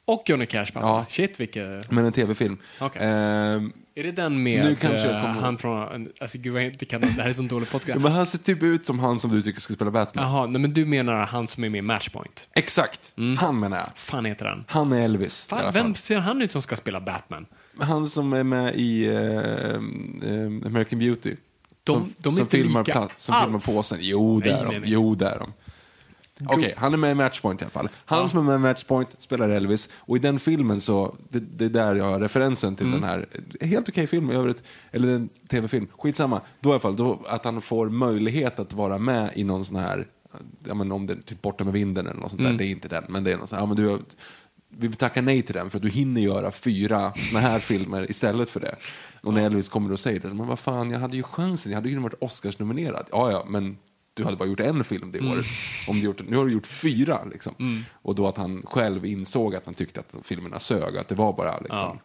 Och 0.06 0.22
Johnny 0.26 0.46
Cash 0.46 0.64
pappa. 0.74 0.86
Ja. 0.86 1.06
Shit, 1.08 1.40
vilket... 1.40 1.90
Men 1.90 2.04
en 2.04 2.12
tv-film. 2.12 2.58
Okej. 2.80 3.02
Ehm, 3.02 3.72
Är 3.94 4.02
det 4.02 4.12
den 4.12 4.42
med 4.42 4.64
Nu 4.64 4.74
kanske 4.76 5.06
jag 5.06 5.16
eh, 5.16 5.22
kommer- 5.22 5.40
han 5.40 5.58
från... 5.58 6.08
Alltså, 6.20 6.38
gud, 6.38 6.56
jag 6.56 6.64
inte 6.64 6.86
kan, 6.86 7.00
det 7.00 7.06
här 7.06 7.28
är 7.28 7.32
sån 7.32 7.48
dålig 7.48 7.66
ja, 7.68 7.72
podcast. 7.72 8.00
men 8.02 8.12
han 8.12 8.26
ser 8.26 8.38
typ 8.38 8.62
ut 8.62 8.86
som 8.86 8.98
han 8.98 9.20
som 9.20 9.30
du 9.30 9.42
tycker 9.42 9.60
ska 9.60 9.74
spela 9.74 9.90
Batman. 9.90 10.24
Jaha, 10.24 10.46
nej, 10.46 10.60
men 10.60 10.72
du 10.72 10.86
menar 10.86 11.26
han 11.26 11.46
som 11.46 11.64
är 11.64 11.70
med 11.70 11.78
i 11.78 11.82
Matchpoint. 11.82 12.48
Exakt, 12.54 13.12
han 13.38 13.60
menar 13.60 13.76
jag. 13.76 13.86
fan 13.94 14.24
heter 14.24 14.46
han? 14.46 14.64
Han 14.68 14.92
är 14.92 15.04
Elvis 15.04 15.46
Fan, 15.46 15.72
vem 15.72 15.94
ser 15.94 16.18
han 16.18 16.42
ut 16.42 16.52
som 16.52 16.62
ska 16.62 16.76
spela 16.76 17.00
Batman? 17.00 17.46
Han 17.80 18.08
som 18.08 18.32
är 18.32 18.44
med 18.44 18.74
i 18.74 19.06
eh, 19.06 19.14
eh, 20.30 20.66
American 20.66 20.98
Beauty. 20.98 21.36
De- 21.84 21.92
som 21.92 22.14
de 22.18 22.32
som 22.32 22.46
filmar, 22.46 22.80
lika 22.84 23.00
pla- 23.00 23.08
som 23.16 23.34
alls. 23.34 23.44
filmar 23.44 23.76
påsen. 23.76 23.98
Jo, 24.00 24.40
det 24.40 24.50
är 24.50 24.64
de. 24.64 24.82
Jo, 24.84 25.14
det 25.14 25.26
är 25.28 25.38
de. 25.38 25.52
Okej, 26.46 26.74
han 26.76 26.92
är 26.92 26.96
med 26.98 27.10
i 27.12 27.14
Matchpoint 27.14 27.62
i 27.62 27.64
alla 27.64 27.70
fall. 27.70 27.88
Han 28.04 28.28
som 28.28 28.38
är 28.38 28.42
med 28.42 28.54
i 28.54 28.58
Matchpoint 28.58 29.16
spelar 29.18 29.48
Elvis. 29.48 29.88
Och 29.96 30.16
i 30.16 30.20
den 30.20 30.38
filmen 30.38 30.80
så, 30.80 31.16
det, 31.28 31.38
det 31.38 31.64
är 31.64 31.68
där 31.68 31.94
jag 31.94 32.04
har 32.04 32.20
referensen 32.20 32.76
till 32.76 32.86
Mm. 32.86 33.00
den 33.00 33.08
här, 33.10 33.26
helt 33.60 33.88
okej 33.88 34.06
film 34.06 34.30
i 34.30 34.34
övrigt, 34.34 34.62
eller 34.92 35.08
en 35.08 35.28
tv-film, 35.50 35.86
skitsamma. 35.98 36.40
Då 36.60 36.68
i 36.68 36.72
alla 36.72 36.80
fall, 36.80 36.96
då, 36.96 37.20
att 37.28 37.44
han 37.44 37.60
får 37.60 37.88
möjlighet 37.90 38.58
att 38.58 38.72
vara 38.72 38.98
med 38.98 39.30
i 39.34 39.44
någon 39.44 39.64
sån 39.64 39.76
här, 39.76 40.06
ja 40.68 40.74
men 40.74 40.92
om 40.92 41.06
det 41.06 41.22
typ 41.22 41.42
Borta 41.42 41.64
med 41.64 41.72
vinden 41.72 42.06
eller 42.06 42.20
något 42.20 42.30
sånt 42.30 42.40
Mm. 42.40 42.52
där, 42.52 42.58
det 42.58 42.66
är 42.66 42.70
inte 42.70 42.88
den, 42.88 43.04
men 43.08 43.24
det 43.24 43.32
är 43.32 43.36
något 43.36 43.48
sånt 43.48 43.60
här, 43.60 43.66
ja 43.68 43.74
men 43.74 43.76
du, 43.76 43.98
vi 44.78 44.88
vill 44.88 44.96
tacka 44.96 45.22
nej 45.22 45.42
till 45.42 45.54
den 45.54 45.70
för 45.70 45.78
att 45.78 45.82
du 45.82 45.88
hinner 45.88 46.20
göra 46.20 46.52
fyra 46.52 47.12
såna 47.16 47.40
här 47.40 47.58
filmer 47.70 48.10
istället 48.10 48.50
för 48.50 48.60
det. 48.60 48.76
Och 49.20 49.34
när 49.34 49.46
Elvis 49.46 49.68
kommer 49.68 49.92
och 49.92 50.00
säger 50.00 50.20
det, 50.20 50.34
men 50.34 50.46
vad 50.46 50.58
fan, 50.58 50.90
jag 50.90 50.98
hade 50.98 51.16
ju 51.16 51.22
chansen, 51.22 51.72
jag 51.72 51.76
hade 51.76 51.88
ju 51.88 51.98
varit 51.98 52.20
Oscars-nominerad. 52.20 53.06
Ja, 53.10 53.30
ja, 53.30 53.44
men 53.48 53.76
du 54.14 54.24
hade 54.24 54.36
bara 54.36 54.48
gjort 54.48 54.60
en 54.60 54.84
film 54.84 55.12
det 55.12 55.20
året. 55.20 55.46
Om 55.88 55.96
du 55.96 56.04
gjort, 56.04 56.28
nu 56.28 56.36
har 56.36 56.46
du 56.46 56.52
gjort 56.52 56.66
fyra. 56.66 57.24
Liksom. 57.32 57.84
Och 57.92 58.14
då 58.14 58.26
att 58.26 58.36
han 58.36 58.62
själv 58.66 59.06
insåg 59.06 59.54
att 59.54 59.64
han 59.64 59.74
tyckte 59.74 60.00
att 60.00 60.26
filmerna 60.26 60.58
sög, 60.60 60.96
att 60.96 61.08
det 61.08 61.14
var 61.14 61.32
bara 61.32 61.60
liksom, 61.60 61.98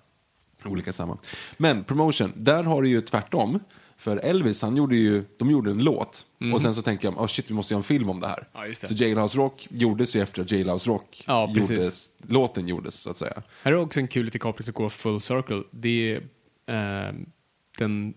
olika 0.65 0.93
samma. 0.93 1.17
Men 1.57 1.83
promotion, 1.83 2.33
där 2.35 2.63
har 2.63 2.81
du 2.81 2.89
ju 2.89 3.01
tvärtom. 3.01 3.59
För 3.99 4.17
Elvis, 4.17 4.61
han 4.61 4.75
gjorde 4.75 4.95
ju, 4.95 5.23
de 5.37 5.51
gjorde 5.51 5.71
en 5.71 5.83
låt. 5.83 6.25
Och 6.53 6.61
sen 6.61 6.75
så 6.75 6.81
tänkte 6.81 7.07
jag, 7.07 7.17
oh 7.19 7.27
shit, 7.27 7.49
vi 7.49 7.53
måste 7.53 7.73
göra 7.73 7.79
en 7.79 7.83
film 7.83 8.09
om 8.09 8.19
det 8.19 8.27
här. 8.27 8.47
Ja, 8.53 8.61
det. 8.67 8.75
Så 8.75 8.93
Jailhouse 8.93 9.37
Rock 9.37 9.67
gjordes 9.69 10.15
ju 10.15 10.21
efter 10.21 10.41
att 10.41 10.51
Jailhouse 10.51 10.89
Rock 10.89 11.23
Ja, 11.27 11.49
gjordes, 11.49 12.09
låten 12.27 12.67
gjordes, 12.67 12.95
så 12.95 13.09
att 13.09 13.17
säga. 13.17 13.41
Här 13.63 13.71
är 13.71 13.75
också 13.75 13.99
en 13.99 14.07
kul 14.07 14.25
liten 14.25 14.39
koppling 14.39 14.63
som 14.65 14.73
går 14.73 14.89
full 14.89 15.21
circle. 15.21 15.63
Det 15.71 16.11
är 16.67 17.07
eh, 17.07 17.13
den 17.77 18.13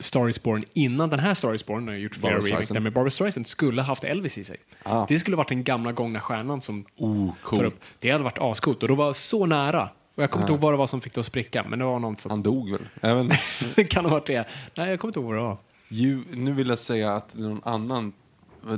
Star 0.00 0.28
is 0.28 0.42
Born 0.42 0.62
innan 0.72 1.10
den 1.10 1.18
här 1.20 1.34
Star 1.34 1.54
is 1.54 1.66
Born, 1.66 1.88
har 1.88 1.94
gjort 1.94 2.14
flera 2.14 2.32
Barbra 2.34 2.46
remake 2.48 2.54
Streisand. 2.64 2.76
där 2.76 2.80
med 2.80 2.92
Barbara 2.92 3.10
Streisand, 3.10 3.46
skulle 3.46 3.82
haft 3.82 4.04
Elvis 4.04 4.38
i 4.38 4.44
sig. 4.44 4.56
Ah. 4.82 5.06
Det 5.08 5.18
skulle 5.18 5.36
varit 5.36 5.48
den 5.48 5.64
gamla 5.64 5.92
gångna 5.92 6.20
stjärnan 6.20 6.60
som 6.60 6.84
Oh, 6.96 7.34
tar 7.50 7.64
upp. 7.64 7.84
Det 7.98 8.10
hade 8.10 8.24
varit 8.24 8.38
ascoolt 8.40 8.82
och 8.82 8.88
då 8.88 8.94
var 8.94 9.12
så 9.12 9.46
nära. 9.46 9.88
Och 10.14 10.22
jag 10.22 10.30
kommer 10.30 10.44
inte 10.44 10.52
ihåg 10.52 10.60
vad 10.60 10.72
det 10.72 10.76
var 10.76 10.86
som 10.86 11.00
fick 11.00 11.14
det 11.14 11.20
att 11.20 11.26
spricka, 11.26 11.64
men 11.68 11.78
det 11.78 11.84
var 11.84 11.98
något 11.98 12.20
som... 12.20 12.30
Han 12.30 12.42
dog 12.42 12.70
väl? 12.70 12.88
Även, 13.00 13.30
det 13.74 13.84
kan 13.84 14.04
ha 14.04 14.12
varit 14.12 14.26
det. 14.26 14.48
Nej, 14.74 14.90
jag 14.90 15.00
kommer 15.00 15.10
inte 15.10 15.20
ihåg 15.20 15.28
vad 15.28 15.36
det 15.36 15.42
var. 15.42 15.58
ju, 15.88 16.24
nu 16.32 16.52
vill 16.52 16.68
jag 16.68 16.78
säga 16.78 17.12
att 17.12 17.34
någon 17.34 17.60
annan, 17.64 18.12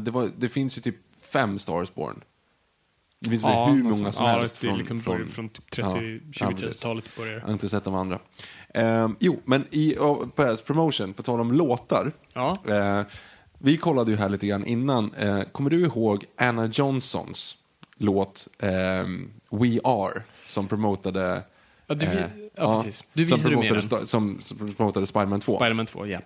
det, 0.01 0.11
var, 0.11 0.29
det 0.37 0.49
finns 0.49 0.79
ju 0.79 0.83
typ 0.83 0.97
fem 1.23 1.59
Stars 1.59 1.95
Born. 1.95 2.23
Det 3.21 3.31
finns 3.31 3.45
väl 3.45 3.69
hur 3.69 3.83
många 3.83 4.13
som 4.13 4.25
ja, 4.25 4.31
helst. 4.31 4.61
det 4.61 4.69
är 4.69 4.77
liksom 4.77 5.03
från, 5.03 5.29
från 5.29 5.49
typ 5.49 5.71
30, 5.71 5.89
ja, 6.41 6.47
precis. 6.47 6.83
20-30-talet 6.83 7.17
börjar 7.17 7.35
Jag 7.35 7.41
har 7.41 7.53
inte 7.53 7.69
sett 7.69 7.85
de 7.85 7.95
andra. 7.95 8.19
Ehm, 8.75 9.17
jo, 9.21 9.41
men 9.45 9.65
i 9.71 9.95
på 10.35 10.43
deras 10.43 10.63
promotion, 10.63 11.13
på 11.13 11.23
tal 11.23 11.41
om 11.41 11.53
låtar. 11.53 12.13
Ja. 12.35 12.59
Eh, 12.69 13.03
vi 13.59 13.77
kollade 13.77 14.11
ju 14.11 14.17
här 14.17 14.29
lite 14.29 14.47
grann 14.47 14.65
innan. 14.65 15.15
Eh, 15.15 15.43
kommer 15.43 15.71
du 15.71 15.81
ihåg 15.81 16.25
Anna 16.37 16.67
Johnsons 16.67 17.57
låt 17.97 18.49
ehm, 18.59 19.31
We 19.51 19.81
Are? 19.85 20.23
Som 20.47 20.69
promotade... 20.69 21.43
Ja, 21.87 21.95
du 21.95 22.07
eh, 22.07 22.25
ja, 22.55 22.75
precis. 22.83 23.09
Du 23.13 23.27
som 23.27 23.41
promotade, 23.41 23.81
sta- 23.81 24.05
som, 24.07 24.41
som 24.43 24.75
promotade 24.75 25.07
Spiderman 25.07 25.41
2. 25.41 25.57
Spiderman 25.57 25.87
2, 25.87 26.07
ja. 26.07 26.21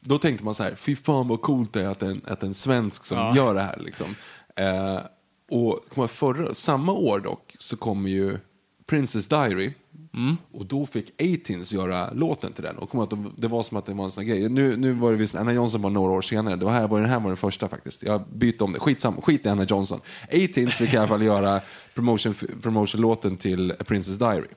Då 0.00 0.18
tänkte 0.18 0.44
man 0.44 0.54
så 0.54 0.62
här, 0.62 0.74
fy 0.74 0.96
fan 0.96 1.28
vad 1.28 1.42
coolt 1.42 1.72
det 1.72 1.82
är 1.82 1.88
att 1.88 2.02
en, 2.02 2.22
att 2.28 2.42
en 2.42 2.54
svensk 2.54 3.06
som 3.06 3.18
Ja. 3.18 3.36
gör 3.36 3.54
det 3.54 3.60
här. 3.60 3.78
Liksom. 3.80 4.06
Eh, 4.56 5.00
och 5.50 6.10
förra, 6.10 6.54
samma 6.54 6.92
år 6.92 7.20
dock 7.20 7.54
så 7.58 7.76
kommer 7.76 8.10
ju 8.10 8.38
Princess 8.86 9.26
Diary. 9.26 9.72
Mm. 10.14 10.36
Och 10.52 10.66
då 10.66 10.86
fick 10.86 11.10
A-Teens 11.10 11.72
göra 11.72 12.12
låten 12.12 12.52
till 12.52 12.64
den. 12.64 12.78
Och 12.78 12.90
kom 12.90 13.00
att 13.00 13.10
de, 13.10 13.32
det 13.36 13.48
var 13.48 13.62
som 13.62 13.76
att 13.76 13.86
det 13.86 13.94
var 13.94 14.04
en 14.04 14.12
sån 14.12 14.26
grej. 14.26 14.48
Nu, 14.48 14.76
nu 14.76 14.92
var 14.92 15.12
det 15.12 15.16
visst, 15.16 15.34
Anna 15.34 15.52
Johnson 15.52 15.82
var 15.82 15.90
några 15.90 16.12
år 16.12 16.22
senare. 16.22 16.56
Det 16.56 16.64
var 16.64 16.72
här, 16.72 16.88
var, 16.88 17.00
den 17.00 17.10
här 17.10 17.20
var 17.20 17.28
den 17.28 17.36
första 17.36 17.68
faktiskt. 17.68 18.02
Jag 18.02 18.22
bytte 18.28 18.64
om 18.64 18.72
det. 18.72 18.78
Skitsam, 18.78 19.22
skit 19.22 19.46
i 19.46 19.48
Anna 19.48 19.64
Johnson. 19.64 20.00
A-Teens 20.22 20.74
fick 20.74 20.94
i 20.94 20.96
alla 20.96 21.08
fall 21.08 21.22
göra 21.24 21.60
promotion, 21.94 22.34
promotion-låten 22.62 23.36
till 23.36 23.72
A 23.72 23.84
Princess 23.86 24.18
Diary. 24.18 24.48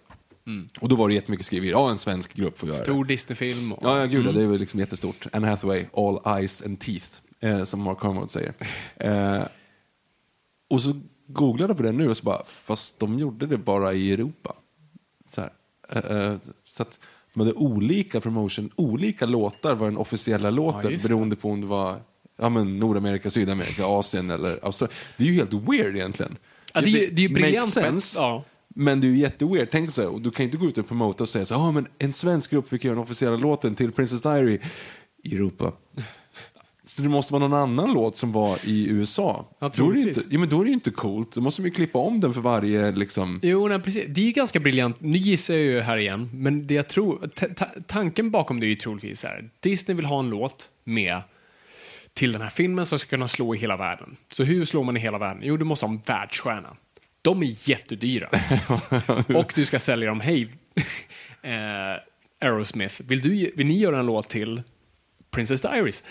Och 0.80 0.90
då 0.90 0.96
var 0.96 1.08
det 1.08 1.14
jättemycket 1.14 1.46
skriverier. 1.46 1.72
Ja, 1.72 1.92
en 1.92 1.98
svensk 1.98 2.34
grupp 2.34 2.60
får 2.60 2.70
göra 2.70 2.78
det. 2.78 2.84
Stor 2.84 3.06
Disney-film. 3.06 3.72
Och... 3.72 3.80
Ja, 3.84 4.00
ja 4.00 4.06
gud, 4.06 4.36
det 4.36 4.42
är 4.42 4.48
väl 4.48 4.60
liksom 4.60 4.80
jättestort. 4.80 5.28
Anne 5.34 5.48
Hathaway, 5.48 5.86
all 5.94 6.38
eyes 6.38 6.66
and 6.66 6.80
teeth, 6.80 7.08
eh, 7.40 7.64
som 7.64 7.82
Mark 7.82 8.02
Kermode 8.02 8.30
säger. 8.30 8.54
Eh, 8.98 9.44
och 10.70 10.82
så 10.82 11.02
googlade 11.34 11.76
på 11.76 11.84
det 11.84 11.92
nu 11.92 12.10
och 12.10 12.18
så 12.18 12.24
bara, 12.24 12.46
fast 12.46 13.00
de 13.00 13.20
gjorde 13.20 13.48
det 13.48 13.58
bara 13.58 13.94
i 13.94 14.14
Europa. 14.14 14.56
Så, 15.28 15.42
här. 15.42 15.52
Eh, 15.90 16.18
eh, 16.18 16.36
så 16.66 16.84
att 16.84 17.00
de 17.34 17.40
hade 17.40 17.54
olika 17.54 18.22
promotion, 18.22 18.70
olika 18.76 19.26
låtar 19.26 19.76
var 19.76 19.88
den 19.88 19.98
officiella 19.98 20.50
låten 20.50 20.92
det. 20.92 21.04
beroende 21.04 21.36
på 21.36 21.52
om 21.52 21.62
det 21.62 21.68
var 21.68 22.00
ja, 22.38 22.50
men 22.50 22.80
Nordamerika, 22.80 23.30
Sydamerika, 23.30 23.86
Asien 23.86 24.30
eller 24.30 24.60
Australien. 24.66 24.98
Det 25.18 25.24
är 25.24 25.28
ju 25.28 25.34
helt 25.34 25.54
weird 25.54 25.96
egentligen. 25.96 26.38
Ja, 26.74 26.82
det 26.82 26.90
är 26.90 27.12
det 27.12 27.22
är 27.22 27.28
ju 27.28 27.34
briljant, 27.34 27.76
men- 27.76 27.84
sense. 27.84 28.20
ja. 28.20 28.44
Men 28.76 29.02
det 29.02 29.08
är 29.08 29.10
ju 29.10 29.18
jätteweird. 29.18 29.68
Tänk 29.72 29.92
så 29.92 30.02
här, 30.02 30.10
och 30.10 30.22
du 30.22 30.32
kan 30.32 30.44
inte 30.46 30.58
gå 30.58 30.66
ut 30.66 30.78
och 30.78 30.88
promota 30.88 31.24
och 31.24 31.30
säga 31.30 31.46
så 31.46 31.54
här, 31.54 31.62
ah, 31.62 31.72
men 31.72 31.88
en 31.98 32.14
svensk 32.14 32.52
grupp 32.52 32.70
fick 32.70 32.84
göra 32.84 32.96
den 32.96 33.04
officiella 33.04 33.38
låten 33.38 33.76
till 33.76 33.92
Princess 33.92 34.22
Diary 34.22 34.60
i 35.24 35.36
Europa. 35.36 35.72
Så 36.90 37.02
det 37.02 37.10
måste 37.10 37.34
vara 37.34 37.48
någon 37.48 37.60
annan 37.60 37.94
låt 37.94 38.18
som 38.18 38.32
var 38.32 38.60
i 38.64 38.90
USA. 38.90 39.46
Ja, 39.60 39.72
då, 39.76 39.90
är 39.90 39.94
det 39.94 40.00
inte, 40.00 40.22
ja, 40.30 40.40
men 40.40 40.50
då 40.50 40.60
är 40.60 40.64
det 40.64 40.68
ju 40.68 40.74
inte 40.74 40.92
coolt. 40.92 41.32
Då 41.32 41.42
måste 41.42 41.62
ju 41.62 41.72
klippa 41.72 42.00
om 42.00 42.20
den 42.20 42.34
för 42.34 42.42
varje 42.42 42.92
liksom... 42.92 43.40
Jo, 43.44 43.68
nej, 43.68 43.80
precis. 43.80 44.06
Det 44.08 44.22
är 44.22 44.26
ju 44.26 44.32
ganska 44.32 44.60
briljant. 44.60 45.02
Nu 45.02 45.18
gissar 45.18 45.54
jag 45.54 45.64
ju 45.64 45.82
här 45.82 45.98
igen, 45.98 46.30
men 46.34 46.68
det 46.68 46.74
jag 46.74 46.88
tror, 46.88 47.30
ta- 47.36 47.48
ta- 47.48 47.82
tanken 47.88 48.32
bakom 48.32 48.60
det 48.60 48.66
är 48.66 48.68
ju 48.68 48.76
troligtvis 48.76 49.24
här. 49.24 49.50
Disney 49.60 49.96
vill 49.96 50.06
ha 50.06 50.20
en 50.20 50.30
låt 50.30 50.70
med 50.84 51.22
till 52.14 52.32
den 52.32 52.42
här 52.42 52.50
filmen 52.50 52.86
som 52.86 53.00
ska 53.00 53.10
kunna 53.10 53.28
slå 53.28 53.56
i 53.56 53.58
hela 53.58 53.78
världen. 53.78 54.18
Så 54.34 54.44
hur 54.44 54.66
slår 54.66 54.84
man 54.84 54.98
i 54.98 55.00
hela 55.00 55.18
världen? 55.18 55.44
Jo, 55.46 55.58
du 55.58 55.66
måste 55.66 55.86
ha 55.86 55.94
en 55.94 56.02
världsstjärna. 56.06 56.76
De 57.22 57.44
är 57.44 57.70
jättedyra. 57.70 58.30
Och 59.40 59.52
du 59.56 59.66
ska 59.66 59.80
sälja 59.80 60.10
dem, 60.10 60.20
hej, 60.20 60.50
eh, 61.42 62.02
Aerosmith, 62.42 63.02
vill, 63.08 63.22
du, 63.22 63.52
vill 63.56 63.68
ni 63.68 63.80
göra 63.80 64.00
en 64.00 64.06
låt 64.06 64.30
till 64.30 64.62
Princess 65.32 65.62
Diaries? 65.62 66.04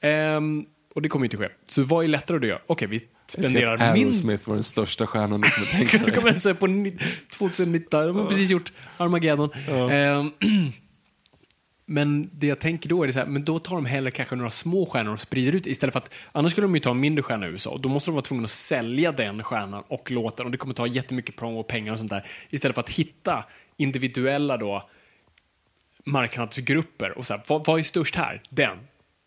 Ehm, 0.00 0.64
och 0.94 1.02
det 1.02 1.08
kommer 1.08 1.24
ju 1.24 1.26
inte 1.26 1.36
ske. 1.36 1.48
Så 1.68 1.82
vad 1.82 2.04
är 2.04 2.08
lättare 2.08 2.36
att 2.36 2.46
göra? 2.46 2.60
Okej, 2.66 2.88
vi 2.88 3.00
spenderar 3.28 3.92
min 3.94 4.04
Aerosmith 4.06 4.48
var 4.48 4.54
den 4.54 4.64
största 4.64 5.06
stjärnan 5.06 5.40
du 5.40 5.50
kommer 5.50 5.66
tänka 5.66 5.98
du 6.04 6.04
dig. 6.04 6.14
kommer 6.14 6.32
säga 6.32 6.54
på 6.54 6.66
ni- 6.66 6.98
2019, 7.38 8.06
de 8.06 8.16
har 8.16 8.26
precis 8.26 8.50
gjort 8.50 8.72
Armageddon. 8.96 9.50
Ehm, 9.90 10.30
men 11.86 12.30
det 12.32 12.46
jag 12.46 12.58
tänker 12.58 12.88
då 12.88 13.02
är 13.02 13.06
det 13.06 13.12
så 13.12 13.18
här, 13.18 13.26
men 13.26 13.44
då 13.44 13.58
tar 13.58 13.74
de 13.76 13.86
hellre 13.86 14.10
kanske 14.10 14.36
några 14.36 14.50
små 14.50 14.86
stjärnor 14.86 15.12
och 15.12 15.20
sprider 15.20 15.54
ut 15.56 15.66
istället 15.66 15.92
för 15.92 16.00
att, 16.00 16.14
annars 16.32 16.52
skulle 16.52 16.64
de 16.66 16.74
ju 16.74 16.80
ta 16.80 16.90
en 16.90 17.00
mindre 17.00 17.22
stjärna 17.22 17.46
i 17.46 17.50
USA 17.50 17.70
och 17.70 17.80
då 17.80 17.88
måste 17.88 18.10
de 18.10 18.14
vara 18.14 18.22
tvungna 18.24 18.44
att 18.44 18.50
sälja 18.50 19.12
den 19.12 19.42
stjärnan 19.42 19.82
och 19.88 20.10
låten 20.10 20.46
och 20.46 20.52
det 20.52 20.58
kommer 20.58 20.74
ta 20.74 20.86
jättemycket 20.86 21.36
promo 21.36 21.60
och 21.60 21.66
pengar 21.66 21.92
och 21.92 21.98
sånt 21.98 22.10
där 22.10 22.26
istället 22.50 22.74
för 22.74 22.82
att 22.82 22.90
hitta 22.90 23.44
individuella 23.76 24.56
då 24.56 24.88
marknadsgrupper 26.06 27.18
och 27.18 27.26
så 27.26 27.34
här, 27.34 27.42
vad, 27.46 27.66
vad 27.66 27.78
är 27.78 27.82
störst 27.82 28.16
här? 28.16 28.42
Den. 28.50 28.78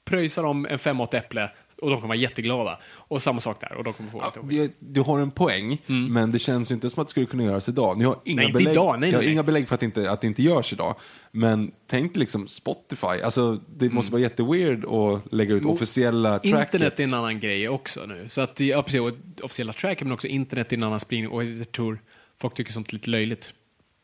Pröjsar 0.05 0.43
de 0.43 0.65
en 0.65 0.79
fem 0.79 1.01
åt 1.01 1.13
äpple 1.13 1.49
och 1.81 1.89
de 1.89 1.95
kommer 1.95 2.07
vara 2.07 2.17
jätteglada. 2.17 2.79
Och 2.91 3.21
samma 3.21 3.39
sak 3.39 3.61
där 3.61 3.73
och 3.73 3.83
de 3.83 3.93
kommer 3.93 4.09
få 4.09 4.23
Ja, 4.35 4.41
det- 4.43 4.73
du 4.79 5.01
har 5.01 5.19
en 5.19 5.31
poäng, 5.31 5.81
men 5.87 6.31
det 6.31 6.39
känns 6.39 6.71
ju 6.71 6.75
inte 6.75 6.89
som 6.89 7.01
att 7.01 7.07
det 7.07 7.11
skulle 7.11 7.25
kunna 7.25 7.43
göras 7.43 7.69
idag. 7.69 7.97
Ni 7.97 8.03
har 8.03 8.15
inga, 8.25 8.41
Nej, 8.41 8.51
belägg, 8.51 8.71
idag, 8.73 8.99
nej, 8.99 9.09
jag 9.09 9.17
har 9.17 9.23
nej. 9.23 9.31
inga 9.33 9.43
belägg 9.43 9.67
för 9.67 9.75
att, 9.75 9.83
inte, 9.83 10.11
att 10.11 10.21
det 10.21 10.27
inte 10.27 10.43
görs 10.43 10.73
idag. 10.73 10.95
Men 11.31 11.71
tänk 11.87 12.15
liksom 12.15 12.47
Spotify. 12.47 13.07
Alltså, 13.23 13.59
det 13.77 13.89
måste 13.89 14.11
vara 14.11 14.21
jätteweird 14.21 14.85
att 14.85 15.33
lägga 15.33 15.55
ut 15.55 15.65
officiella 15.65 16.39
tracket. 16.39 16.73
Internet 16.73 16.99
är 16.99 17.03
en 17.03 17.13
annan 17.13 17.39
grej 17.39 17.69
också 17.69 18.05
nu. 18.05 18.29
Så 18.29 18.41
att, 18.41 18.59
ja, 18.59 18.83
precis, 18.83 19.01
och 19.01 19.11
officiella 19.41 19.73
tracker 19.73 20.05
men 20.05 20.13
också 20.13 20.27
internet 20.27 20.71
är 20.73 20.77
en 20.77 20.83
annan 20.83 20.99
spridning 20.99 21.29
och 21.31 21.43
jag 21.43 21.71
tror 21.71 21.99
folk 22.41 22.53
tycker 22.53 22.71
sånt 22.71 22.89
är 22.89 22.93
lite 22.93 23.09
löjligt. 23.09 23.53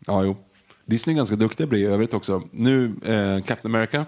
Ja, 0.07 0.23
jo. 0.23 0.37
Disney 0.85 1.13
är 1.13 1.17
ganska 1.17 1.35
duktiga 1.35 1.67
på 1.67 1.73
det 1.73 1.79
i 1.79 1.85
övrigt 1.85 2.13
också. 2.13 2.43
Nu, 2.51 2.85
eh, 2.85 3.43
Captain 3.45 3.75
America, 3.75 4.05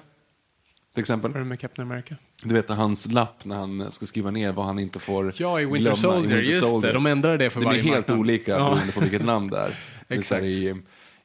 till 0.93 1.01
exempel. 1.01 1.31
Vad 1.31 1.35
är 1.35 1.43
det 1.43 1.49
med 1.49 1.59
Captain 1.59 1.91
America? 1.91 2.15
Du 2.43 2.53
vet 2.53 2.69
hans 2.69 3.05
lapp 3.11 3.45
när 3.45 3.55
han 3.55 3.91
ska 3.91 4.05
skriva 4.05 4.31
ner 4.31 4.51
vad 4.53 4.65
han 4.65 4.79
inte 4.79 4.99
får 4.99 5.33
Ja, 5.37 5.61
i 5.61 5.65
Winter 5.65 5.79
glömma. 5.79 5.95
Soldier, 5.97 6.41
just 6.41 6.81
det. 6.81 6.91
De 6.91 7.05
ändrar 7.05 7.37
det 7.37 7.49
för 7.49 7.59
Den 7.59 7.65
varje 7.69 7.79
är 7.79 7.83
helt 7.83 7.95
marknad. 7.95 8.19
olika 8.19 8.51
Ja. 8.51 8.57
beroende 8.57 8.93
på 8.93 8.99
vilket 8.99 9.25
land 9.25 9.51
det 9.51 9.57
är. 9.59 9.69
det 10.07 10.13
är 10.13 10.17
Exakt. 10.19 10.43
i, 10.43 10.75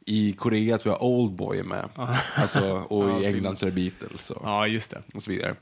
I 0.06 0.32
Korea 0.32 0.78
tror 0.78 0.94
jag 0.94 1.02
Oldboy 1.02 1.58
är 1.58 1.64
med. 1.64 1.88
Alltså, 2.36 2.70
och 2.88 3.22
i 3.22 3.26
England 3.26 3.56
så 3.58 3.66
är 3.66 3.70
det 3.70 3.74
Beatles 3.76 4.30
och, 4.30 4.42
Ja, 4.44 4.66
just 4.66 4.90
det. 4.90 5.02
och 5.14 5.22
så 5.22 5.30
vidare. 5.30 5.54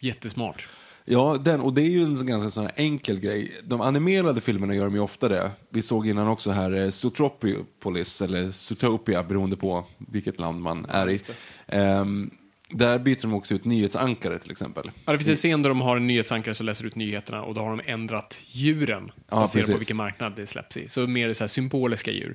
Jättesmart. 0.00 0.66
Ja, 1.10 1.36
den, 1.44 1.60
och 1.60 1.74
det 1.74 1.82
är 1.82 1.90
ju 1.90 2.02
en 2.02 2.26
ganska 2.26 2.50
sån 2.50 2.68
enkel 2.76 3.20
grej. 3.20 3.52
De 3.64 3.80
animerade 3.80 4.40
filmerna 4.40 4.74
gör 4.74 4.84
de 4.84 4.94
ju 4.94 5.00
ofta 5.00 5.28
det. 5.28 5.50
Vi 5.70 5.82
såg 5.82 6.06
innan 6.06 6.28
också 6.28 6.50
här 6.50 6.76
eh, 6.84 6.90
Zootropolis, 6.90 8.22
eller 8.22 8.50
Zootopia, 8.52 9.22
beroende 9.22 9.56
på 9.56 9.84
vilket 9.98 10.40
land 10.40 10.60
man 10.60 10.86
är 10.88 11.10
i. 11.10 11.20
Ehm, 11.66 12.30
där 12.70 12.98
byter 12.98 13.22
de 13.22 13.34
också 13.34 13.54
ut 13.54 13.64
nyhetsankare 13.64 14.38
till 14.38 14.50
exempel. 14.50 14.90
Ja, 15.04 15.12
det 15.12 15.18
finns 15.18 15.30
en 15.30 15.36
scen 15.36 15.62
där 15.62 15.68
de 15.70 15.80
har 15.80 15.96
en 15.96 16.06
nyhetsankare 16.06 16.54
som 16.54 16.66
läser 16.66 16.86
ut 16.86 16.94
nyheterna 16.96 17.42
och 17.42 17.54
då 17.54 17.60
har 17.60 17.70
de 17.70 17.80
ändrat 17.92 18.38
djuren 18.46 19.10
Ja, 19.30 19.36
baserat 19.36 19.66
på 19.66 19.66
precis. 19.72 19.80
vilken 19.80 19.96
marknad 19.96 20.36
det 20.36 20.46
släpps 20.46 20.76
i. 20.76 20.88
Så 20.88 21.06
mer 21.06 21.32
så 21.32 21.44
här 21.44 21.48
symboliska 21.48 22.10
djur. 22.10 22.34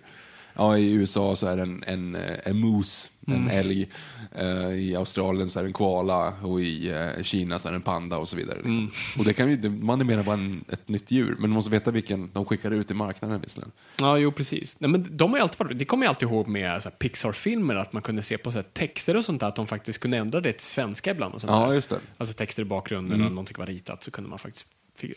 Ja, 0.56 0.78
i 0.78 0.92
USA 0.92 1.36
så 1.36 1.48
är 1.48 1.56
det 1.58 1.62
en, 1.64 1.84
en, 1.88 2.16
eh, 2.16 2.22
en 2.44 2.60
moose, 2.60 3.10
en 3.28 3.34
Mm. 3.34 3.48
älg. 3.50 3.90
Eh, 4.36 4.68
I 4.72 4.96
Australien 4.96 5.50
så 5.50 5.60
är 5.60 5.64
det 5.64 5.70
en 5.70 5.74
koala 5.74 6.34
och 6.42 6.62
i 6.62 6.90
eh, 6.90 7.24
Kina 7.24 7.60
så 7.60 7.68
är 7.68 7.72
det 7.72 7.76
en 7.76 7.82
panda 7.82 8.18
och 8.18 8.30
så 8.30 8.36
vidare. 8.36 8.56
Liksom. 8.56 8.74
Mm. 8.78 8.90
Och 9.18 9.26
det 9.26 9.34
kan 9.34 9.50
ju, 9.50 9.70
man 9.70 10.02
är 10.02 10.06
mer 10.06 10.24
bara 10.24 10.36
en, 10.36 10.64
ett 10.70 10.88
nytt 10.88 11.12
djur, 11.12 11.36
men 11.40 11.50
du 11.50 11.54
måste 11.56 11.72
veta 11.72 11.92
vilken 11.92 12.30
de 12.34 12.46
skickar 12.46 12.72
ut 12.72 12.92
i 12.92 12.94
marknaden 12.94 13.42
visserligen. 13.42 13.72
Ja, 14.00 14.18
jo, 14.18 14.32
precis. 14.32 14.80
Nej, 14.80 14.90
men 14.90 15.18
de 15.18 15.34
har 15.34 15.40
alltid 15.40 15.60
varit, 15.60 15.80
det 15.80 15.86
kommer 15.86 16.06
jag 16.06 16.10
alltid 16.10 16.30
ihåg 16.30 16.48
med 16.48 17.00
Pixar-filmer, 17.00 17.76
att 17.76 17.94
man 17.94 18.02
kunde 18.02 18.22
se 18.22 18.38
på 18.38 18.52
så 18.52 18.58
här, 18.58 18.66
texter 18.74 19.16
och 19.16 19.26
sånt 19.26 19.40
där, 19.40 19.48
att 19.48 19.56
de 19.56 19.68
faktiskt 19.68 20.00
kunde 20.00 20.18
ändra 20.18 20.42
det 20.42 20.52
till 20.54 20.62
svenska 20.68 21.12
ibland. 21.12 21.34
Och 21.36 21.42
sånt 21.42 21.52
Ja, 21.52 21.68
där. 21.68 21.74
just 21.74 21.90
det. 21.90 22.00
Alltså 22.18 22.34
texter 22.36 22.62
i 22.62 22.66
bakgrunden 22.66 23.24
och 23.24 23.30
någonting 23.32 23.56
var 23.60 23.66
ritat 23.66 24.04
så 24.04 24.12
kunde 24.12 24.30
man 24.30 24.40
faktiskt... 24.40 24.66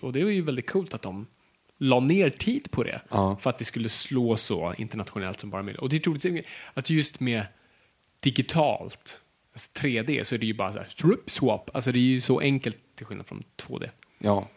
Och 0.03 0.13
det 0.13 0.25
var 0.25 0.31
ju 0.31 0.43
väldigt 0.43 0.71
coolt 0.71 0.95
att 0.95 1.03
de 1.03 1.27
la 1.79 2.01
ner 2.01 2.31
tid 2.31 2.71
på 2.71 2.83
det 2.83 3.01
Ja. 3.09 3.37
för 3.41 3.51
att 3.51 3.59
det 3.59 3.65
skulle 3.65 3.89
slå 3.89 4.37
så 4.37 4.75
internationellt 4.79 5.41
som 5.41 5.51
bara 5.51 5.63
möjligt. 5.63 5.83
Och 5.83 5.89
det 5.89 5.97
är 5.97 6.01
troligt 6.01 6.47
att 6.75 6.91
just 6.91 7.21
med 7.21 7.47
digitalt, 8.21 9.21
alltså 9.53 9.71
3D, 9.81 10.25
så 10.25 10.35
är 10.35 10.39
det 10.39 10.47
ju 10.47 10.55
bara 10.55 10.73
så 10.73 10.79
här, 10.79 10.89
swap. 11.27 11.71
Alltså 11.75 11.93
det 11.93 11.99
är 11.99 12.01
ju 12.01 12.21
så 12.21 12.41
enkelt 12.41 12.77
till 12.97 13.07
skillnad 13.07 13.27
från 13.27 13.45
2D. 13.57 13.89
Ja. 14.19 14.49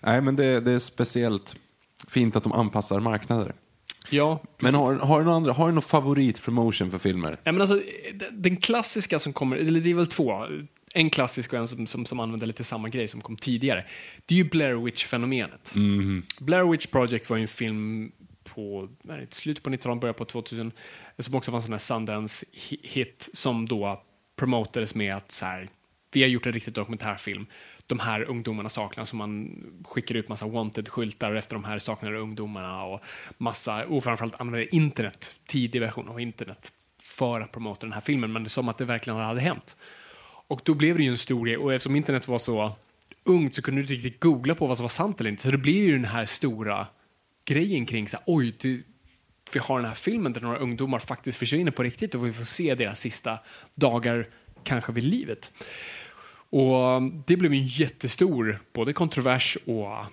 Nej, 0.00 0.20
men 0.20 0.36
det, 0.36 0.60
det 0.60 0.72
är 0.72 0.78
speciellt 0.78 1.56
fint 2.08 2.36
att 2.36 2.42
de 2.42 2.52
anpassar 2.52 3.00
marknader. 3.00 3.54
Ja, 4.10 4.42
Men 4.58 4.74
har, 4.74 4.94
har, 4.94 5.18
du 5.18 5.24
någon 5.24 5.34
andra, 5.34 5.52
har 5.52 5.66
du 5.66 5.72
någon 5.72 5.82
favoritpromotion 5.82 6.90
för 6.90 6.98
filmer? 6.98 7.36
Ja, 7.44 7.52
men 7.52 7.60
alltså, 7.60 7.82
den 8.32 8.56
klassiska 8.56 9.18
som 9.18 9.32
kommer, 9.32 9.56
eller 9.56 9.80
det 9.80 9.90
är 9.90 9.94
väl 9.94 10.06
två. 10.06 10.46
En 10.96 11.10
klassisk 11.10 11.52
och 11.52 11.58
en 11.58 11.66
som, 11.66 11.86
som, 11.86 12.06
som 12.06 12.20
använder 12.20 12.46
lite 12.46 12.64
samma 12.64 12.88
grej 12.88 13.08
som 13.08 13.20
kom 13.20 13.36
tidigare. 13.36 13.84
Det 14.26 14.34
är 14.34 14.36
ju 14.36 14.44
Blair 14.44 14.74
Witch-fenomenet. 14.74 15.74
Blair 16.40 16.70
Witch 16.70 16.86
Project 16.86 17.30
var 17.30 17.36
ju 17.36 17.42
en 17.42 17.48
film 17.48 18.12
på 18.44 18.88
nej, 19.02 19.26
slutet 19.30 19.64
på 19.64 19.70
1900 19.70 20.00
början 20.00 20.14
på 20.14 20.24
2000 20.24 20.72
som 21.18 21.34
också 21.34 21.50
var 21.50 21.58
en 21.58 21.62
sån 21.62 21.72
här 21.72 21.78
Sundance-hit 21.78 23.28
som 23.32 23.66
då 23.66 24.02
promotades 24.36 24.94
med 24.94 25.14
att 25.14 25.32
så 25.32 25.46
här, 25.46 25.68
vi 26.12 26.22
har 26.22 26.28
gjort 26.28 26.46
en 26.46 26.52
riktig 26.52 26.74
dokumentärfilm. 26.74 27.46
De 27.86 27.98
här 27.98 28.24
ungdomarna 28.24 28.68
saknas, 28.68 29.08
så 29.08 29.16
man 29.16 29.64
skickar 29.84 30.14
ut 30.14 30.28
massa 30.28 30.46
wanted-skyltar 30.46 31.34
efter 31.34 31.54
de 31.54 31.64
här 31.64 31.78
saknade 31.78 32.18
ungdomarna 32.18 32.84
och 32.84 33.00
massa, 33.38 33.84
och 33.84 34.04
framförallt 34.04 34.40
använder 34.40 34.74
internet, 34.74 35.40
tidig 35.46 35.80
version 35.80 36.08
av 36.08 36.20
internet 36.20 36.72
för 37.02 37.40
att 37.40 37.52
promota 37.52 37.86
den 37.86 37.92
här 37.92 38.00
filmen, 38.00 38.32
men 38.32 38.42
det 38.42 38.46
är 38.46 38.50
som 38.50 38.68
att 38.68 38.78
det 38.78 38.84
verkligen 38.84 39.18
hade 39.18 39.40
hänt. 39.40 39.76
Och 40.48 40.60
då 40.64 40.74
blev 40.74 40.96
det 40.96 41.02
ju 41.02 41.10
en 41.10 41.18
stor 41.18 41.46
grej, 41.46 41.56
och 41.56 41.74
eftersom 41.74 41.96
internet 41.96 42.28
var 42.28 42.38
så 42.38 42.72
ungt 43.24 43.54
så 43.54 43.62
kunde 43.62 43.80
du 43.80 43.82
inte 43.82 43.94
riktigt 43.94 44.20
googla 44.20 44.54
på 44.54 44.66
vad 44.66 44.76
som 44.76 44.84
var 44.84 44.88
sant 44.88 45.20
eller 45.20 45.30
inte, 45.30 45.42
så 45.42 45.50
det 45.50 45.58
blev 45.58 45.74
ju 45.74 45.92
den 45.92 46.04
här 46.04 46.24
stora 46.24 46.86
grejen 47.44 47.86
kring 47.86 48.08
så 48.08 48.16
här, 48.16 48.24
oj, 48.26 48.54
det, 48.58 48.82
vi 49.52 49.58
har 49.58 49.78
den 49.78 49.88
här 49.88 49.94
filmen 49.94 50.32
där 50.32 50.40
några 50.40 50.58
ungdomar 50.58 50.98
faktiskt 50.98 51.38
försvinner 51.38 51.70
på 51.70 51.82
riktigt 51.82 52.14
och 52.14 52.26
vi 52.26 52.32
får 52.32 52.44
se 52.44 52.74
deras 52.74 53.00
sista 53.00 53.38
dagar, 53.74 54.28
kanske 54.62 54.92
vid 54.92 55.04
livet. 55.04 55.52
Och 56.50 56.96
um, 56.96 57.22
det 57.26 57.36
blev 57.36 57.52
en 57.52 57.66
jättestor, 57.66 58.58
både 58.72 58.92
kontrovers 58.92 59.58
och 59.64 59.90
uh, 59.90 60.06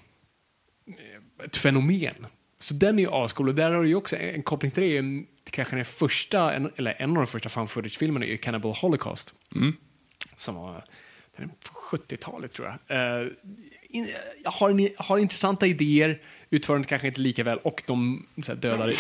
ett 1.46 1.58
fenomen. 1.58 2.26
Så 2.60 2.74
den 2.74 3.00
är 3.00 3.04
ju 3.04 3.10
ascool 3.12 3.50
och 3.50 3.56
där 3.56 3.72
har 3.72 3.82
du 3.82 3.88
ju 3.88 3.96
också 3.96 4.16
en 4.16 4.44
koppling 4.44 4.72
till 4.72 4.84
det. 4.84 5.52
Kanske 5.52 5.76
den 5.76 5.86
första, 5.86 6.54
eller 6.54 7.02
en 7.02 7.10
av 7.10 7.16
de 7.16 7.28
första 7.28 7.50
fan 7.50 7.68
footage-filmerna 7.68 8.26
är 8.26 8.30
ju 8.30 8.38
Cannibal 8.38 8.74
Holocaust. 8.74 9.34
Mm. 9.56 9.74
Som 10.36 10.56
var 10.56 10.86
den 11.38 11.50
är 11.50 11.54
på 11.72 11.98
70-talet 11.98 12.54
tror 12.54 12.68
jag. 12.88 13.22
Eh, 13.22 13.28
in, 13.90 14.10
jag 14.44 14.52
har, 14.52 15.02
har 15.04 15.18
intressanta 15.18 15.68
idéer, 15.68 16.22
utför 16.50 16.74
den 16.74 16.84
kanske 16.84 17.08
inte 17.08 17.22
lika 17.22 17.44
väl 17.44 17.58
och 17.58 17.84
de 17.86 18.26
så 18.44 18.52
här, 18.52 18.60
dödar 18.60 18.94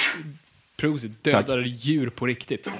Prosit. 0.76 1.24
Dödade 1.24 1.67
djur 1.67 2.09
på 2.09 2.26
riktigt. 2.26 2.71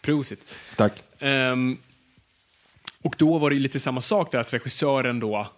Prosit. 0.00 0.56
Tack. 0.76 1.02
Ehm, 1.18 1.78
och 3.02 3.14
då 3.18 3.38
var 3.38 3.50
det 3.50 3.56
lite 3.56 3.80
samma 3.80 4.00
sak 4.00 4.32
där, 4.32 4.38
att 4.38 4.52
regissören 4.52 5.20
då 5.20 5.50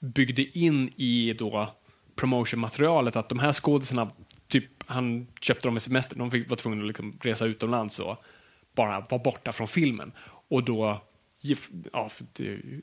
byggde 0.00 0.58
in 0.58 0.92
i 0.96 1.32
då 1.32 1.74
promotionmaterialet 2.14 3.16
att 3.16 3.28
de 3.28 3.38
här 3.38 3.52
skådisarna, 3.52 4.10
typ, 4.48 4.64
han 4.86 5.26
köpte 5.40 5.66
dem 5.66 5.74
med 5.74 5.82
semester, 5.82 6.16
de 6.16 6.30
fick, 6.30 6.50
var 6.50 6.56
tvungna 6.56 6.82
att 6.82 6.86
liksom 6.86 7.18
resa 7.22 7.46
utomlands 7.46 7.98
och 7.98 8.24
bara 8.74 9.00
vara 9.00 9.22
borta 9.22 9.52
från 9.52 9.68
filmen. 9.68 10.12
Och 10.48 10.64
då, 10.64 11.02
ja, 11.92 12.10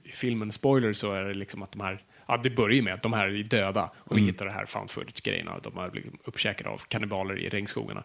i 0.03 0.11
filmen, 0.11 0.51
spoiler, 0.51 0.93
så 0.93 1.13
är 1.13 1.23
det 1.23 1.33
liksom 1.33 1.63
att 1.63 1.71
de 1.71 1.81
här 1.81 2.03
Ja, 2.29 2.37
det 2.37 2.49
börjar 2.49 2.75
ju 2.75 2.81
med 2.81 2.93
att 2.93 3.01
de 3.01 3.13
här 3.13 3.27
är 3.27 3.43
döda 3.43 3.91
och 3.97 4.17
vi 4.17 4.21
hittar 4.21 4.45
det 4.45 4.51
här 4.51 4.65
found 4.65 4.89
footage-grejerna. 4.89 5.59
De 5.63 5.77
har 5.77 5.89
blivit 5.89 6.13
uppkäkade 6.23 6.69
av 6.69 6.81
kannibaler 6.87 7.39
i 7.39 7.49
regnskogarna. 7.49 8.03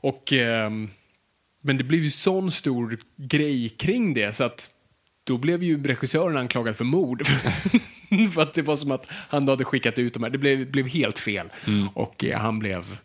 Och, 0.00 0.32
ehm, 0.32 0.90
men 1.62 1.76
det 1.76 1.84
blev 1.84 2.00
ju 2.00 2.10
sån 2.10 2.50
stor 2.50 2.98
grej 3.16 3.68
kring 3.68 4.14
det 4.14 4.32
så 4.32 4.44
att 4.44 4.70
då 5.24 5.38
blev 5.38 5.62
ju 5.62 5.82
regissören 5.82 6.36
anklagad 6.36 6.76
för 6.76 6.84
mord. 6.84 7.22
för 8.34 8.42
att 8.42 8.54
det 8.54 8.62
var 8.62 8.76
som 8.76 8.92
att 8.92 9.06
han 9.10 9.48
hade 9.48 9.64
skickat 9.64 9.98
ut 9.98 10.14
de 10.14 10.22
här. 10.22 10.30
Det 10.30 10.38
blev, 10.38 10.70
blev 10.70 10.88
helt 10.88 11.18
fel. 11.18 11.48
Och 11.94 12.24
eh, 12.24 12.40
han 12.40 12.58
blev 12.58 12.98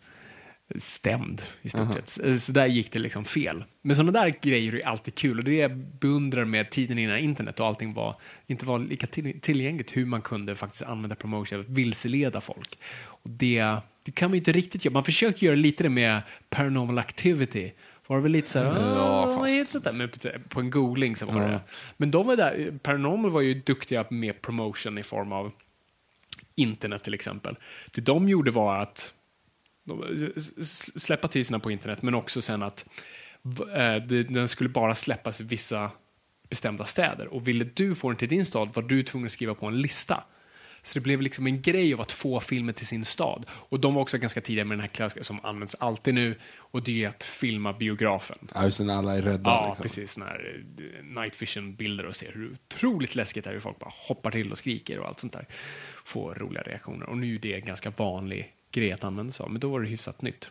stämd 0.76 1.42
i 1.62 1.68
stort 1.68 1.94
sett. 1.94 2.24
Eh, 2.26 2.34
Så 2.36 2.52
där 2.52 2.66
gick 2.66 2.92
det 2.92 2.98
liksom 2.98 3.24
fel. 3.24 3.64
Men 3.82 3.96
sådana 3.96 4.12
där 4.20 4.34
grejer 4.42 4.74
är 4.74 4.86
alltid 4.86 5.14
kul 5.14 5.38
och 5.38 5.44
det 5.44 5.54
jag 5.54 5.76
beundrar 5.76 6.44
med 6.44 6.70
tiden 6.70 6.98
innan 6.98 7.18
internet 7.18 7.60
och 7.60 7.66
allting 7.66 7.94
var, 7.94 8.20
inte 8.46 8.66
var 8.66 8.78
lika 8.78 9.06
till, 9.06 9.40
tillgängligt 9.40 9.96
hur 9.96 10.06
man 10.06 10.22
kunde 10.22 10.54
faktiskt 10.54 10.82
använda 10.82 11.14
promotion 11.16 11.60
att 11.60 11.68
vilseleda 11.68 12.40
folk. 12.40 12.78
Och 13.04 13.30
det, 13.30 13.76
det 14.04 14.12
kan 14.14 14.30
man 14.30 14.34
ju 14.34 14.38
inte 14.38 14.52
riktigt 14.52 14.84
göra. 14.84 14.92
Man 14.92 15.04
försökte 15.04 15.44
göra 15.44 15.56
lite 15.56 15.82
det 15.82 15.88
med 15.88 16.22
paranormal 16.50 16.98
activity. 16.98 17.72
Var 18.06 18.16
det 18.16 18.22
väl 18.22 18.32
lite 18.32 18.48
så 18.50 18.58
här, 18.58 18.66
Ja, 18.66 19.24
"Åh, 19.28 19.38
vad 19.38 19.48
fast- 19.66 19.84
det?" 19.84 19.92
Men 19.92 20.08
på- 20.08 20.18
på 20.48 20.60
en 20.60 20.70
googling 20.70 21.16
så 21.16 21.26
var 21.26 21.40
det. 21.40 21.60
Men 21.96 22.10
de 22.10 22.26
var 22.26 22.36
där, 22.36 22.78
paranormal 22.82 23.30
var 23.30 23.40
ju 23.40 23.54
duktiga 23.54 24.06
med 24.10 24.42
promotion 24.42 24.98
i 24.98 25.02
form 25.02 25.32
av 25.32 25.52
internet 26.54 27.04
till 27.04 27.14
exempel. 27.14 27.56
Det 27.94 28.00
de 28.00 28.28
gjorde 28.28 28.50
var 28.50 28.76
att 28.82 29.14
släppa 30.96 31.28
teaserna 31.28 31.58
på 31.58 31.70
internet, 31.70 32.02
men 32.02 32.14
också 32.14 32.42
sen 32.42 32.62
att 32.62 32.88
eh, 33.74 33.94
den 34.06 34.48
skulle 34.48 34.70
bara 34.70 34.94
släppas 34.94 35.40
i 35.40 35.44
vissa 35.44 35.90
bestämda 36.50 36.84
städer. 36.84 37.34
Och 37.34 37.48
ville 37.48 37.64
du 37.64 37.94
få 37.94 38.08
den 38.08 38.16
till 38.16 38.28
din 38.28 38.44
stad 38.44 38.70
var 38.74 38.82
du 38.82 39.02
tvungen 39.02 39.26
att 39.26 39.32
skriva 39.32 39.54
på 39.54 39.66
en 39.66 39.80
lista. 39.80 40.24
Så 40.82 40.94
det 40.94 41.00
blev 41.00 41.22
liksom 41.22 41.46
en 41.46 41.62
grej 41.62 41.94
av 41.94 42.00
att 42.00 42.12
få 42.12 42.40
filmer 42.40 42.72
till 42.72 42.86
sin 42.86 43.04
stad. 43.04 43.46
Och 43.50 43.80
de 43.80 43.94
var 43.94 44.02
också 44.02 44.18
ganska 44.18 44.40
tidiga 44.40 44.64
med 44.64 44.78
den 44.78 44.80
här 44.80 44.88
klassiska 44.88 45.24
som 45.24 45.40
används 45.42 45.74
alltid 45.74 46.14
nu, 46.14 46.38
och 46.56 46.82
det 46.82 47.04
är 47.04 47.08
att 47.08 47.24
filma 47.24 47.72
biografen. 47.72 48.38
Ja, 48.54 48.64
just 48.64 48.80
när 48.80 48.94
alla 48.94 49.16
är 49.16 49.22
rädda. 49.22 49.50
Ja, 49.50 49.66
liksom. 49.68 49.82
precis. 49.82 50.18
När 50.18 50.64
eh, 50.78 51.22
night 51.22 51.42
vision-bilder 51.42 52.06
och 52.06 52.16
ser 52.16 52.32
hur 52.32 52.52
otroligt 52.52 53.14
läskigt 53.14 53.44
det 53.44 53.50
är 53.50 53.54
hur 53.54 53.60
folk 53.60 53.78
bara 53.78 53.92
hoppar 53.94 54.30
till 54.30 54.50
och 54.50 54.58
skriker 54.58 54.98
och 54.98 55.08
allt 55.08 55.20
sånt 55.20 55.32
där. 55.32 55.46
Får 56.04 56.34
roliga 56.34 56.62
reaktioner. 56.62 57.08
Och 57.08 57.18
nu 57.18 57.34
är 57.34 57.38
det 57.38 57.54
en 57.54 57.64
ganska 57.64 57.90
vanlig 57.90 58.52
grej 58.72 58.92
att 58.92 59.04
använda 59.04 59.32
sig 59.32 59.44
av, 59.44 59.50
men 59.50 59.60
då 59.60 59.68
var 59.68 59.80
det 59.80 59.88
hyfsat 59.88 60.22
nytt. 60.22 60.50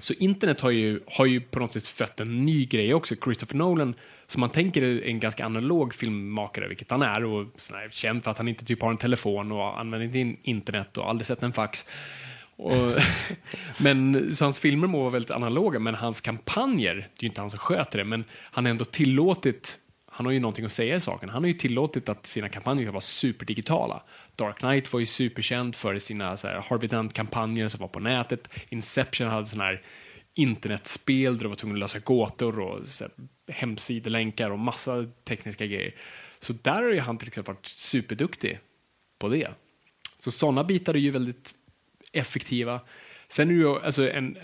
Så 0.00 0.14
internet 0.14 0.60
har 0.60 0.70
ju, 0.70 1.00
har 1.06 1.26
ju 1.26 1.40
på 1.40 1.58
något 1.58 1.72
sätt 1.72 1.86
fött 1.86 2.20
en 2.20 2.46
ny 2.46 2.64
grej 2.64 2.94
också. 2.94 3.14
Christopher 3.24 3.56
Nolan, 3.56 3.94
som 4.26 4.40
man 4.40 4.50
tänker 4.50 4.82
är 4.82 5.06
en 5.06 5.20
ganska 5.20 5.46
analog 5.46 5.94
filmmakare, 5.94 6.68
vilket 6.68 6.90
han 6.90 7.02
är, 7.02 7.24
och 7.24 7.46
sån 7.56 7.76
känd 7.90 8.24
för 8.24 8.30
att 8.30 8.38
han 8.38 8.48
inte 8.48 8.64
typ 8.64 8.82
har 8.82 8.90
en 8.90 8.96
telefon 8.96 9.52
och 9.52 9.80
använder 9.80 10.18
inte 10.18 10.40
internet 10.50 10.98
och 10.98 11.08
aldrig 11.10 11.26
sett 11.26 11.42
en 11.42 11.52
fax. 11.52 11.86
Och, 12.56 12.94
men, 13.78 14.28
så 14.34 14.44
hans 14.44 14.58
filmer 14.58 14.86
må 14.86 15.00
vara 15.00 15.10
väldigt 15.10 15.30
analoga, 15.30 15.78
men 15.78 15.94
hans 15.94 16.20
kampanjer, 16.20 16.94
det 16.94 17.00
är 17.00 17.22
ju 17.22 17.28
inte 17.28 17.40
han 17.40 17.50
som 17.50 17.58
sköter 17.58 17.98
det, 17.98 18.04
men 18.04 18.24
han 18.30 18.64
har 18.64 18.70
ändå 18.70 18.84
tillåtit 18.84 19.78
han 20.18 20.26
har 20.26 20.32
ju 20.32 20.40
någonting 20.40 20.64
att 20.64 20.72
säga 20.72 20.96
i 20.96 21.00
saken. 21.00 21.28
Han 21.28 21.42
har 21.42 21.48
ju 21.48 21.54
tillåtit 21.54 22.08
att 22.08 22.26
sina 22.26 22.48
kampanjer 22.48 22.84
ska 22.84 22.92
vara 22.92 23.00
superdigitala. 23.00 24.02
Dark 24.36 24.58
Knight 24.58 24.92
var 24.92 25.00
ju 25.00 25.06
superkänd 25.06 25.76
för 25.76 25.98
sina 25.98 26.36
så 26.36 26.48
här, 26.48 26.64
Harvey 26.68 26.88
Dent-kampanjer 26.88 27.68
som 27.68 27.80
var 27.80 27.88
på 27.88 28.00
nätet. 28.00 28.50
Inception 28.68 29.26
hade 29.26 29.46
sådana 29.46 29.64
här 29.64 29.82
internetspel 30.34 31.36
där 31.36 31.42
du 31.42 31.48
var 31.48 31.56
tvungen 31.56 31.76
att 31.76 31.80
lösa 31.80 31.98
gåtor 31.98 32.60
och 32.60 32.86
så 32.86 33.04
här, 33.04 33.12
hemsidelänkar 33.52 34.50
och 34.50 34.58
massa 34.58 35.06
tekniska 35.24 35.66
grejer. 35.66 35.94
Så 36.40 36.52
där 36.52 36.82
har 36.82 36.92
ju 36.92 37.00
han 37.00 37.18
till 37.18 37.28
exempel 37.28 37.54
varit 37.54 37.66
superduktig 37.66 38.58
på 39.18 39.28
det. 39.28 39.48
Så 40.18 40.30
sådana 40.30 40.64
bitar 40.64 40.94
är 40.94 40.98
ju 40.98 41.10
väldigt 41.10 41.54
effektiva. 42.12 42.80
Sen 43.28 43.50
är 43.50 43.54
ju 43.54 43.68
alltså 43.68 44.10
en, 44.10 44.36
eh, 44.36 44.42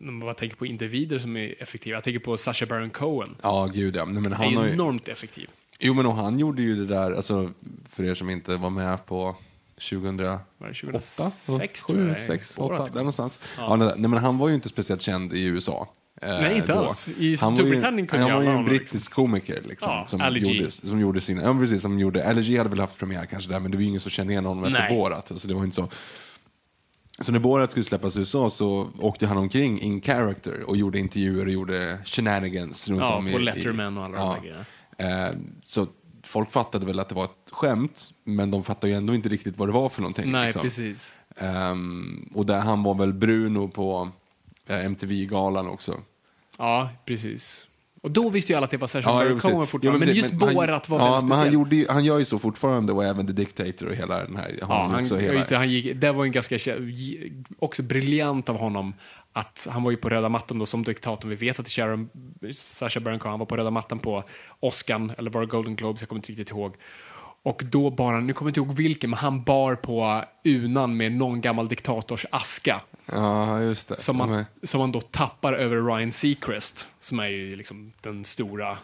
när 0.00 0.12
man 0.12 0.20
bara 0.20 0.34
tänker 0.34 0.56
på 0.56 0.66
individer 0.66 1.18
som 1.18 1.36
är 1.36 1.54
effektiva, 1.62 1.94
jag 1.96 2.04
tänker 2.04 2.20
på 2.20 2.36
Sacha 2.36 2.66
Baron 2.66 2.90
Cohen. 2.90 3.34
Ja, 3.42 3.68
gud 3.74 3.96
ja. 3.96 4.04
Nej, 4.04 4.22
men 4.22 4.32
Han 4.32 4.46
är 4.58 4.66
ju... 4.66 4.72
enormt 4.72 5.08
effektiv. 5.08 5.48
Jo, 5.78 5.94
men 5.94 6.06
och 6.06 6.14
han 6.14 6.38
gjorde 6.38 6.62
ju 6.62 6.76
det 6.76 6.86
där, 6.94 7.12
alltså, 7.12 7.50
för 7.90 8.04
er 8.04 8.14
som 8.14 8.30
inte 8.30 8.56
var 8.56 8.70
med 8.70 9.06
på 9.06 9.36
2008? 9.90 10.40
Var 10.58 10.68
det 10.68 10.74
2006 10.74 11.84
tror 11.84 11.96
7, 11.96 12.06
jag 12.08 12.16
det 12.16 12.20
är. 12.22 12.26
6, 12.26 12.58
Året 12.58 12.80
8, 12.80 12.86
kom. 12.86 12.92
där 12.94 13.00
någonstans. 13.00 13.38
Ja. 13.58 13.62
Ja. 13.70 13.76
nej, 13.96 14.10
men 14.10 14.12
han 14.18 14.38
var 14.38 14.48
ju 14.48 14.54
inte 14.54 14.68
speciellt 14.68 15.02
känd 15.02 15.32
i 15.32 15.44
USA. 15.44 15.88
eh, 16.22 16.28
Nej, 16.28 16.56
inte 16.56 16.72
då. 16.72 16.78
alls. 16.78 17.08
I 17.18 17.36
han 17.40 17.56
Storbritannien 17.56 18.06
kunde 18.06 18.24
Han 18.26 18.34
var 18.34 18.52
ju 18.52 18.58
en 18.58 18.64
brittisk 18.64 19.12
komiker 19.12 19.62
liksom, 19.68 19.90
Ja, 19.92 20.06
som, 20.06 20.20
G. 20.34 20.38
gjorde, 20.40 20.70
som 20.70 21.00
gjorde 21.00 21.20
sina, 21.20 21.42
ja 21.42 21.54
precis, 21.54 21.82
som 21.82 21.98
gjorde, 21.98 22.34
G 22.42 22.58
hade 22.58 22.70
väl 22.70 22.80
haft 22.80 22.98
premiär 22.98 23.26
kanske 23.26 23.50
där, 23.50 23.60
men 23.60 23.70
det 23.70 23.76
var 23.76 23.82
ju 23.82 23.88
ingen 23.88 24.00
som 24.00 24.10
kände 24.10 24.32
igen 24.32 24.44
honom 24.46 24.64
efter 24.64 24.80
Nej. 24.80 24.96
Borat. 24.96 25.30
Alltså, 25.32 25.48
det 25.48 25.54
var 25.54 25.64
inte 25.64 25.76
så. 25.76 25.88
Så 27.20 27.32
när 27.32 27.38
Borat 27.38 27.70
skulle 27.70 27.84
släppas 27.84 28.16
i 28.16 28.18
USA 28.18 28.50
så 28.50 28.90
åkte 28.98 29.26
han 29.26 29.36
omkring 29.38 29.80
in 29.80 30.00
character 30.00 30.62
och 30.62 30.76
gjorde 30.76 30.98
intervjuer 30.98 31.46
och 31.46 31.52
gjorde 31.52 31.98
shenanigans 32.04 32.88
runt 32.88 33.00
Ja, 33.00 33.16
om 33.16 33.28
i... 33.28 33.32
på 33.32 33.40
i- 33.40 33.42
Letterman 33.42 33.98
och 33.98 34.04
alla 34.04 34.36
de 34.42 34.48
där. 34.98 35.28
Eh, 35.28 35.34
så 35.64 35.86
folk 36.22 36.50
fattade 36.50 36.86
väl 36.86 37.00
att 37.00 37.08
det 37.08 37.14
var 37.14 37.24
ett 37.24 37.50
skämt, 37.52 38.12
men 38.24 38.50
de 38.50 38.62
fattade 38.64 38.90
ju 38.92 38.96
ändå 38.96 39.14
inte 39.14 39.28
riktigt 39.28 39.58
vad 39.58 39.68
det 39.68 39.72
var 39.72 39.88
för 39.88 40.02
någonting. 40.02 40.32
Nej, 40.32 40.44
liksom. 40.44 40.62
precis. 40.62 41.14
Ehm, 41.36 42.30
och 42.34 42.46
där 42.46 42.60
han 42.60 42.82
var 42.82 42.94
väl 42.94 43.12
Bruno 43.12 43.68
på 43.68 44.08
eh, 44.66 44.84
MTV-galan 44.84 45.68
också. 45.68 46.00
Ja, 46.58 46.88
precis. 47.04 47.66
Och 48.02 48.10
då 48.10 48.28
visste 48.28 48.52
ju 48.52 48.56
alla 48.56 48.64
att 48.64 48.70
det 48.70 48.76
var 48.76 48.88
Sacha 48.88 49.10
jo, 49.10 49.16
Baron. 49.16 49.40
Cohen 49.40 49.66
fortfarande. 49.66 49.98
men 49.98 50.08
precis. 50.08 50.30
just 50.32 50.42
han- 50.42 50.54
Borat 50.54 50.88
var 50.88 50.98
ja, 50.98 51.04
väldigt 51.04 51.22
men 51.22 51.30
han, 51.30 51.38
speciell. 51.38 51.54
gjorde 51.54 51.76
ju, 51.76 51.86
han 51.88 52.04
gör 52.04 52.18
ju 52.18 52.24
så 52.24 52.38
fortfarande 52.38 52.92
och 52.92 53.04
även 53.04 53.26
The 53.26 53.32
Dictator 53.32 53.88
och 53.88 53.94
hela 53.94 54.24
den 54.24 54.36
här. 54.36 54.56
Ja, 54.60 54.66
han 54.66 54.90
han, 54.90 55.06
ja, 55.10 55.16
hela, 55.16 55.34
just 55.34 55.48
det, 55.48 55.56
han 55.56 55.70
gick, 55.70 56.00
det 56.00 56.12
var 56.12 56.24
en 56.24 56.32
ganska 56.32 56.58
också 57.58 57.82
briljant 57.82 58.48
av 58.48 58.58
honom 58.58 58.94
att 59.32 59.68
han 59.70 59.82
var 59.82 59.90
ju 59.90 59.96
på 59.96 60.08
röda 60.08 60.28
mattan 60.28 60.58
då 60.58 60.66
som 60.66 60.82
diktator. 60.82 61.28
Vi 61.28 61.34
vet 61.34 61.60
att 61.60 61.68
Sharon, 61.68 62.08
Sacha 62.52 63.00
Baron 63.00 63.18
Cohen 63.18 63.30
han 63.30 63.38
var 63.38 63.46
på 63.46 63.56
röda 63.56 63.70
mattan 63.70 63.98
på 63.98 64.24
Oscar 64.60 65.14
eller 65.18 65.30
var 65.30 65.40
det 65.40 65.46
Golden 65.46 65.76
Globes, 65.76 66.02
jag 66.02 66.08
kommer 66.08 66.18
inte 66.18 66.28
riktigt 66.32 66.50
ihåg. 66.50 66.74
Och 67.42 67.62
då 67.70 67.90
bar 67.90 68.12
han, 68.14 68.26
nu 68.26 68.32
kommer 68.32 68.48
jag 68.48 68.50
inte 68.50 68.60
ihåg 68.60 68.76
vilken, 68.76 69.10
men 69.10 69.18
han 69.18 69.42
bar 69.44 69.74
på 69.74 70.24
unan 70.44 70.96
med 70.96 71.12
någon 71.12 71.40
gammal 71.40 71.68
diktators 71.68 72.26
aska. 72.30 72.80
Ja, 73.12 73.60
just 73.62 73.88
det. 73.88 74.00
Som 74.00 74.16
man, 74.16 74.32
är- 74.32 74.44
som 74.62 74.80
man 74.80 74.92
då 74.92 75.00
tappar 75.00 75.52
över 75.52 75.76
Ryan 75.96 76.12
Seacrest, 76.12 76.88
som 77.00 77.20
är 77.20 77.26
ju 77.26 77.56
liksom 77.56 77.92
den 78.00 78.24
stora 78.24 78.78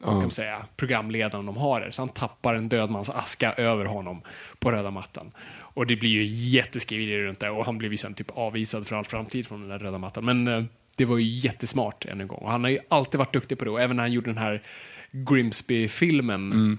vad 0.00 0.14
ska 0.14 0.22
man 0.22 0.30
säga, 0.30 0.66
programledaren 0.76 1.46
de 1.46 1.56
har 1.56 1.80
där. 1.80 1.90
Så 1.90 2.02
han 2.02 2.08
tappar 2.08 2.54
en 2.54 2.68
död 2.68 2.90
mans 2.90 3.10
aska 3.10 3.52
över 3.52 3.84
honom 3.84 4.22
på 4.58 4.72
röda 4.72 4.90
mattan. 4.90 5.30
Och 5.58 5.86
det 5.86 5.96
blir 5.96 6.10
ju 6.10 6.24
jätteskriverier 6.24 7.20
runt 7.20 7.40
det 7.40 7.50
och 7.50 7.64
han 7.66 7.78
blev 7.78 7.90
ju 7.90 7.96
sen 7.96 8.14
typ 8.14 8.30
avvisad 8.30 8.86
för 8.86 8.96
all 8.96 9.04
framtid 9.04 9.46
från 9.46 9.60
den 9.60 9.68
där 9.70 9.78
röda 9.78 9.98
mattan. 9.98 10.24
Men 10.24 10.48
eh, 10.48 10.64
det 10.96 11.04
var 11.04 11.18
ju 11.18 11.24
jättesmart 11.24 12.04
än 12.04 12.20
en 12.20 12.28
gång. 12.28 12.38
Och 12.38 12.50
han 12.50 12.64
har 12.64 12.70
ju 12.70 12.78
alltid 12.88 13.18
varit 13.18 13.32
duktig 13.32 13.58
på 13.58 13.64
det 13.64 13.70
och 13.70 13.80
även 13.80 13.96
när 13.96 14.02
han 14.02 14.12
gjorde 14.12 14.30
den 14.30 14.38
här 14.38 14.62
Grimsby-filmen 15.10 16.78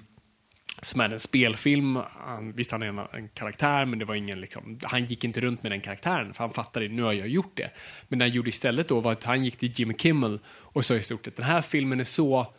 som 0.82 1.01
är 1.01 1.09
en 1.09 1.19
spelfilm. 1.19 1.99
Han, 2.25 2.51
visst, 2.51 2.71
han 2.71 2.82
är 2.82 2.88
en, 2.88 2.99
en 2.99 3.30
karaktär, 3.30 3.86
men 3.86 3.99
det 3.99 4.05
var 4.05 4.15
ingen 4.15 4.41
liksom, 4.41 4.80
han 4.84 5.05
gick 5.05 5.23
inte 5.23 5.41
runt 5.41 5.63
med 5.63 5.71
den 5.71 5.82
karaktären, 5.82 6.34
för 6.34 6.43
han 6.43 6.53
fattade 6.53 6.88
nu 6.88 7.01
har 7.01 7.13
jag 7.13 7.27
gjort 7.27 7.51
det. 7.53 7.69
Men 8.07 8.19
det 8.19 8.25
han 8.25 8.32
gjorde 8.32 8.49
istället 8.49 8.88
då 8.88 8.99
var 8.99 9.11
att 9.11 9.23
han 9.23 9.43
gick 9.43 9.57
till 9.57 9.71
Jimmy 9.75 9.93
Kimmel 9.93 10.39
och 10.47 10.86
sa 10.86 10.95
i 10.95 11.01
stort 11.01 11.25
sett 11.25 11.36
den 11.36 11.45
här 11.45 11.61
filmen 11.61 11.99
är 11.99 12.03
så 12.03 12.53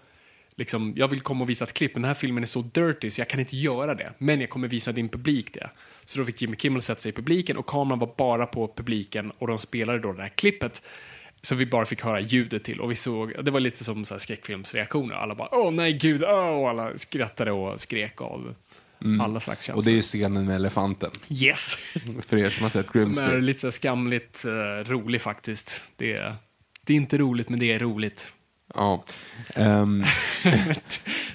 Liksom, 0.60 0.92
jag 0.96 1.08
vill 1.08 1.20
komma 1.20 1.44
och 1.44 1.50
visa 1.50 1.64
ett 1.64 1.72
klipp, 1.72 1.94
men 1.94 2.02
den 2.02 2.08
här 2.08 2.14
filmen 2.14 2.42
är 2.42 2.46
så 2.46 2.62
dirty 2.62 3.10
så 3.10 3.20
jag 3.20 3.28
kan 3.28 3.40
inte 3.40 3.56
göra 3.56 3.94
det. 3.94 4.12
Men 4.18 4.40
jag 4.40 4.50
kommer 4.50 4.68
visa 4.68 4.92
din 4.92 5.08
publik 5.08 5.54
det. 5.54 5.70
Så 6.04 6.18
då 6.18 6.24
fick 6.24 6.42
Jimmy 6.42 6.56
Kimmel 6.56 6.82
sätta 6.82 7.00
sig 7.00 7.08
i 7.08 7.12
publiken 7.12 7.56
och 7.56 7.66
kameran 7.66 7.98
var 7.98 8.14
bara 8.16 8.46
på 8.46 8.72
publiken 8.76 9.32
och 9.38 9.46
de 9.46 9.58
spelade 9.58 9.98
då 9.98 10.12
det 10.12 10.22
här 10.22 10.28
klippet. 10.28 10.82
Så 11.42 11.54
vi 11.54 11.66
bara 11.66 11.84
fick 11.84 12.02
höra 12.02 12.20
ljudet 12.20 12.64
till 12.64 12.80
och 12.80 12.90
vi 12.90 12.94
såg, 12.94 13.44
det 13.44 13.50
var 13.50 13.60
lite 13.60 13.84
som 13.84 14.04
så 14.04 14.14
här 14.14 14.18
skräckfilmsreaktioner. 14.18 15.14
Alla 15.14 15.34
bara 15.34 15.48
åh 15.52 15.70
nej 15.70 15.92
gud, 15.92 16.22
åh, 16.24 16.60
och 16.60 16.70
alla 16.70 16.98
skrattade 16.98 17.52
och 17.52 17.80
skrek 17.80 18.20
av 18.20 18.54
alla 19.20 19.40
slags 19.40 19.64
känslor. 19.64 19.76
Och 19.76 19.84
det 19.84 19.90
är 19.90 19.94
ju 19.94 20.02
scenen 20.02 20.46
med 20.46 20.56
elefanten. 20.56 21.10
Yes! 21.28 21.78
För 22.26 22.36
er 22.36 22.50
som 22.50 22.62
har 22.62 22.70
sett 22.70 22.86
Som 22.90 23.00
är 23.00 23.04
Grimsby. 23.04 23.40
lite 23.40 23.60
så 23.60 23.70
skamligt 23.70 24.44
uh, 24.46 24.52
rolig 24.90 25.20
faktiskt. 25.20 25.82
Det 25.96 26.12
är, 26.12 26.36
det 26.84 26.92
är 26.92 26.96
inte 26.96 27.18
roligt, 27.18 27.48
men 27.48 27.60
det 27.60 27.72
är 27.72 27.78
roligt. 27.78 28.32
Ja. 28.74 29.04
Ehm, 29.54 30.04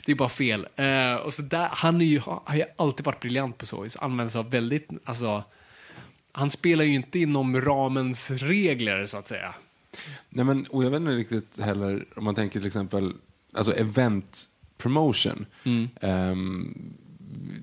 det 0.05 0.11
är 0.11 0.15
bara 0.15 0.29
fel. 0.29 0.67
Eh, 0.75 1.15
och 1.15 1.33
så 1.33 1.41
där, 1.41 1.69
han 1.71 2.01
är 2.01 2.05
ju, 2.05 2.19
har 2.19 2.55
ju 2.55 2.63
alltid 2.77 3.05
varit 3.05 3.19
briljant 3.19 3.57
på 3.57 3.65
så 3.65 3.81
vis. 3.81 3.97
Använder 3.97 4.31
sig 4.31 4.39
av 4.39 4.51
väldigt, 4.51 4.89
alltså, 5.05 5.43
han 6.31 6.49
spelar 6.49 6.83
ju 6.83 6.93
inte 6.93 7.19
inom 7.19 7.61
ramens 7.61 8.31
regler, 8.31 9.05
så 9.05 9.17
att 9.17 9.27
säga. 9.27 9.55
Nej, 10.29 10.45
men, 10.45 10.65
och 10.67 10.83
jag 10.83 10.89
vet 10.91 10.99
inte 10.99 11.11
riktigt 11.11 11.59
heller 11.59 12.05
om 12.15 12.23
man 12.23 12.35
tänker 12.35 12.59
till 12.59 12.67
exempel 12.67 13.13
alltså 13.53 13.73
event 13.73 14.43
promotion. 14.77 15.45
Ehm, 16.01 16.93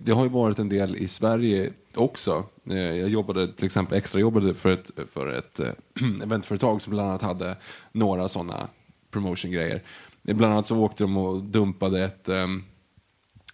det 0.05 0.13
har 0.13 0.25
ju 0.25 0.31
varit 0.31 0.59
en 0.59 0.69
del 0.69 0.97
i 0.97 1.09
Sverige 1.09 1.73
också. 1.95 2.45
Eh, 2.71 2.77
Jag 2.77 3.09
jobbade 3.09 3.53
till 3.53 3.67
exempel 3.67 3.99
extra 3.99 4.21
jobbade 4.21 4.55
för 4.55 4.73
ett, 4.73 4.91
för 5.13 5.27
ett 5.39 5.61
eh, 5.61 5.71
eventföretag 6.23 6.83
som 6.83 6.91
bland 6.91 7.09
annat 7.09 7.23
hade 7.23 7.57
några 7.93 8.29
sådana 8.29 8.69
promotion-grejer. 9.11 9.83
Eh, 10.25 10.37
Bland 10.37 10.53
annat 10.53 10.67
så 10.67 10.79
åkte 10.79 11.05
de 11.05 11.17
och 11.17 11.43
dumpade 11.43 12.05
ett, 12.05 12.29
ehm, 12.29 12.63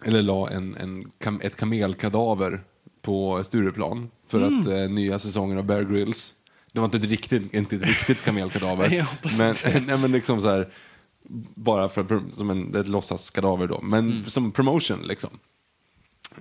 eller 0.03 0.21
la 0.21 0.49
en, 0.49 0.75
en, 0.75 1.11
ett 1.41 1.55
kamelkadaver 1.55 2.63
på 3.01 3.43
Stureplan 3.43 4.09
för 4.27 4.41
att 4.41 4.65
eh, 4.65 4.89
nya 4.89 5.19
säsongen 5.19 5.57
av 5.57 5.63
Bear 5.65 5.83
Grylls. 5.83 6.33
Det 6.71 6.79
var 6.79 6.85
inte 6.85 6.97
ett 6.97 7.03
riktigt, 7.03 7.53
inte 7.53 7.75
ett 7.75 7.81
riktigt 7.85 8.23
kamelkadaver. 8.25 8.89
Nej, 8.89 9.05
men, 9.39 9.49
inte. 9.49 9.79
nej, 9.87 9.97
men 9.97 10.11
liksom 10.11 10.41
så 10.41 10.49
här, 10.49 10.69
bara 11.55 11.89
för 11.89 12.01
att, 12.01 12.33
som 12.33 12.49
en, 12.49 12.75
ett 12.75 12.87
låtsaskadaver 12.87 13.67
då, 13.67 13.81
men 13.81 14.11
Mm. 14.11 14.25
som 14.25 14.51
promotion 14.51 15.01
liksom. 15.07 15.29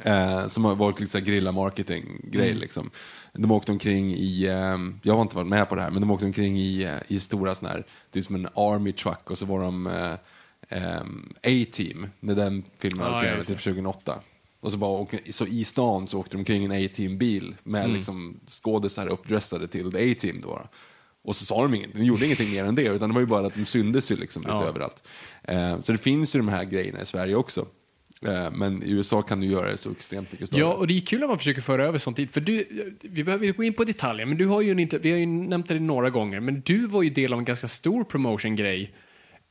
Eh, 0.02 0.46
som 0.46 0.64
har 0.64 0.74
varit 0.74 1.00
liksom 1.00 1.24
grilla 1.24 1.52
marketing-grej 1.52 2.48
Mm. 2.48 2.60
liksom. 2.60 2.90
De 3.32 3.50
åkte 3.50 3.72
omkring 3.72 4.14
i, 4.14 4.44
eh, 4.46 4.78
jag 5.02 5.14
har 5.14 5.22
inte 5.22 5.36
varit 5.36 5.48
med 5.48 5.68
på 5.68 5.74
det 5.74 5.82
här, 5.82 5.90
men 5.90 6.00
de 6.00 6.10
åkte 6.10 6.26
omkring 6.26 6.58
i, 6.58 6.82
eh, 6.82 6.96
i 7.08 7.20
stora 7.20 7.54
sådana 7.54 7.74
här, 7.74 7.84
det 8.10 8.18
är 8.18 8.22
som 8.22 8.34
en 8.34 8.48
army 8.54 8.92
truck 8.92 9.30
och 9.30 9.38
så 9.38 9.46
var 9.46 9.60
de 9.62 9.86
eh, 9.86 10.14
ehm, 10.68 11.32
A-team, 11.42 12.06
när 12.20 12.34
den 12.34 12.62
filmen 12.78 13.06
hade 13.06 13.20
premiär 13.20 13.42
till 13.42 13.56
2008. 13.56 14.20
Och 14.60 14.72
så, 14.72 14.78
bara, 14.78 14.90
åkte- 14.90 15.32
så 15.32 15.46
i 15.46 15.64
stan 15.64 16.06
så 16.08 16.18
åkte 16.18 16.32
de 16.36 16.38
omkring 16.38 16.64
en 16.64 16.72
A-team-bil 16.86 17.54
med 17.62 17.84
Mm. 17.84 17.96
liksom 17.96 18.40
skådisar 18.46 19.06
uppdressade 19.06 19.68
till 19.68 19.92
the 19.92 20.10
A-team 20.12 20.40
då. 20.42 20.62
Och 21.24 21.36
så 21.36 21.44
sa 21.44 21.62
de 21.62 21.74
inget, 21.74 21.94
de 21.94 22.04
gjorde 22.04 22.24
ingenting 22.24 22.50
mer 22.52 22.64
än 22.64 22.74
det, 22.74 22.82
utan 22.88 23.08
det 23.08 23.14
var 23.14 23.20
ju 23.20 23.26
bara 23.26 23.46
att 23.46 23.54
de 23.54 23.64
syndes 23.64 24.10
ju 24.10 24.16
liksom 24.16 24.42
lite 24.42 24.52
Ja. 24.54 24.64
överallt. 24.64 25.02
Eh, 25.44 25.80
så 25.80 25.92
det 25.92 25.98
finns 25.98 26.36
ju 26.36 26.38
de 26.38 26.48
här 26.48 26.64
grejerna 26.64 27.00
i 27.02 27.06
Sverige 27.06 27.34
också. 27.34 27.66
Eh, 28.22 28.50
men 28.52 28.82
i 28.82 28.90
USA 28.90 29.22
kan 29.22 29.40
du 29.40 29.46
göra 29.46 29.70
det 29.70 29.76
så 29.76 29.90
extremt 29.90 30.32
mycket 30.32 30.46
större. 30.48 30.60
Ja, 30.60 30.74
och 30.74 30.86
det 30.86 30.96
är 30.96 31.00
kul 31.00 31.22
att 31.22 31.28
man 31.28 31.38
försöker 31.38 31.60
föra 31.60 31.86
över 31.86 31.98
sånt 31.98 32.18
hit. 32.18 32.34
För 32.34 32.40
du, 32.40 32.64
vi 33.02 33.24
behöver 33.24 33.46
ju 33.46 33.52
gå 33.52 33.64
in 33.64 33.74
på 33.74 33.84
detaljer, 33.84 34.26
men 34.26 34.38
du 34.38 34.46
har 34.46 34.60
ju 34.60 34.80
inte, 34.80 34.98
vi 34.98 35.10
har 35.10 35.18
ju 35.18 35.26
nämnt 35.26 35.68
det 35.68 35.80
några 35.80 36.10
gånger, 36.10 36.40
men 36.40 36.60
du 36.66 36.86
var 36.86 37.02
ju 37.02 37.10
del 37.10 37.32
av 37.32 37.38
en 37.38 37.44
ganska 37.44 37.68
stor 37.68 38.04
promotion-grej 38.04 38.94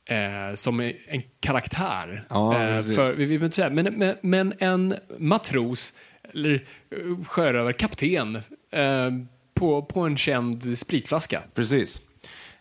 eh, 0.08 0.54
som 0.54 0.80
en 0.80 1.22
karaktär. 1.40 2.24
Ja, 2.28 2.52
eh, 2.62 2.82
för, 2.82 3.12
vi, 3.12 3.36
vi 3.38 3.50
säga, 3.50 3.70
men, 3.70 3.84
men, 3.84 4.16
men 4.20 4.54
en 4.58 4.94
matros, 5.18 5.92
eller 6.34 6.54
eh, 6.54 7.24
sjörövarkapten, 7.24 8.36
eh, 8.70 9.10
på, 9.54 9.82
på 9.82 10.00
en 10.00 10.16
känd 10.16 10.78
spritflaska. 10.78 11.42
Precis. 11.54 12.02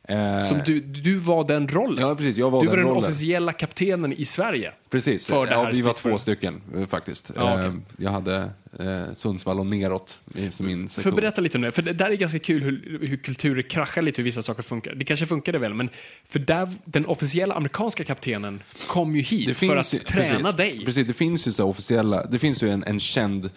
Eh, 0.03 0.41
Som 0.41 0.59
du, 0.65 0.79
du 0.79 1.17
var 1.17 1.43
den 1.43 1.67
rollen. 1.67 2.07
Ja, 2.07 2.15
precis. 2.15 2.37
Jag 2.37 2.51
var 2.51 2.61
du 2.61 2.67
var 2.67 2.77
den 2.77 2.85
den 2.85 2.95
officiella 2.95 3.53
kaptenen 3.53 4.13
i 4.13 4.25
Sverige. 4.25 4.71
Precis, 4.89 5.27
för 5.27 5.45
det 5.45 5.51
ja, 5.51 5.63
här 5.63 5.73
vi 5.73 5.81
var 5.81 5.93
två 5.93 6.17
stycken 6.17 6.61
eh, 6.75 6.87
faktiskt. 6.87 7.31
Ja. 7.35 7.63
Eh, 7.63 7.73
Jag 7.97 8.11
hade 8.11 8.49
eh, 8.79 9.13
Sundsvall 9.13 9.59
och 9.59 9.65
neråt 9.65 10.21
min 10.59 10.89
För 10.89 11.11
berätta 11.11 11.41
lite 11.41 11.57
om 11.57 11.61
det, 11.61 11.71
för 11.71 11.81
det 11.81 11.93
där 11.93 12.11
är 12.11 12.15
ganska 12.15 12.39
kul 12.39 12.63
hur, 12.63 12.99
hur 13.07 13.17
kulturer 13.17 13.61
kraschar 13.61 14.01
lite, 14.01 14.21
hur 14.21 14.23
vissa 14.23 14.41
saker 14.41 14.63
funkar. 14.63 14.95
Det 14.95 15.05
kanske 15.05 15.25
funkade 15.25 15.59
väl, 15.59 15.73
men 15.73 15.89
för 16.29 16.39
där, 16.39 16.69
den 16.85 17.05
officiella 17.05 17.55
amerikanska 17.55 18.03
kaptenen 18.03 18.61
kom 18.87 19.15
ju 19.15 19.21
hit 19.21 19.57
för 19.57 19.77
att 19.77 19.93
ju- 19.93 19.99
träna 19.99 20.39
precis, 20.39 20.55
dig. 20.55 20.85
Precis, 20.85 21.07
det 21.07 21.13
finns 21.13 21.47
ju 21.47 21.51
så 21.51 21.69
officiella, 21.69 22.25
det 22.25 22.39
finns 22.39 22.63
ju 22.63 22.69
en, 22.69 22.83
en 22.83 22.99
känd 22.99 23.49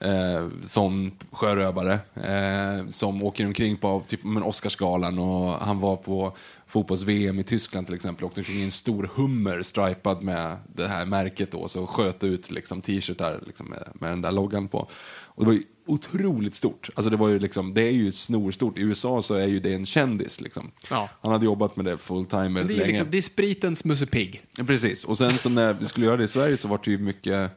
eh, 0.00 0.48
sån 0.66 1.12
sjörövare 1.30 1.98
eh, 2.14 2.88
som 2.88 3.22
åker 3.22 3.46
omkring 3.46 3.76
på 3.76 4.02
typ 4.06 4.24
men 4.24 4.42
Oscarsgalan 4.42 5.18
och 5.18 5.52
han 5.52 5.80
var 5.80 5.96
på 5.96 6.36
fotbolls-VM 6.66 7.38
i 7.38 7.42
Tyskland 7.42 7.86
till 7.86 7.94
exempel 7.94 8.24
åkte 8.24 8.40
omkring 8.40 8.56
i 8.56 8.64
en 8.64 8.70
stor 8.70 9.10
hummer 9.14 9.62
stripad 9.62 10.22
med 10.22 10.56
det 10.74 10.88
här 10.88 11.06
märket 11.06 11.50
då 11.50 11.68
så 11.68 11.86
sköt 11.86 12.24
ut 12.24 12.50
liksom 12.50 12.80
t-shirtar 12.82 13.40
liksom 13.46 13.66
med, 13.66 13.88
med 13.94 14.10
den 14.10 14.22
där 14.22 14.32
loggan 14.32 14.68
på. 14.68 14.88
Och 15.36 15.42
det 15.44 15.46
var 15.46 15.52
ju 15.52 15.62
otroligt 15.86 16.54
stort. 16.54 16.90
Alltså 16.94 17.10
det 17.10 17.16
var 17.16 17.28
ju 17.28 17.38
liksom, 17.38 17.74
det 17.74 17.82
är 17.82 17.90
ju 17.90 18.12
snorstort. 18.12 18.78
I 18.78 18.82
USA 18.82 19.22
så 19.22 19.34
är 19.34 19.46
ju 19.46 19.60
det 19.60 19.74
en 19.74 19.86
kändis 19.86 20.40
liksom. 20.40 20.70
Ja. 20.90 21.08
Han 21.22 21.32
hade 21.32 21.44
jobbat 21.44 21.76
med 21.76 21.84
det 21.84 21.96
full 21.96 22.26
time 22.26 22.42
Men 22.42 22.54
väldigt 22.54 22.76
det, 22.76 22.82
är 22.82 22.86
länge. 22.86 22.92
liksom, 22.92 23.10
det 23.10 23.16
är 23.18 23.22
spritens 23.22 23.84
Musse 23.84 24.06
Pigg. 24.06 24.42
Ja, 24.56 24.64
Precis, 24.64 25.04
och 25.04 25.18
sen 25.18 25.38
så 25.38 25.48
när 25.48 25.72
vi 25.72 25.86
skulle 25.86 26.06
göra 26.06 26.16
det 26.16 26.24
i 26.24 26.28
Sverige 26.28 26.56
så 26.56 26.68
var 26.68 26.80
det 26.84 26.90
ju 26.90 26.98
mycket, 26.98 27.50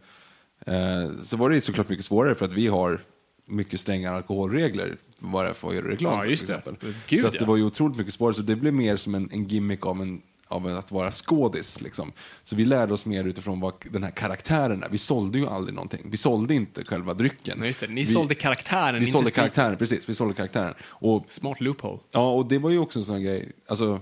så 1.25 1.37
var 1.37 1.49
det 1.49 1.61
såklart 1.61 1.89
mycket 1.89 2.05
svårare 2.05 2.35
för 2.35 2.45
att 2.45 2.53
vi 2.53 2.67
har 2.67 3.01
mycket 3.45 3.79
strängare 3.79 4.15
alkoholregler 4.15 4.97
vad 5.19 5.45
det 5.45 5.49
är 5.49 5.53
för 5.53 5.67
att 5.69 5.75
göra 5.75 5.87
reklam 5.91 6.13
Ja, 6.13 6.25
just 6.25 6.47
det. 6.47 6.61
Gud, 7.07 7.21
så 7.21 7.27
att 7.27 7.33
det 7.33 7.39
ja. 7.39 7.45
var 7.45 7.57
ju 7.57 7.63
otroligt 7.63 7.97
mycket 7.97 8.13
svårare, 8.13 8.33
så 8.33 8.41
det 8.41 8.55
blev 8.55 8.73
mer 8.73 8.97
som 8.97 9.15
en, 9.15 9.29
en 9.31 9.45
gimmick 9.47 9.85
av, 9.85 10.01
en, 10.01 10.21
av 10.47 10.69
en, 10.69 10.77
att 10.77 10.91
vara 10.91 11.11
skådis. 11.11 11.81
Liksom. 11.81 12.11
Så 12.43 12.55
vi 12.55 12.65
lärde 12.65 12.93
oss 12.93 13.05
mer 13.05 13.23
utifrån 13.23 13.59
vad 13.59 13.73
den 13.91 14.03
här 14.03 14.11
karaktären 14.11 14.83
är. 14.83 14.89
Vi 14.89 14.97
sålde 14.97 15.37
ju 15.37 15.47
aldrig 15.47 15.75
någonting. 15.75 16.01
Vi 16.05 16.17
sålde 16.17 16.53
inte 16.55 16.85
själva 16.85 17.13
drycken. 17.13 17.55
Nej, 17.59 17.67
just 17.67 17.79
det. 17.79 17.87
Ni 17.87 18.01
vi, 18.01 18.05
sålde 18.05 18.35
karaktären, 18.35 18.93
Vi 18.95 18.99
inte 18.99 19.11
sålde 19.11 19.25
spriten. 19.25 19.41
karaktären, 19.43 19.77
precis. 19.77 20.09
Vi 20.09 20.15
sålde 20.15 20.33
karaktären. 20.33 20.73
Och 20.81 21.25
Smart 21.27 21.61
loophole. 21.61 21.99
Ja, 22.11 22.31
och 22.31 22.45
det 22.47 22.57
var 22.59 22.69
ju 22.69 22.77
också 22.79 22.99
en 22.99 23.05
sån 23.05 23.23
grej. 23.23 23.51
Alltså, 23.67 23.99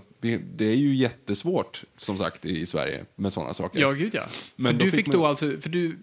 det 0.55 0.65
är 0.65 0.76
ju 0.76 0.95
jättesvårt, 0.95 1.84
som 1.97 2.18
sagt, 2.18 2.45
i 2.45 2.65
Sverige 2.65 3.05
med 3.15 3.34
sådana 3.34 3.53
saker. 3.53 3.80
Ja, 3.80 3.91
gud 3.91 4.13
ja. 4.15 4.24
Men 4.55 4.72
för 4.72 4.86
du 4.86 4.91
fick 4.91 4.95
fick 4.95 5.07
man- 5.07 5.15
då 5.22 5.26
alltså, 5.26 5.51
för 5.61 5.70
du, 5.70 5.99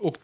och, 0.00 0.16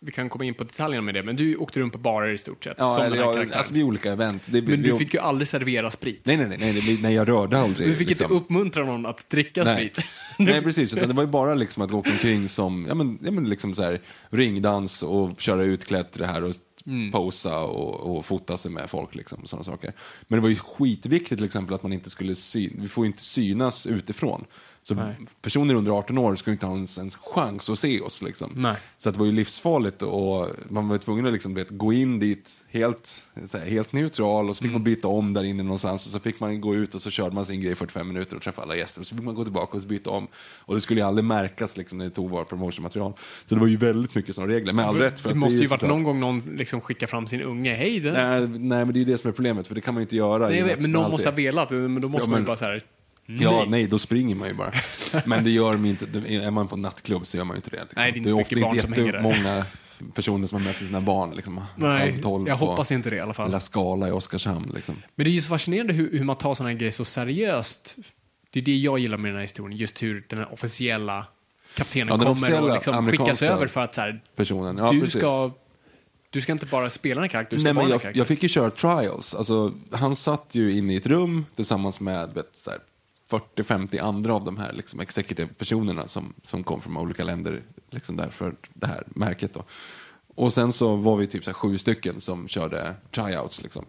vi 0.00 0.12
kan 0.12 0.28
komma 0.28 0.44
in 0.44 0.54
på 0.54 0.64
detaljerna 0.64 1.02
med 1.02 1.14
det, 1.14 1.22
men 1.22 1.36
du 1.36 1.56
åkte 1.56 1.80
runt 1.80 1.92
på 1.92 1.98
barer 1.98 2.32
i 2.32 2.38
stort 2.38 2.64
sett. 2.64 2.76
Ja, 2.78 2.94
som 2.94 3.02
eller, 3.02 3.10
den 3.10 3.18
här 3.18 3.26
ja, 3.26 3.32
karaktären. 3.34 3.58
alltså 3.58 3.74
vid 3.74 3.84
olika 3.84 4.12
event. 4.12 4.42
Det, 4.46 4.62
men 4.62 4.82
vi, 4.82 4.90
du 4.90 4.96
fick 4.96 5.14
ju 5.14 5.20
aldrig 5.20 5.48
servera 5.48 5.90
sprit. 5.90 6.20
Nej, 6.24 6.36
nej, 6.36 6.48
nej, 6.48 6.58
nej, 6.58 6.98
nej, 7.02 7.14
jag 7.14 7.28
rörde 7.28 7.58
aldrig. 7.58 7.88
du 7.88 7.96
fick 7.96 8.08
liksom. 8.08 8.24
inte 8.24 8.44
uppmuntra 8.44 8.84
någon 8.84 9.06
att 9.06 9.30
dricka 9.30 9.64
Nej. 9.64 9.74
sprit. 9.76 10.06
Nej, 10.38 10.60
precis. 10.62 10.92
Utan 10.92 11.08
det 11.08 11.14
var 11.14 11.22
ju 11.22 11.28
bara 11.28 11.54
liksom 11.54 11.82
att 11.82 11.90
gå 11.90 11.96
omkring 11.96 12.48
som, 12.48 12.86
ja 12.88 12.94
men, 12.94 13.18
ja, 13.22 13.30
men 13.30 13.48
liksom 13.48 13.74
så 13.74 13.82
här, 13.82 14.00
ringdans 14.28 15.02
och 15.02 15.40
köra 15.40 15.62
utklätt 15.62 16.12
det 16.12 16.26
här 16.26 16.44
och 16.44 16.54
Mm. 16.86 17.12
posa 17.12 17.58
och, 17.58 18.16
och 18.16 18.24
fota 18.24 18.56
sig 18.56 18.70
med 18.70 18.90
folk 18.90 19.14
liksom 19.14 19.38
och 19.42 19.48
sådana 19.48 19.64
saker. 19.64 19.92
Men 20.28 20.36
det 20.36 20.40
var 20.42 20.48
ju 20.48 20.56
skitviktigt 20.56 21.38
till 21.38 21.44
exempel 21.44 21.74
att 21.74 21.82
man 21.82 21.92
inte 21.92 22.10
skulle 22.10 22.34
syn, 22.34 22.78
vi 22.80 22.88
får 22.88 23.04
ju 23.04 23.06
inte 23.10 23.24
synas 23.24 23.86
utifrån. 23.86 24.44
Så 24.88 24.94
Nej. 24.94 25.16
personer 25.42 25.74
under 25.74 25.92
18 25.92 26.18
år 26.18 26.36
ju 26.46 26.52
inte 26.52 26.66
ha 26.66 26.74
ens 26.74 26.98
en 26.98 27.10
chans 27.10 27.70
att 27.70 27.78
se 27.78 28.00
oss 28.00 28.22
liksom. 28.22 28.52
Nej. 28.56 28.76
Så 28.98 29.08
att 29.08 29.14
det 29.14 29.18
var 29.18 29.26
ju 29.26 29.32
livsfarligt 29.32 30.02
och 30.02 30.48
man 30.68 30.88
var 30.88 30.98
tvungen 30.98 31.26
att 31.26 31.32
liksom, 31.32 31.54
vet, 31.54 31.70
gå 31.70 31.92
in 31.92 32.18
dit 32.18 32.50
helt, 32.70 33.22
här, 33.52 33.66
helt 33.66 33.92
neutral 33.92 34.48
och 34.50 34.56
så 34.56 34.62
fick 34.62 34.68
Mm. 34.68 34.72
man 34.72 34.84
byta 34.84 35.08
om 35.08 35.32
där 35.32 35.44
inne 35.44 35.62
någonstans 35.62 36.06
och 36.06 36.12
så 36.12 36.18
fick 36.20 36.40
man 36.40 36.60
gå 36.60 36.74
ut 36.74 36.94
och 36.94 37.02
så 37.02 37.10
körde 37.10 37.34
man 37.34 37.46
sin 37.46 37.60
grej 37.60 37.72
i 37.72 37.74
45 37.74 38.08
minuter 38.08 38.36
och 38.36 38.42
träffa 38.42 38.62
alla 38.62 38.76
gäster 38.76 39.00
och 39.00 39.06
så 39.06 39.14
fick 39.16 39.24
man 39.24 39.34
gå 39.34 39.44
tillbaka 39.44 39.76
och 39.78 39.82
byta 39.84 40.10
om. 40.10 40.26
Och 40.58 40.74
det 40.74 40.80
skulle 40.80 41.00
ju 41.00 41.06
aldrig 41.06 41.24
märkas 41.24 41.76
liksom, 41.76 41.98
när 41.98 42.04
det 42.04 42.10
tog 42.10 42.30
vår 42.30 42.44
promotionmaterial. 42.44 43.12
Så 43.46 43.54
det 43.54 43.60
var 43.60 43.66
ju 43.68 43.76
väldigt 43.76 44.14
mycket 44.14 44.34
sådana 44.34 44.52
regler, 44.52 44.72
med 44.72 44.84
all 44.86 44.96
rätt. 44.96 45.20
För 45.20 45.28
det 45.28 45.34
måste 45.34 45.56
är 45.58 45.60
ju 45.60 45.66
varit 45.66 45.82
någon 45.82 46.02
gång 46.02 46.20
någon 46.20 46.38
liksom 46.38 46.80
skickar 46.80 47.06
fram 47.06 47.26
sin 47.26 47.42
unge. 47.42 47.74
Hej, 47.74 48.00
det... 48.00 48.12
Nej, 48.12 48.40
nej, 48.40 48.84
men 48.84 48.92
det 48.92 48.96
är 48.96 49.04
ju 49.04 49.04
det 49.12 49.18
som 49.18 49.28
är 49.28 49.32
problemet, 49.32 49.66
för 49.66 49.74
det 49.74 49.80
kan 49.80 49.94
man 49.94 50.00
ju 50.00 50.04
inte 50.04 50.16
göra. 50.16 50.48
Nej, 50.48 50.76
men 50.80 50.92
någon 50.92 51.10
måste 51.10 51.26
ha 51.28 51.32
alltid- 51.32 51.44
velat, 51.44 51.70
men 51.70 52.00
då 52.00 52.08
måste 52.08 52.26
Ja, 52.26 52.30
man 52.30 52.36
ju 52.36 52.40
men- 52.40 52.46
bara 52.46 52.56
så 52.56 52.64
här. 52.64 52.82
Ja, 53.26 53.64
nej, 53.68 53.86
då 53.86 53.98
springer 53.98 54.34
man 54.34 54.48
ju 54.48 54.54
bara. 54.54 54.72
Men 55.24 55.44
det 55.44 55.50
gör 55.50 55.72
de 55.72 55.84
ju 55.84 55.90
inte. 55.90 56.04
Är 56.34 56.50
man 56.50 56.68
på 56.68 56.74
en 56.74 56.80
nattklubb 56.80 57.26
så 57.26 57.36
gör 57.36 57.44
man 57.44 57.54
ju 57.54 57.58
inte 57.58 57.70
det. 57.70 57.76
Liksom. 57.76 57.94
Nej, 57.96 58.12
det 58.12 58.16
är 58.16 58.18
inte 58.18 58.30
är 58.30 58.34
mycket 58.34 58.52
ofta 58.52 58.60
barn 58.60 58.74
inte 58.74 58.82
som 58.82 58.92
hänger 58.92 59.12
där. 59.12 59.18
jättemånga 59.30 59.66
personer 60.14 60.46
som 60.46 60.58
har 60.58 60.66
med 60.66 60.76
sig 60.76 60.86
sina 60.86 61.00
barn. 61.00 61.34
Liksom, 61.36 61.60
Nej, 61.76 62.20
jag 62.46 62.56
hoppas 62.56 62.92
inte 62.92 63.10
det 63.10 63.16
i 63.16 63.20
alla 63.20 63.34
fall. 63.34 63.50
La 63.50 63.60
Scala 63.60 64.08
i 64.08 64.10
Oskarshamn. 64.10 64.72
Liksom. 64.74 64.94
Men 65.14 65.24
det 65.24 65.30
är 65.30 65.32
ju 65.32 65.40
så 65.42 65.48
fascinerande 65.48 65.92
hur, 65.92 66.18
hur 66.18 66.24
man 66.24 66.36
tar 66.36 66.54
sådana 66.54 66.70
här 66.70 66.78
grejer 66.78 66.92
så 66.92 67.04
seriöst. 67.04 67.96
Det 68.50 68.60
är 68.60 68.64
det 68.64 68.76
jag 68.76 68.98
gillar 68.98 69.16
med 69.18 69.30
den 69.30 69.36
här 69.36 69.42
historien, 69.42 69.78
just 69.78 70.02
hur 70.02 70.26
den 70.28 70.38
här 70.38 70.52
officiella 70.52 71.26
kaptenen 71.74 72.08
Ja, 72.08 72.14
den 72.14 72.18
kommer 72.18 72.32
officiella 72.32 72.66
och 72.66 72.74
liksom 72.74 73.10
skickas 73.10 73.42
över 73.42 73.66
för 73.66 73.80
att 73.80 73.94
så 73.94 74.00
här, 74.00 74.22
Personen. 74.36 74.78
Ja, 74.78 74.92
du, 74.92 75.00
precis. 75.00 75.20
ska, 75.20 75.52
du 76.30 76.40
ska 76.40 76.52
inte 76.52 76.66
bara 76.66 76.90
spela 76.90 77.22
en 77.22 77.28
karaktär, 77.28 77.56
du 77.56 77.60
ska 77.60 77.68
Nej, 77.68 77.74
vara 77.74 77.82
men 77.84 77.90
en 77.90 77.92
jag, 77.92 78.02
karaktär. 78.02 78.18
jag 78.20 78.26
fick 78.26 78.42
ju 78.42 78.48
köra 78.48 78.70
trials. 78.70 79.34
Alltså, 79.34 79.72
han 79.92 80.16
satt 80.16 80.48
ju 80.52 80.72
inne 80.72 80.92
i 80.92 80.96
ett 80.96 81.06
rum 81.06 81.46
tillsammans 81.56 82.00
med 82.00 82.28
vet, 82.34 82.48
så 82.52 82.70
här, 82.70 82.80
40-50 83.30 84.02
andra 84.02 84.34
av 84.34 84.44
de 84.44 84.56
här 84.56 84.72
liksom, 84.72 85.00
executive 85.00 85.48
personerna 85.48 86.08
som, 86.08 86.34
som 86.42 86.64
kom 86.64 86.80
från 86.80 86.96
olika 86.96 87.24
länder 87.24 87.62
liksom, 87.90 88.16
där 88.16 88.30
för 88.30 88.56
det 88.74 88.86
här 88.86 89.04
märket. 89.06 89.54
Då. 89.54 89.64
Och 90.34 90.52
sen 90.52 90.72
så 90.72 90.96
var 90.96 91.16
vi 91.16 91.26
typ 91.26 91.44
så 91.44 91.52
sju 91.52 91.78
stycken 91.78 92.20
som 92.20 92.48
körde 92.48 92.94
tryouts. 93.10 93.62
Liksom. 93.62 93.84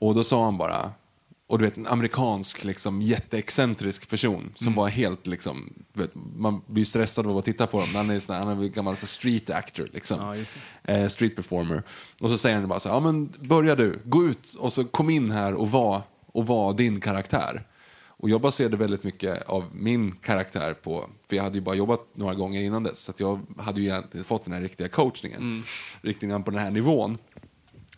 Och 0.00 0.14
då 0.14 0.24
sa 0.24 0.44
han 0.44 0.58
bara, 0.58 0.92
och 1.46 1.58
du 1.58 1.64
vet 1.64 1.76
en 1.76 1.86
amerikansk 1.86 2.64
liksom, 2.64 3.02
jätteexcentrisk 3.02 4.10
person 4.10 4.52
som 4.54 4.74
var 4.74 4.88
helt 4.88 5.26
liksom, 5.26 5.72
vet, 5.92 6.10
man 6.36 6.62
blir 6.66 6.84
stressad 6.84 7.26
av 7.26 7.38
att 7.38 7.44
titta 7.44 7.66
på 7.66 7.76
honom. 7.76 7.94
Han 7.94 8.10
är, 8.10 8.20
sån 8.20 8.36
han 8.36 8.62
är 8.62 8.68
gammal 8.68 8.96
så 8.96 9.06
street 9.06 9.50
actor 9.50 9.90
liksom. 9.92 10.18
Ja, 10.20 10.44
Eh, 10.94 11.08
street 11.08 11.36
performer. 11.36 11.82
Och 12.20 12.30
så 12.30 12.38
säger 12.38 12.56
han 12.56 12.68
bara 12.68 12.80
så 12.80 12.88
här, 12.88 12.96
ja 12.96 13.00
men 13.00 13.32
börja 13.40 13.74
du, 13.74 14.00
gå 14.04 14.24
ut 14.24 14.54
och 14.54 14.72
så 14.72 14.84
kom 14.84 15.10
in 15.10 15.30
här 15.30 15.54
och 15.54 15.70
var, 15.70 16.02
och 16.26 16.46
var 16.46 16.72
din 16.72 17.00
karaktär. 17.00 17.66
Och 18.22 18.30
jag 18.30 18.40
baserade 18.40 18.76
väldigt 18.76 19.04
mycket 19.04 19.42
av 19.42 19.64
min 19.74 20.12
karaktär 20.12 20.74
på, 20.74 21.10
för 21.28 21.36
jag 21.36 21.42
hade 21.42 21.54
ju 21.58 21.60
bara 21.64 21.74
jobbat 21.74 22.00
några 22.14 22.34
gånger 22.34 22.60
innan 22.62 22.82
dess, 22.82 22.98
så 22.98 23.10
att 23.10 23.20
jag 23.20 23.40
hade 23.58 23.80
ju 23.80 23.86
egentligen 23.86 24.24
fått 24.24 24.44
den 24.44 24.52
här 24.54 24.60
riktiga 24.60 24.88
coachningen. 24.88 25.64
Riktigt 26.02 26.28
grann 26.28 26.42
på 26.42 26.50
den 26.50 26.60
här 26.60 26.70
nivån. 26.70 27.18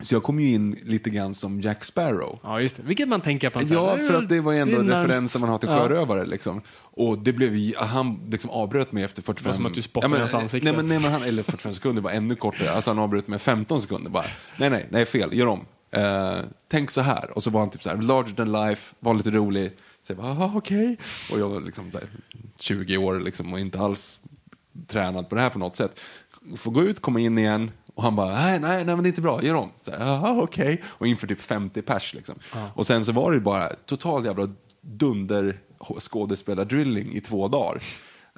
Så 0.00 0.14
jag 0.14 0.22
kom 0.22 0.40
ju 0.40 0.50
in 0.50 0.76
lite 0.84 1.10
grann 1.10 1.34
som 1.34 1.60
Jack 1.60 1.84
Sparrow. 1.84 2.38
Ja, 2.42 2.60
just 2.60 2.76
det. 2.76 2.82
Vilket 2.82 3.08
man 3.08 3.20
tänker 3.20 3.52
man 3.54 3.64
Ja, 3.66 3.96
för 3.96 4.14
att 4.14 4.28
det 4.28 4.40
var 4.40 4.54
ändå 4.54 4.78
är 4.78 4.82
närmst- 4.82 5.08
referensen 5.08 5.40
man 5.40 5.50
har 5.50 5.58
till 5.58 5.68
Ja. 5.68 5.78
sjörövare. 5.78 6.26
Liksom. 6.26 6.62
Och 6.78 7.18
det 7.18 7.32
blev, 7.32 7.56
ju- 7.56 7.74
han 7.76 8.20
liksom 8.30 8.50
avbröt 8.50 8.92
mig 8.92 9.04
efter 9.04 9.22
45... 9.22 9.46
var 9.48 9.52
som 9.52 9.66
att 9.66 9.74
du 9.74 9.82
spottade 9.82 10.10
men, 10.10 10.16
i 10.16 10.20
hans 10.20 10.34
ansikte. 10.34 10.68
Nej, 10.68 10.76
men, 10.76 10.88
nej, 10.88 10.98
men 11.00 11.12
han, 11.12 11.22
eller 11.22 11.42
45 11.42 11.74
sekunder, 11.74 12.02
var 12.02 12.10
ännu 12.10 12.34
kortare. 12.34 12.70
Alltså 12.72 12.90
han 12.90 12.98
avbröt 12.98 13.28
mig 13.28 13.38
15 13.38 13.80
sekunder 13.80 14.10
bara. 14.10 14.24
Nej, 14.58 14.70
nej, 14.70 14.86
nej, 14.90 15.04
fel, 15.06 15.34
gör 15.38 15.46
om. 15.46 15.66
Eh, 15.90 16.36
tänk 16.70 16.90
så 16.90 17.00
här. 17.00 17.30
Och 17.30 17.42
så 17.42 17.50
var 17.50 17.60
han 17.60 17.70
typ 17.70 17.82
så 17.82 17.88
här, 17.90 17.96
larger 17.96 18.34
than 18.34 18.52
life, 18.52 18.94
var 19.00 19.14
lite 19.14 19.30
rolig. 19.30 19.72
Så 20.02 20.12
jag 20.12 20.16
bara, 20.16 20.32
"Ah, 20.44 20.52
okej. 20.54 20.96
Och 21.32 21.38
jag 21.38 21.48
var 21.48 21.60
liksom 21.60 21.90
där, 21.90 22.08
20 22.58 22.96
år 22.96 23.20
liksom, 23.20 23.52
och 23.52 23.60
inte 23.60 23.80
alls 23.80 24.18
tränad 24.86 25.28
på 25.28 25.34
det 25.34 25.40
här 25.40 25.50
på 25.50 25.58
något 25.58 25.76
sätt. 25.76 26.00
Får 26.56 26.70
gå 26.72 26.82
ut, 26.82 27.00
komma 27.00 27.20
in 27.20 27.38
igen. 27.38 27.70
Och 27.94 28.02
han 28.02 28.16
bara, 28.16 28.30
nej, 28.32 28.60
nej, 28.60 28.76
nej 28.76 28.94
men 28.94 29.02
det 29.02 29.06
är 29.06 29.08
inte 29.08 29.22
bra, 29.22 29.42
gör 29.42 29.54
om. 29.54 29.70
Jaha, 29.86 30.42
okej. 30.42 30.82
Och 30.86 31.06
inför 31.06 31.26
typ 31.26 31.40
50 31.40 31.82
pers 31.82 32.14
liksom. 32.14 32.34
Och 32.74 32.86
sen 32.86 33.04
så 33.04 33.12
var 33.12 33.32
det 33.32 33.40
bara 33.40 33.68
total 33.68 34.24
jävla 34.24 34.48
dunder 34.80 35.60
skådespelardrilling 36.00 37.12
i 37.14 37.20
två 37.20 37.48
dagar. 37.48 37.82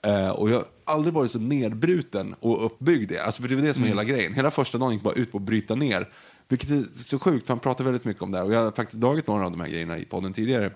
Eh, 0.02 0.28
och 0.28 0.50
jag 0.50 0.56
har 0.56 0.64
aldrig 0.84 1.14
varit 1.14 1.30
så 1.30 1.38
nedbruten 1.38 2.34
och 2.40 2.66
uppbyggd. 2.66 3.12
Alltså 3.16 3.42
för 3.42 3.48
det 3.48 3.54
var 3.54 3.62
det 3.62 3.74
som 3.74 3.82
var 3.82 3.88
hela 3.88 4.04
grejen. 4.04 4.34
Hela 4.34 4.50
första 4.50 4.78
dagen 4.78 4.92
gick 4.92 5.02
bara 5.02 5.14
ut 5.14 5.32
på 5.32 5.38
att 5.38 5.44
bryta 5.44 5.74
ner. 5.74 6.08
Vilket 6.48 6.70
är 6.70 6.84
så 6.98 7.18
sjukt, 7.18 7.46
för 7.46 7.52
han 7.54 7.60
pratar 7.60 7.84
väldigt 7.84 8.04
mycket 8.04 8.22
om 8.22 8.30
det 8.32 8.38
här. 8.38 8.44
Och 8.44 8.52
jag 8.52 8.62
har 8.64 8.70
faktiskt 8.70 9.00
dragit 9.00 9.26
några 9.26 9.44
av 9.44 9.50
de 9.50 9.60
här 9.60 9.68
grejerna 9.68 9.98
i 9.98 10.04
podden 10.04 10.32
tidigare. 10.32 10.70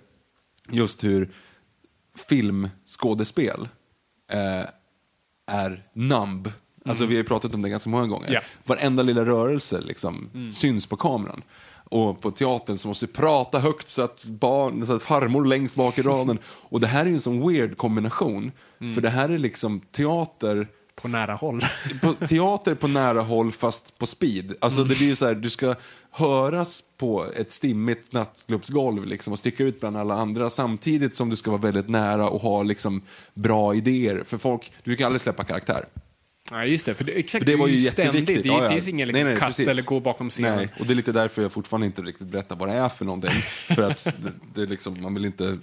Just 0.70 1.04
hur 1.04 1.30
filmskådespel 2.28 3.68
eh, 4.32 4.66
är 5.46 5.86
numb. 5.92 6.52
Alltså 6.84 7.06
vi 7.06 7.14
har 7.14 7.22
ju 7.22 7.28
pratat 7.28 7.54
om 7.54 7.62
det 7.62 7.68
ganska 7.68 7.90
många 7.90 8.06
gånger. 8.06 8.32
Ja. 8.32 8.40
Varenda 8.64 9.02
lilla 9.02 9.24
rörelse 9.24 9.80
liksom 9.80 10.30
syns 10.52 10.86
på 10.86 10.96
kameran. 10.96 11.42
Och 11.90 12.20
på 12.20 12.30
teatern 12.30 12.78
så 12.78 12.88
måste 12.88 13.06
vi 13.06 13.12
prata 13.12 13.58
högt 13.58 13.88
så 13.88 14.02
att, 14.02 14.24
barn, 14.24 14.86
så 14.86 14.96
att 14.96 15.02
farmor 15.02 15.44
längst 15.44 15.76
bak 15.76 15.98
i 15.98 16.02
raden. 16.02 16.38
Och 16.68 16.80
det 16.80 16.86
här 16.86 17.00
är 17.00 17.06
ju 17.06 17.14
en 17.14 17.20
sån 17.20 17.48
weird 17.48 17.76
kombination. 17.76 18.52
För 18.78 19.00
det 19.00 19.10
här 19.10 19.28
är 19.28 19.38
liksom 19.38 19.80
teater 19.80 20.68
På 21.02 21.08
nära 21.08 21.34
håll. 21.34 21.60
på 22.00 22.12
teater 22.12 22.74
på 22.74 22.88
nära 22.88 23.20
håll 23.20 23.52
fast 23.52 23.98
på 23.98 24.06
speed. 24.06 24.54
Alltså 24.60 24.84
det 24.84 24.94
blir 24.98 25.08
ju 25.08 25.16
så 25.16 25.26
här, 25.26 25.34
du 25.34 25.50
ska 25.50 25.74
höras 26.10 26.82
på 26.96 27.26
ett 27.36 27.52
stimmigt 27.52 28.12
nattklubbsgolv 28.12 29.04
liksom, 29.06 29.32
och 29.32 29.38
sticka 29.38 29.64
ut 29.64 29.80
bland 29.80 29.96
alla 29.96 30.14
andra 30.14 30.50
samtidigt 30.50 31.14
som 31.14 31.30
du 31.30 31.36
ska 31.36 31.50
vara 31.50 31.60
väldigt 31.60 31.88
nära 31.88 32.28
och 32.28 32.40
ha 32.40 32.62
liksom 32.62 33.02
bra 33.34 33.74
idéer. 33.74 34.22
För 34.26 34.38
folk, 34.38 34.72
du 34.84 34.96
kan 34.96 35.06
aldrig 35.06 35.20
släppa 35.20 35.44
karaktär. 35.44 35.84
Ja, 36.50 36.64
just 36.64 36.86
det. 36.86 36.94
För 36.94 37.04
det, 37.04 37.12
exakt, 37.12 37.44
För 37.44 37.50
det 37.50 37.56
var 37.56 37.68
ju 37.68 37.78
ständigt. 37.78 38.26
Det 38.26 38.32
Ja, 38.44 38.64
ja. 38.64 38.70
finns 38.70 38.88
ingen 38.88 39.08
liksom, 39.08 39.24
Nej, 39.24 39.32
nej, 39.32 39.40
katt 39.40 39.48
precis. 39.48 39.68
eller 39.68 39.82
gå 39.82 40.00
bakom 40.00 40.30
scenen. 40.30 40.56
Nej, 40.56 40.68
och 40.80 40.86
det 40.86 40.92
är 40.92 40.94
lite 40.94 41.12
därför 41.12 41.42
jag 41.42 41.52
fortfarande 41.52 41.86
inte 41.86 42.02
riktigt 42.02 42.26
berättar 42.26 42.56
vad 42.56 42.68
det 42.68 42.74
är 42.74 42.88
för 42.88 43.04
någonting. 43.04 43.30
för 43.74 43.82
att 43.82 44.04
det, 44.04 44.32
det 44.54 44.66
liksom, 44.66 45.02
man 45.02 45.14
vill 45.14 45.24
inte 45.24 45.58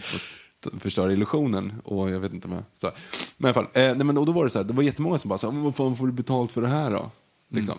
förstöra 0.79 1.11
illusionen. 1.13 1.73
Och 1.83 2.09
jag 2.09 2.19
vet 2.19 2.33
inte 2.33 2.47
vad. 2.47 2.63
Så. 2.81 2.91
Men 3.37 3.47
i 3.49 3.53
alla 3.53 3.53
fall, 3.53 3.83
eh, 3.83 3.95
nej, 3.95 4.05
men, 4.05 4.17
och 4.17 4.25
då 4.25 4.31
var 4.31 4.43
det 4.43 4.49
så 4.49 4.59
här, 4.59 4.65
det 4.65 4.73
var 4.73 4.83
jättemånga 4.83 5.17
som 5.17 5.29
bara 5.29 5.37
sa, 5.37 5.51
men 5.51 5.63
vad 5.63 5.75
fan 5.75 5.95
får 5.95 6.05
du 6.07 6.13
betalt 6.13 6.51
för 6.51 6.61
det 6.61 6.67
här 6.67 6.91
då? 6.91 7.11
Liksom. 7.51 7.75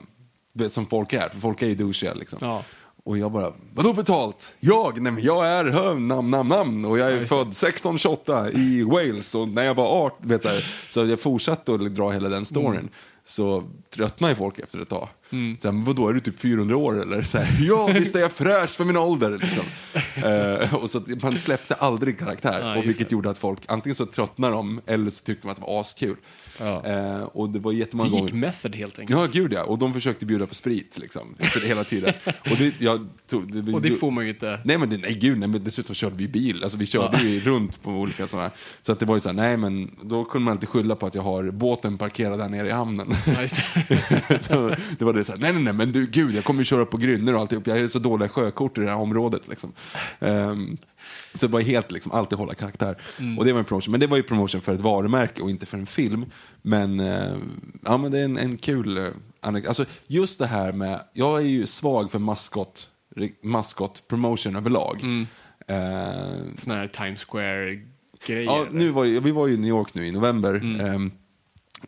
Du 0.53 0.65
vet, 0.65 0.73
som 0.73 0.87
folk 0.87 1.13
är, 1.13 1.29
för 1.29 1.41
folk 1.41 1.63
är 1.63 1.67
ju 1.67 1.75
douchiga 1.75 2.15
liksom. 2.15 2.39
Ja. 2.43 2.63
Och 3.05 3.19
jag 3.19 3.33
bara, 3.33 3.53
vadå 3.75 3.93
betalt? 3.93 4.55
Jag? 4.61 5.01
Nej 5.01 5.13
men 5.13 5.23
jag 5.23 5.47
är 5.47 5.65
hö, 5.65 5.95
namn, 5.95 6.31
namn, 6.31 6.49
namn. 6.49 6.85
Och 6.85 6.99
jag 6.99 7.09
är 7.13 7.17
just 7.17 7.29
född 7.29 7.49
1628 7.49 8.51
i 8.53 8.83
Wales. 8.83 9.35
Och 9.35 9.49
när 9.49 9.65
jag 9.65 9.75
var 9.75 9.87
18, 10.07 10.29
vet, 10.29 10.43
så, 10.43 10.49
här, 10.49 10.65
så 10.91 11.07
jag 11.07 11.21
fortsatte 11.21 11.75
att 11.75 11.95
dra 11.95 12.11
hela 12.11 12.29
den 12.29 12.45
storyn. 12.45 12.89
Så 13.25 13.65
tröttnade 13.91 14.35
folk 14.35 14.59
efter 14.59 14.81
ett 14.81 14.89
tag. 14.89 15.09
Så 15.31 15.71
här, 15.71 15.85
vadå, 15.85 16.09
är 16.09 16.13
du 16.13 16.21
typ 16.21 16.41
400 16.41 16.77
år 16.77 17.03
eller? 17.03 17.23
Så 17.23 17.39
här, 17.39 17.67
ja, 17.67 17.87
visst 17.87 18.17
är 18.17 18.21
jag 18.21 18.33
fräsch 18.33 18.71
för 18.71 18.85
min 18.85 18.97
ålder. 18.97 19.39
Liksom. 19.39 19.65
Eh, 20.25 20.75
och 20.75 20.91
så 20.91 21.03
man 21.23 21.39
släppte 21.39 21.75
aldrig 21.75 22.19
karaktär. 22.19 22.61
Ja, 22.61 22.77
och 22.79 22.85
vilket 22.85 23.09
det. 23.09 23.13
gjorde 23.13 23.31
att 23.31 23.39
folk, 23.39 23.59
antingen 23.69 23.95
så 23.95 24.07
tröttnade 24.07 24.55
de 24.55 24.81
eller 24.87 25.11
så 25.11 25.25
tyckte 25.25 25.47
de 25.47 25.51
att 25.51 25.57
det 25.57 25.63
var 25.63 25.81
askul. 25.81 26.17
Ja. 26.61 26.85
Eh, 26.87 27.21
och 27.23 27.49
det 27.51 27.59
var 27.59 27.73
Det 27.73 27.79
jättemånga 27.79 28.11
gick 28.11 28.19
gånger. 28.19 28.35
method 28.35 28.75
helt 28.75 28.99
enkelt. 28.99 29.21
Ja, 29.21 29.27
gud 29.33 29.53
ja. 29.53 29.63
Och 29.63 29.79
de 29.79 29.93
försökte 29.95 30.27
bjuda 30.27 30.47
på 30.47 30.55
sprit 30.55 30.99
liksom, 30.99 31.35
hela 31.65 31.85
tiden. 31.85 32.15
Och 32.25 32.57
det, 32.59 32.81
jag 32.81 33.09
tog, 33.29 33.65
det, 33.65 33.73
Och 33.73 33.83
det 33.83 33.91
får 33.91 34.11
man 34.11 34.25
ju 34.25 34.31
inte. 34.31 34.61
Nej, 34.65 34.79
men 34.79 34.91
det, 34.91 34.97
nej 34.97 35.15
gud, 35.15 35.39
nej, 35.39 35.49
men 35.49 35.65
dessutom 35.65 35.95
körde 35.95 36.17
vi 36.17 36.29
bil. 36.29 36.63
Alltså 36.63 36.79
vi 36.79 36.87
körde 36.87 37.19
ju 37.23 37.41
runt 37.41 37.83
på 37.83 37.91
olika 37.91 38.27
sådana. 38.27 38.51
Så 38.83 38.93
att 38.93 39.01
det 39.01 39.07
var 39.07 39.15
ju 39.17 39.21
så 39.21 39.29
här, 39.29 39.37
nej 39.37 39.57
men 39.57 39.91
då 40.03 40.25
kunde 40.25 40.45
man 40.45 40.53
alltid 40.53 40.69
skylla 40.69 40.95
på 40.97 41.07
att 41.07 41.15
jag 41.15 41.23
har 41.23 41.51
båten 41.51 41.99
parkerad 41.99 42.39
där 42.39 42.49
nere 42.49 42.69
i 42.69 42.73
hamnen. 42.73 43.15
Ja, 43.27 43.33
det. 43.41 44.43
så 44.43 44.75
det 44.99 45.05
var 45.05 45.13
det 45.17 45.25
så 45.25 45.33
här, 45.33 45.39
nej 45.39 45.53
nej 45.53 45.63
nej, 45.63 45.73
men 45.73 45.93
du 45.93 46.07
gud, 46.07 46.35
jag 46.35 46.45
kommer 46.45 46.61
ju 46.61 46.65
köra 46.65 46.87
på 46.87 46.97
grynnor 46.97 47.35
och 47.35 47.41
alltihop. 47.41 47.67
Jag 47.67 47.79
är 47.79 47.89
så 47.89 47.99
dåliga 47.99 48.29
sjökort 48.29 48.79
i 48.79 48.81
det 48.81 48.89
här 48.89 48.97
området 48.97 49.49
liksom. 49.49 49.73
Ehm, 50.19 50.77
så 51.35 51.47
det 51.47 51.53
var 51.53 51.61
helt 51.61 51.91
liksom, 51.91 52.13
alltid 52.13 52.39
hålla 52.39 52.55
karaktär. 52.55 52.97
Och 53.39 53.45
det 53.45 53.53
var 53.53 53.59
en 53.59 53.65
promotion. 53.65 53.93
Men 53.93 54.01
det 54.01 54.07
var 54.07 54.17
ju 54.17 54.23
promotion 54.23 54.61
för 54.61 54.75
ett 54.75 54.81
varumärke 54.81 55.43
och 55.43 55.51
inte 55.51 55.67
för 55.67 55.79
en 55.79 55.87
film. 55.87 56.27
Men, 56.63 57.01
eh, 57.01 57.37
ja, 57.85 57.99
men 57.99 58.11
det 58.13 58.19
är 58.19 58.25
en, 58.25 58.39
en 58.39 58.57
kul 58.59 58.99
uh, 58.99 59.09
anekdot. 59.41 59.69
Alltså 59.69 59.85
just 60.07 60.39
det 60.39 60.47
här 60.47 60.73
med, 60.73 61.01
jag 61.13 61.41
är 61.41 61.47
ju 61.47 61.67
svag 61.67 62.11
för 62.11 62.19
maskot, 62.19 62.91
maskot 63.43 64.09
promotion 64.09 64.57
överlag. 64.57 65.27
Eh, 65.69 65.77
Sån 66.55 66.73
här 66.73 66.87
Times 66.87 67.25
Square-grejer. 67.25 68.45
Ja, 68.45 68.67
nu 68.71 68.91
var, 68.91 69.05
vi 69.05 69.31
var 69.31 69.47
ju 69.47 69.55
i 69.55 69.57
New 69.57 69.69
York 69.69 69.95
nu 69.95 70.07
i 70.07 70.11
november. 70.11 70.55
Mm. 70.55 70.81
ehm, 70.81 71.13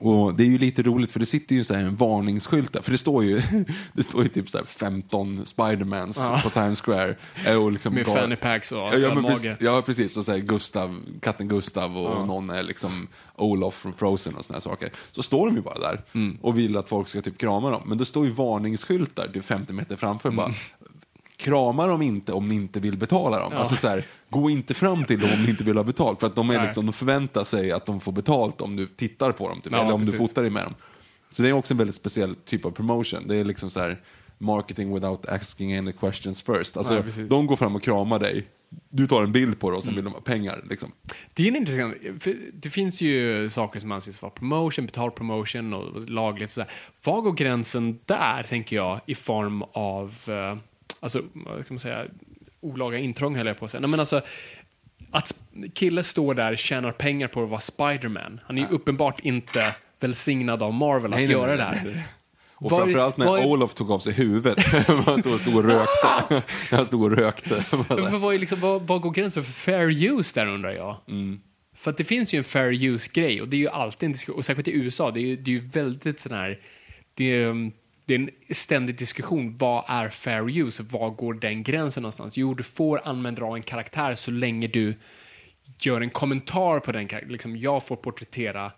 och 0.00 0.34
det 0.34 0.42
är 0.42 0.46
ju 0.46 0.58
lite 0.58 0.82
roligt 0.82 1.12
för 1.12 1.20
det 1.20 1.26
sitter 1.26 1.54
ju 1.54 1.64
så 1.64 1.74
här 1.74 1.80
en 1.82 1.96
varningsskylt 1.96 2.72
där. 2.72 2.82
För 2.82 2.92
det 2.92 2.98
står 2.98 3.24
ju, 3.24 3.42
det 3.92 4.02
står 4.02 4.22
ju 4.22 4.28
typ 4.28 4.50
så 4.50 4.58
här 4.58 4.64
15 4.64 5.46
Spidermans 5.46 6.22
på 6.42 6.50
Times 6.50 6.80
Square. 6.80 7.14
Eh, 7.46 7.54
Och 7.62 7.72
liksom 7.72 7.94
Med 7.94 8.06
fanny 8.06 8.36
packs 8.36 8.72
och 8.72 8.78
ja, 8.78 8.96
ja, 8.96 9.14
men 9.14 9.24
precis, 9.24 9.52
ja, 9.60 9.82
precis. 9.86 10.16
Och 10.16 10.24
så 10.24 10.32
här 10.32 10.38
Gustav, 10.38 11.00
katten 11.20 11.48
Gustav 11.48 11.98
och 11.98 12.26
någon 12.26 12.50
är 12.50 12.62
liksom 12.62 13.08
Olof 13.36 13.74
från 13.74 13.92
Frozen 13.92 14.34
och 14.34 14.44
såna 14.44 14.56
här 14.56 14.60
saker. 14.60 14.90
Så 15.12 15.22
står 15.22 15.46
de 15.46 15.56
ju 15.56 15.62
bara 15.62 15.78
där 15.78 16.00
Mm. 16.14 16.38
och 16.40 16.58
vill 16.58 16.76
att 16.76 16.88
folk 16.88 17.08
ska 17.08 17.22
typ 17.22 17.38
krama 17.38 17.70
dem. 17.70 17.82
Men 17.86 17.98
det 17.98 18.04
står 18.06 18.24
ju 18.24 18.30
varningsskyltar 18.30 19.28
typ 19.34 19.44
50 19.44 19.72
meter 19.72 19.96
framför. 19.96 20.28
Mm. 20.28 20.36
Bara, 20.36 20.52
krama 21.36 21.86
dem 21.86 22.02
inte 22.02 22.32
om 22.32 22.48
ni 22.48 22.54
inte 22.54 22.80
vill 22.80 22.96
betala 22.98 23.38
dem. 23.38 23.52
Alltså 23.56 23.76
så 23.76 23.88
här, 23.88 24.04
gå 24.30 24.50
inte 24.50 24.74
fram 24.74 25.04
till 25.04 25.20
dem 25.20 25.30
om 25.34 25.42
ni 25.42 25.50
inte 25.50 25.64
vill 25.64 25.76
ha 25.76 25.84
betalt. 25.84 26.20
För 26.20 26.26
att 26.26 26.36
de, 26.36 26.50
är 26.50 26.62
liksom, 26.62 26.86
de 26.86 26.92
förväntar 26.92 27.44
sig 27.44 27.72
att 27.72 27.86
de 27.86 28.00
får 28.00 28.12
betalt 28.12 28.60
om 28.60 28.76
du 28.76 28.86
tittar 28.86 29.32
på 29.32 29.48
dem. 29.48 29.60
Typ, 29.60 29.72
Ja, 29.72 29.82
eller 29.82 29.92
om 29.92 30.00
precis. 30.00 30.12
du 30.12 30.18
fotar 30.18 30.42
dig 30.42 30.50
med 30.50 30.64
dem. 30.64 30.74
Så 31.30 31.42
det 31.42 31.48
är 31.48 31.52
också 31.52 31.74
en 31.74 31.78
väldigt 31.78 31.96
speciell 31.96 32.34
typ 32.44 32.64
av 32.64 32.70
promotion. 32.70 33.28
Det 33.28 33.36
är 33.36 33.44
liksom 33.44 33.70
så 33.70 33.80
här 33.80 34.00
marketing 34.38 34.94
without 34.94 35.26
asking 35.28 35.76
any 35.76 35.92
questions 35.92 36.42
first. 36.42 36.76
Alltså, 36.76 37.02
precis. 37.02 37.28
de 37.28 37.46
går 37.46 37.56
fram 37.56 37.76
och 37.76 37.82
kramar 37.82 38.18
dig. 38.18 38.46
Du 38.90 39.06
tar 39.06 39.22
en 39.22 39.32
bild 39.32 39.60
på 39.60 39.70
det 39.70 39.76
och 39.76 39.84
sen 39.84 39.94
vill 39.94 40.04
de 40.04 40.12
ha 40.12 40.20
pengar. 40.20 40.60
Liksom. 40.70 40.92
Det 41.34 41.42
är 41.42 41.48
en 41.48 41.56
intressant, 41.56 41.94
det 42.52 42.70
finns 42.70 43.02
ju 43.02 43.48
saker 43.50 43.80
som 43.80 43.92
anses 43.92 44.22
vara 44.22 44.32
promotion, 44.32 44.86
betald 44.86 45.14
promotion 45.14 45.74
och 45.74 46.08
lagligt 46.10 46.48
och 46.48 46.52
sådär. 46.52 46.70
Var 47.04 47.20
går 47.20 47.32
gränsen 47.32 47.98
där, 48.06 48.42
tänker 48.42 48.76
jag, 48.76 49.00
i 49.06 49.14
form 49.14 49.62
av, 49.62 50.14
eh, 50.28 50.58
alltså, 51.00 51.20
vad 51.32 51.64
ska 51.64 51.74
man 51.74 51.78
säga, 51.78 52.04
olaga 52.60 52.98
intrång 52.98 53.36
höll 53.36 53.46
jag 53.46 53.58
på 53.58 53.64
att 53.64 53.70
säga. 53.70 53.80
Nej, 53.80 53.90
men 53.90 54.00
alltså, 54.00 54.20
att 55.10 55.40
kille 55.74 56.02
står 56.02 56.34
där 56.34 56.56
tjänar 56.56 56.92
pengar 56.92 57.28
på 57.28 57.42
att 57.44 57.50
vara 57.50 57.60
Spiderman. 57.60 58.40
Han 58.44 58.58
är 58.58 58.62
ju 58.62 58.68
uppenbart 58.68 59.20
inte 59.20 59.74
välsignad 60.00 60.62
av 60.62 60.72
Marvel 60.74 61.12
att 61.12 61.18
Nej, 61.18 61.26
nej, 61.26 61.32
göra 61.36 61.46
nej, 61.46 61.56
det 61.56 61.62
här. 61.62 61.82
nej. 61.84 62.04
Och 62.60 62.70
Var- 62.70 62.78
framförallt 62.80 63.16
när 63.16 63.26
var 63.26 63.46
Olof 63.46 63.74
tog 63.74 63.90
av 63.90 63.98
sig 63.98 64.12
huvudet. 64.12 64.58
Han 65.06 65.20
stod 65.20 65.34
och 65.34 65.40
stod 65.40 65.56
och 65.56 65.64
rökte. 65.64 66.42
Han 66.76 66.86
stod 66.86 67.02
och 67.02 67.10
rökte. 67.16 67.62
För 67.62 68.18
vad, 68.18 68.34
är 68.34 68.38
liksom, 68.38 68.60
vad, 68.60 68.82
vad 68.86 69.00
går 69.00 69.10
gränsen 69.10 69.44
för 69.44 69.52
fair 69.52 69.90
use 70.18 70.40
där 70.40 70.46
undrar 70.46 70.70
jag? 70.72 70.96
För 71.76 71.90
att 71.90 71.96
det 71.96 72.04
finns 72.04 72.34
ju 72.34 72.38
en 72.38 72.44
fair 72.44 72.84
use-grej 72.84 73.42
och 73.42 73.48
det 73.48 73.56
är 73.56 73.58
ju 73.58 73.68
alltid 73.68 74.06
en 74.06 74.12
diskussion, 74.12 74.38
och 74.38 74.44
särskilt 74.44 74.68
i 74.68 74.72
USA, 74.76 75.10
det 75.10 75.20
är 75.20 75.22
ju, 75.22 75.36
det 75.36 75.50
är 75.50 75.52
ju 75.52 75.68
väldigt 75.68 76.20
sån 76.20 76.32
här, 76.32 76.58
det 77.14 77.24
är, 77.42 77.70
det 78.08 78.14
är 78.14 78.18
en 78.18 78.54
ständig 78.54 78.98
diskussion, 78.98 79.56
vad 79.56 79.84
är 79.88 80.08
fair 80.08 80.58
use? 80.58 80.82
Var 80.82 81.10
går 81.10 81.34
den 81.34 81.62
gränsen 81.62 82.02
någonstans? 82.02 82.38
Jo, 82.38 82.54
du 82.54 82.62
får 82.62 83.00
använda 83.04 83.44
av 83.44 83.56
en 83.56 83.62
karaktär 83.62 84.14
så 84.14 84.30
länge 84.30 84.66
du 84.66 84.94
gör 85.80 86.00
en 86.00 86.10
kommentar 86.10 86.80
på 86.80 86.92
den 86.92 87.08
karaktären. 87.08 87.32
Liksom, 87.32 87.56
jag 87.56 87.86
får 87.86 87.96
porträttera 87.96 88.72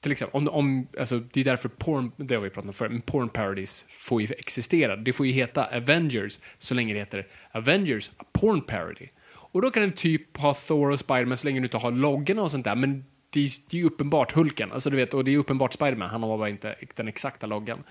till 0.00 0.12
exempel, 0.12 0.36
om, 0.36 0.48
om, 0.48 0.88
alltså, 0.98 1.18
det 1.18 1.40
är 1.40 1.44
därför 1.44 1.68
porn, 1.68 2.12
det 2.16 2.34
har 2.34 2.42
vi 2.42 2.50
pratat 2.50 2.68
om 2.68 2.72
förr, 2.72 2.88
men 2.88 3.00
porn 3.00 3.28
parodies 3.28 3.84
får 3.88 4.22
ju 4.22 4.28
existera. 4.38 4.96
Det 4.96 5.12
får 5.12 5.26
ju 5.26 5.32
heta 5.32 5.76
Avengers 5.76 6.38
så 6.58 6.74
länge 6.74 6.92
det 6.92 6.98
heter 7.00 7.26
Avengers, 7.52 8.10
a 8.16 8.24
porn 8.32 8.62
parody. 8.62 9.08
Och 9.28 9.62
då 9.62 9.70
kan 9.70 9.82
den 9.82 9.92
typ 9.92 10.36
ha 10.36 10.54
Thor 10.54 10.90
och 10.90 10.98
Spiderman 10.98 11.36
så 11.36 11.46
länge 11.46 11.60
du 11.60 11.66
inte 11.66 11.76
har 11.76 11.90
loggorna 11.90 12.42
och 12.42 12.50
sånt 12.50 12.64
där, 12.64 12.76
men 12.76 13.04
det 13.30 13.40
är, 13.40 13.48
det 13.70 13.76
är 13.76 13.80
ju 13.80 13.86
uppenbart 13.86 14.32
Hulken, 14.32 14.72
alltså 14.72 14.90
du 14.90 14.96
vet, 14.96 15.14
och 15.14 15.24
det 15.24 15.34
är 15.34 15.38
uppenbart 15.38 15.72
Spiderman, 15.72 16.10
han 16.10 16.22
har 16.22 16.38
bara 16.38 16.48
inte 16.48 16.76
den 16.94 17.08
exakta 17.08 17.46
loggan. 17.46 17.84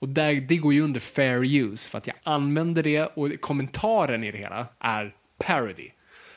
Och 0.00 0.08
där, 0.08 0.34
det 0.34 0.56
går 0.56 0.74
ju 0.74 0.80
under 0.80 1.00
fair 1.00 1.44
use, 1.44 1.90
för 1.90 1.98
att 1.98 2.06
jag 2.06 2.16
använder 2.22 2.82
det 2.82 3.06
och 3.06 3.40
kommentaren 3.40 4.24
i 4.24 4.30
det 4.30 4.38
hela 4.38 4.66
är 4.78 5.14
parody. 5.38 5.90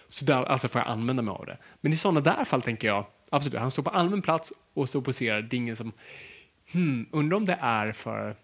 Så 0.08 0.26
där, 0.26 0.44
alltså 0.44 0.68
får 0.68 0.82
jag 0.82 0.88
använda 0.88 1.24
mig 1.24 1.32
av 1.32 1.46
det. 1.46 1.58
Men 1.82 1.94
i 1.94 1.98
sådana 1.98 2.22
där 2.22 2.46
fall 2.46 2.62
tänker 2.62 2.88
jag, 2.88 3.06
absolut, 3.30 3.60
han 3.60 3.72
står 3.72 3.84
på 3.84 3.90
allmän 3.90 4.22
plats 4.22 4.54
och 4.74 4.90
står 4.90 5.00
och 5.00 5.06
poserar. 5.06 5.42
Det 5.42 5.56
är 5.56 5.58
ingen 5.58 5.76
som, 5.76 5.92
hmm, 6.72 7.06
undrar 7.12 7.38
om 7.38 7.46
det 7.46 7.58
är 7.62 7.92
för... 7.92 8.36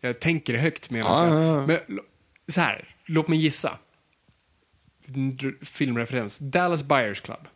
Jag 0.00 0.20
tänker 0.20 0.52
det 0.52 0.58
högt 0.58 0.90
medan 0.90 1.28
Ja, 1.28 1.34
jag... 1.34 1.44
ja, 1.44 1.60
ja. 1.60 1.66
Men, 1.66 2.00
så 2.48 2.60
här, 2.60 2.94
låt 3.04 3.28
mig 3.28 3.38
gissa. 3.38 3.78
Filmreferens. 5.62 6.38
Dallas 6.38 6.82
Buyers 6.82 7.20
Club. 7.20 7.48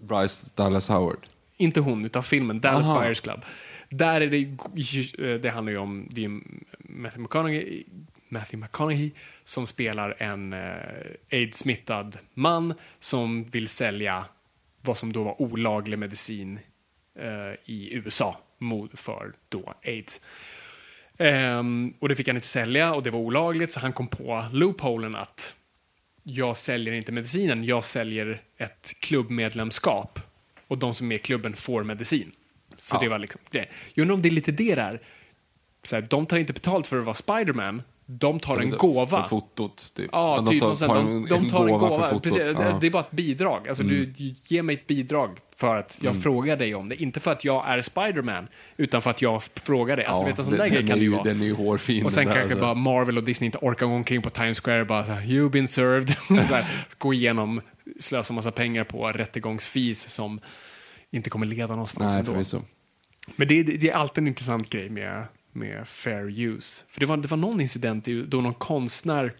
Bryce 0.00 0.52
Dallas 0.54 0.88
Howard. 0.88 1.18
Inte 1.56 1.80
hon, 1.80 2.04
utan 2.04 2.22
filmen 2.22 2.60
Dallas 2.60 2.88
Aha. 2.88 3.00
Buyers 3.00 3.20
Club. 3.20 3.44
Där 3.88 4.20
är 4.20 4.26
det, 4.26 4.38
eh, 5.24 5.40
det 5.40 5.50
handlar 5.50 5.72
ju 5.72 5.78
om 5.78 6.08
det 6.10 6.24
är 6.24 6.40
Matthew 6.78 7.22
McConaughey, 7.22 7.84
Matthew 8.28 8.66
McConaughey 8.66 9.10
som 9.44 9.66
spelar 9.66 10.16
en 10.18 10.52
eh, 10.52 10.58
aids-smittad 11.30 12.18
man 12.34 12.74
som 12.98 13.44
vill 13.44 13.68
sälja 13.68 14.24
vad 14.80 14.98
som 14.98 15.12
då 15.12 15.22
var 15.22 15.42
olaglig 15.42 15.98
medicin 15.98 16.58
eh, 17.18 17.52
i 17.64 17.94
USA 17.94 18.38
mot, 18.58 18.98
för 18.98 19.32
då 19.48 19.74
aids. 19.84 20.20
Ehm, 21.18 21.94
och 21.98 22.08
det 22.08 22.14
fick 22.14 22.26
han 22.26 22.36
inte 22.36 22.48
sälja 22.48 22.94
och 22.94 23.02
det 23.02 23.10
var 23.10 23.20
olagligt 23.20 23.72
så 23.72 23.80
han 23.80 23.92
kom 23.92 24.08
på 24.08 24.44
loopholen 24.52 25.16
att 25.16 25.54
jag 26.22 26.56
säljer 26.56 26.94
inte 26.94 27.12
medicinen, 27.12 27.64
jag 27.64 27.84
säljer 27.84 28.42
ett 28.58 28.92
klubbmedlemskap 29.00 30.31
och 30.72 30.78
de 30.78 30.94
som 30.94 31.12
är 31.12 31.16
i 31.16 31.18
klubben 31.18 31.54
får 31.54 31.84
medicin. 31.84 32.30
Så 32.78 32.96
Ja. 32.96 33.00
det 33.00 33.08
var 33.08 33.18
liksom 33.18 33.40
det. 33.50 33.68
Jag 33.94 34.02
undrar 34.02 34.14
om 34.14 34.22
det 34.22 34.28
är 34.28 34.30
lite 34.30 34.52
det 34.52 34.74
där. 34.74 35.00
Så 35.82 35.96
här, 35.96 36.06
de 36.10 36.26
tar 36.26 36.36
inte 36.36 36.52
betalt 36.52 36.86
för 36.86 36.98
att 36.98 37.04
vara 37.04 37.14
Spiderman, 37.14 37.82
de 38.18 38.40
tar 38.40 38.60
en 38.60 38.70
gåva. 38.70 39.22
För 39.22 39.28
fotot, 39.28 39.92
typ. 39.94 40.08
Ja, 40.12 40.36
de 40.46 40.50
typ 40.50 40.60
sånt. 40.62 40.78
tar 40.78 40.94
de, 40.94 41.26
de 41.28 41.48
tar 41.48 41.66
en 41.66 41.78
gåva. 41.78 42.00
för 42.00 42.08
fotot. 42.08 42.22
Precis, 42.22 42.38
det, 42.38 42.50
Ja. 42.50 42.62
Mm. 42.62 42.80
det 42.80 42.86
är 42.86 42.90
bara 42.90 43.02
ett 43.02 43.10
bidrag. 43.10 43.68
Alltså, 43.68 43.84
du, 43.84 44.06
du 44.06 44.34
ger 44.48 44.62
mig 44.62 44.74
ett 44.74 44.86
bidrag 44.86 45.38
för 45.56 45.76
att 45.76 45.98
jag 46.02 46.22
frågar 46.22 46.56
dig 46.56 46.74
om 46.74 46.88
det. 46.88 47.02
Inte 47.02 47.20
för 47.20 47.32
att 47.32 47.44
jag 47.44 47.68
är 47.68 47.80
Spiderman, 47.80 48.48
utan 48.76 49.02
för 49.02 49.10
att 49.10 49.22
jag 49.22 49.42
frågar 49.42 49.96
dig. 49.96 50.06
Alltså, 50.06 50.22
Ja, 50.22 50.26
vet, 50.26 50.38
en 50.38 50.44
sån 50.44 50.56
där 50.56 50.68
grej 50.68 50.86
kan 50.86 50.98
det 50.98 51.04
ju 51.04 51.10
vara. 51.10 51.22
Den 51.22 51.40
är 51.40 51.44
ju 51.44 51.54
hårfin. 51.54 52.04
Och 52.04 52.12
sen 52.12 52.24
kanske 52.24 52.42
alltså. 52.42 52.60
bara 52.60 52.74
Marvel 52.74 53.16
och 53.16 53.24
Disney 53.24 53.46
inte 53.46 53.58
orkar 53.58 53.86
gå 53.86 53.92
omkring 53.92 54.22
på 54.22 54.30
Times 54.30 54.60
Square 54.60 54.80
och 54.80 54.86
bara 54.86 55.04
så 55.04 55.12
här, 55.12 55.22
you've 55.22 55.50
been 55.50 55.68
served. 55.68 56.08
så 56.48 56.54
här, 56.54 56.66
gå 56.98 57.14
igenom, 57.14 57.60
slösa 58.00 58.34
massa 58.34 58.50
pengar 58.50 58.84
på 58.84 59.08
rättegångsfis 59.12 60.10
som 60.10 60.40
inte 61.10 61.30
kommer 61.30 61.46
leda 61.46 61.66
någonstans 61.72 62.12
Nej, 62.12 62.20
ändå. 62.20 62.32
förvisso. 62.32 62.62
Men 63.36 63.48
det, 63.48 63.62
det 63.62 63.90
är 63.90 63.94
alltid 63.94 64.22
en 64.22 64.28
intressant 64.28 64.70
grej 64.70 64.88
med, 64.90 65.24
med 65.52 65.88
fair 65.88 66.40
use. 66.40 66.84
För 66.88 67.00
det 67.00 67.06
var, 67.06 67.16
det 67.16 67.28
var 67.28 67.36
någon 67.36 67.60
incident 67.60 68.04
då 68.04 68.40
någon 68.40 68.54
konstnär 68.54 69.32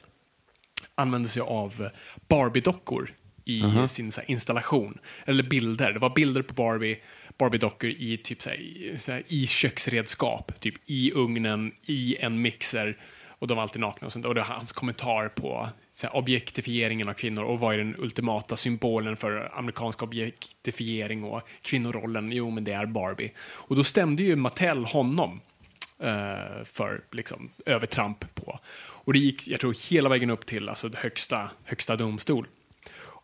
använde 0.94 1.28
sig 1.28 1.42
av 1.42 1.88
Barbie-dockor 2.28 3.10
i 3.44 3.88
sin 3.88 4.12
så 4.12 4.20
här, 4.20 4.30
installation. 4.30 4.98
Eller 5.26 5.42
bilder. 5.42 5.92
Det 5.92 5.98
var 5.98 6.10
bilder 6.10 6.42
på 6.42 6.54
Barbie, 6.54 6.98
Barbie-dockor 7.38 7.90
i, 7.90 8.16
typ, 8.16 8.42
så 8.42 8.50
här, 8.50 8.56
i, 8.56 8.94
så 8.98 9.12
här, 9.12 9.22
i 9.28 9.46
köksredskap. 9.46 10.60
Typ 10.60 10.74
i 10.86 11.12
ugnen, 11.14 11.72
i 11.86 12.16
en 12.20 12.42
mixer. 12.42 12.98
Och 13.28 13.48
de 13.48 13.54
var 13.54 13.62
alltid 13.62 13.80
nakna. 13.80 14.06
Och, 14.06 14.12
sånt. 14.12 14.26
och 14.26 14.34
det 14.34 14.40
var 14.40 14.48
hans 14.48 14.72
kommentar 14.72 15.28
på 15.28 15.68
så 15.92 16.06
här, 16.06 16.16
objektifieringen 16.16 17.08
av 17.08 17.12
kvinnor 17.12 17.42
och 17.42 17.60
vad 17.60 17.74
är 17.74 17.78
den 17.78 17.94
ultimata 17.98 18.56
symbolen 18.56 19.16
för 19.16 19.58
amerikansk 19.58 20.02
objektifiering 20.02 21.24
och 21.24 21.42
kvinnorollen? 21.62 22.32
Jo, 22.32 22.50
men 22.50 22.64
det 22.64 22.72
är 22.72 22.86
Barbie. 22.86 23.32
Och 23.40 23.76
då 23.76 23.84
stämde 23.84 24.22
ju 24.22 24.36
Mattel 24.36 24.84
honom 24.84 25.40
för 26.64 27.00
liksom, 27.10 27.50
övertramp 27.66 28.34
på. 28.34 28.58
Och 28.78 29.12
det 29.12 29.18
gick, 29.18 29.48
jag 29.48 29.60
tror, 29.60 29.90
hela 29.90 30.08
vägen 30.08 30.30
upp 30.30 30.46
till 30.46 30.68
alltså, 30.68 30.90
högsta, 30.94 31.50
högsta 31.64 31.96
domstol. 31.96 32.46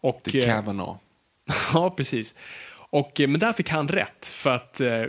Och, 0.00 0.22
Till 0.22 0.40
eh, 0.40 0.46
Kavanaugh. 0.46 0.96
Ja, 1.74 1.90
precis. 1.90 2.34
Och, 2.90 3.20
eh, 3.20 3.28
men 3.28 3.40
där 3.40 3.52
fick 3.52 3.68
han 3.68 3.88
rätt, 3.88 4.26
för 4.26 4.50
att 4.50 4.80
eh, 4.80 5.04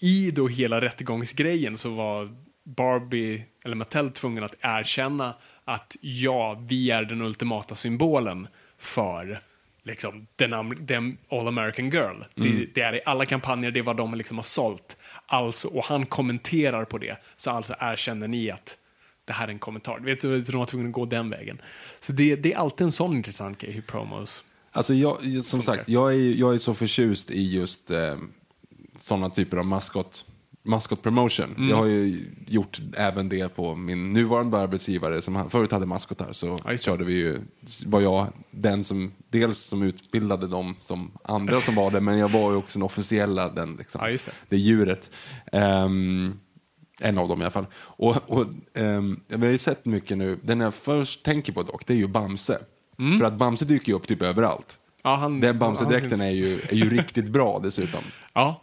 i 0.00 0.30
då 0.30 0.48
hela 0.48 0.80
rättegångsgrejen 0.80 1.76
så 1.76 1.90
var 1.90 2.36
Barbie, 2.64 3.44
eller 3.64 3.76
Mattel, 3.76 4.10
tvungen 4.10 4.44
att 4.44 4.54
erkänna 4.60 5.34
att 5.64 5.96
ja, 6.00 6.64
vi 6.68 6.90
är 6.90 7.02
den 7.02 7.22
ultimata 7.22 7.74
symbolen 7.74 8.48
för 8.78 9.40
liksom, 9.82 10.26
den, 10.36 10.76
den 10.80 11.18
All 11.28 11.48
American 11.48 11.90
Girl. 11.90 12.22
Det, 12.34 12.66
det 12.74 12.80
är 12.80 12.94
i 12.94 13.00
alla 13.04 13.26
kampanjer, 13.26 13.70
det 13.70 13.80
är 13.80 13.84
vad 13.84 13.96
de 13.96 14.14
liksom 14.14 14.38
har 14.38 14.42
sålt. 14.42 14.96
Alltså, 15.30 15.68
och 15.68 15.84
han 15.84 16.06
kommenterar 16.06 16.84
på 16.84 16.98
det, 16.98 17.16
så 17.36 17.50
alltså 17.50 17.74
erkänner 17.80 18.28
ni 18.28 18.50
att 18.50 18.76
det 19.24 19.32
här 19.32 19.48
är 19.48 19.52
en 19.52 19.58
kommentar. 19.58 19.98
Du 19.98 20.04
vet, 20.04 20.20
så 20.20 20.52
de 20.52 20.58
var 20.58 20.64
tvungna 20.64 20.88
att 20.88 20.92
gå 20.92 21.04
den 21.04 21.30
vägen. 21.30 21.60
Så 22.00 22.12
det, 22.12 22.36
det 22.36 22.52
är 22.52 22.56
alltid 22.56 22.84
en 22.84 22.92
sån 22.92 23.16
intressant 23.16 23.58
grej, 23.58 23.72
hur 23.72 23.82
promos 23.82 24.44
Alltså 24.72 24.94
jag, 24.94 25.16
som 25.22 25.44
Funkar. 25.44 25.62
sagt, 25.62 25.88
jag 25.88 26.14
är, 26.14 26.34
jag 26.34 26.54
är 26.54 26.58
så 26.58 26.74
förtjust 26.74 27.30
i 27.30 27.42
just 27.54 27.90
eh, 27.90 28.16
sådana 28.98 29.30
typer 29.30 29.56
av 29.56 29.66
maskot, 29.66 30.24
maskot 30.68 31.02
promotion. 31.02 31.54
Mm. 31.56 31.68
Jag 31.68 31.76
har 31.76 31.86
ju 31.86 32.24
gjort 32.46 32.80
även 32.96 33.28
det 33.28 33.56
på 33.56 33.76
min 33.76 34.10
nuvarande 34.10 34.58
arbetsgivare 34.58 35.22
som 35.22 35.50
förut 35.50 35.72
hade 35.72 35.86
maskotar. 35.86 36.32
Så 36.32 36.58
körde 36.80 37.04
vi 37.04 37.14
ju, 37.14 37.40
var 37.86 38.00
jag 38.00 38.26
den 38.50 38.84
som, 38.84 39.12
dels 39.30 39.58
som 39.58 39.82
utbildade 39.82 40.46
dem 40.46 40.76
som 40.80 41.10
andra 41.24 41.60
som 41.60 41.74
var 41.74 41.90
det, 41.90 42.00
men 42.00 42.18
jag 42.18 42.28
var 42.28 42.50
ju 42.50 42.56
också 42.56 42.78
den 42.78 42.86
officiella, 42.86 43.48
den 43.48 43.76
liksom, 43.76 44.10
just 44.10 44.26
det. 44.26 44.32
det 44.48 44.56
djuret. 44.56 45.10
Ehm, 45.52 46.38
en 47.00 47.18
av 47.18 47.28
dem 47.28 47.40
i 47.40 47.44
alla 47.44 47.50
fall. 47.50 47.66
Och, 47.76 48.16
och, 48.26 48.46
ehm, 48.74 49.20
vi 49.28 49.46
har 49.46 49.52
ju 49.52 49.58
sett 49.58 49.84
mycket 49.84 50.18
nu, 50.18 50.38
den 50.42 50.60
jag 50.60 50.74
först 50.74 51.24
tänker 51.24 51.52
på 51.52 51.62
dock, 51.62 51.86
det 51.86 51.92
är 51.92 51.96
ju 51.96 52.08
Bamse. 52.08 52.58
Mm. 52.98 53.18
För 53.18 53.26
att 53.26 53.34
Bamse 53.34 53.64
dyker 53.64 53.88
ju 53.88 53.94
upp 53.94 54.06
typ 54.06 54.22
överallt. 54.22 54.78
Ja, 55.02 55.14
han, 55.14 55.40
Den 55.40 55.58
Bamse-dräkten 55.58 56.20
är 56.20 56.30
ju, 56.30 56.60
är 56.60 56.74
ju 56.74 56.90
riktigt 56.90 57.28
bra 57.28 57.60
dessutom. 57.62 58.00
Ja. 58.34 58.62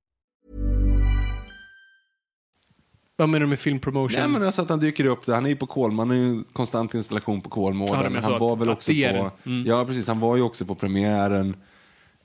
Vad 3.21 3.29
menar 3.29 3.39
du 3.39 3.47
med 3.49 3.59
filmpromotion? 3.59 4.19
Nej 4.19 4.29
men 4.29 4.43
alltså 4.43 4.61
att 4.61 4.69
han 4.69 4.79
dyker 4.79 5.05
upp 5.05 5.25
där, 5.25 5.33
han 5.33 5.45
är 5.45 5.49
ju 5.49 5.55
på 5.55 5.67
Kolmården, 5.67 6.09
han 6.09 6.17
är 6.17 6.33
ju 6.35 6.43
konstant 6.53 6.93
installation 6.93 7.41
på 7.41 7.47
Ja, 7.49 7.53
Kolmården. 7.53 8.17
att- 8.17 8.59
väl 8.59 8.69
också 8.69 8.91
på. 8.91 9.31
Mm. 9.45 9.63
ja 9.67 9.85
precis, 9.85 10.07
han 10.07 10.19
var 10.19 10.35
ju 10.35 10.41
också 10.41 10.65
på 10.65 10.75
premiären. 10.75 11.55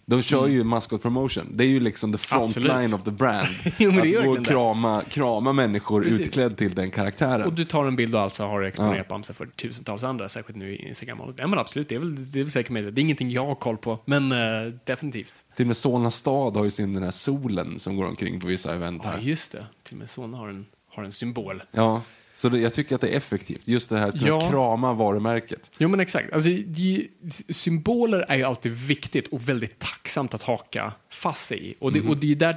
De 0.09 0.23
kör 0.23 0.47
ju 0.47 0.65
maskot 0.65 1.03
promotion. 1.03 1.47
Det 1.55 1.65
är 1.65 1.69
ju 1.69 1.81
liksom 1.81 2.13
the 2.13 2.19
front 2.19 2.57
Mm. 2.57 2.71
Absolut. 2.71 2.91
line 2.91 2.95
of 2.95 3.05
the 3.05 3.11
brand. 3.11 3.47
Jo, 3.79 3.91
att 4.19 4.25
gå 4.25 4.31
och 4.41 4.47
krama, 4.47 5.03
krama 5.09 5.53
människor 5.53 6.03
Precis. 6.03 6.21
utklädd 6.21 6.57
till 6.57 6.75
den 6.75 6.91
karaktären. 6.91 7.43
Och 7.47 7.53
du 7.53 7.65
tar 7.65 7.85
en 7.85 7.97
bild 7.97 8.15
och 8.15 8.21
alltså 8.21 8.43
har 8.47 8.63
exponerat 8.63 8.97
Ja. 8.97 9.05
Bamse 9.09 9.33
för 9.35 9.47
tusentals 9.47 10.05
andra, 10.05 10.29
särskilt 10.29 10.59
nu 10.59 10.73
i 10.75 10.89
Instagram. 10.89 11.19
Ja 11.37 11.47
men 11.47 11.59
absolut, 11.59 11.89
det 11.89 11.95
är 11.95 11.99
väl, 11.99 12.33
det 12.33 12.39
är 12.39 12.43
väl 12.45 12.51
säkert 12.51 12.73
möjligt. 12.73 12.95
Det 12.95 13.01
är 13.01 13.03
ingenting 13.03 13.31
jag 13.31 13.47
har 13.47 13.55
koll 13.55 13.77
på, 13.77 13.99
men 14.05 14.33
eh, 14.33 14.39
definitivt. 14.85 15.35
Till 15.57 15.65
och 15.65 15.67
med 15.67 15.77
Solna 15.77 16.11
stad 16.11 16.57
har 16.57 16.65
ju 16.65 16.71
sin 16.71 16.95
den 16.95 17.03
här 17.03 17.11
solen 17.11 17.79
som 17.79 17.97
går 17.97 18.05
omkring 18.07 18.41
på 18.41 18.47
vissa 18.47 18.75
event 18.75 19.03
Ja, 19.05 19.11
här. 19.11 19.19
just 19.21 19.53
det. 19.53 19.65
Till 19.83 19.95
och 19.95 19.99
med 19.99 20.11
Solna 20.11 20.39
har 20.39 20.49
en, 20.49 20.67
har 20.97 21.05
en 21.05 21.13
symbol. 21.13 21.63
Ja, 21.73 22.03
så 22.37 22.49
det, 22.49 22.59
jag 22.59 22.75
tycker 22.75 22.95
att 22.95 23.01
det 23.01 23.09
är 23.09 23.17
effektivt. 23.17 23.69
Just 23.69 23.89
det 23.89 23.99
här 23.99 24.09
att 24.09 24.23
Ja. 24.23 24.51
krama 24.51 24.93
varumärket. 24.93 25.71
Jo 25.79 25.89
men 25.89 26.01
exakt. 26.01 26.33
Alltså, 26.33 26.51
de, 26.51 27.09
symboler 27.49 28.19
är 28.29 28.37
ju 28.37 28.43
alltid 28.43 28.73
viktigt 28.73 29.29
och 29.29 29.49
väldigt 29.49 29.79
tacksamt 29.79 30.35
att 30.35 30.43
haka 30.43 30.93
fast 31.11 31.47
sig 31.47 31.71
i. 31.71 31.75
Och 31.79 31.93
det, 31.93 32.01
och 32.01 32.21
det 32.21 32.33
är 32.33 32.37
där, 32.37 32.53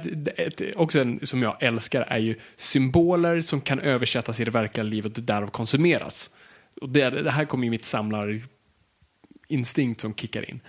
det, 0.56 0.76
också 0.76 1.00
en 1.00 1.26
som 1.26 1.42
jag 1.42 1.62
älskar 1.62 2.02
är 2.02 2.18
ju 2.18 2.34
symboler 2.56 3.40
som 3.40 3.60
kan 3.60 3.80
översättas 3.80 4.40
i 4.40 4.44
det 4.44 4.50
verkliga 4.50 4.84
livet 4.84 5.18
och 5.18 5.24
därav 5.24 5.46
konsumeras. 5.46 6.30
Och 6.80 6.88
det, 6.88 7.10
det 7.10 7.30
här 7.30 7.44
kommer 7.44 7.64
ju 7.64 7.70
mitt 7.70 7.84
samlarinstinkt 7.84 10.00
som 10.00 10.14
kickar 10.14 10.50
in. 10.50 10.60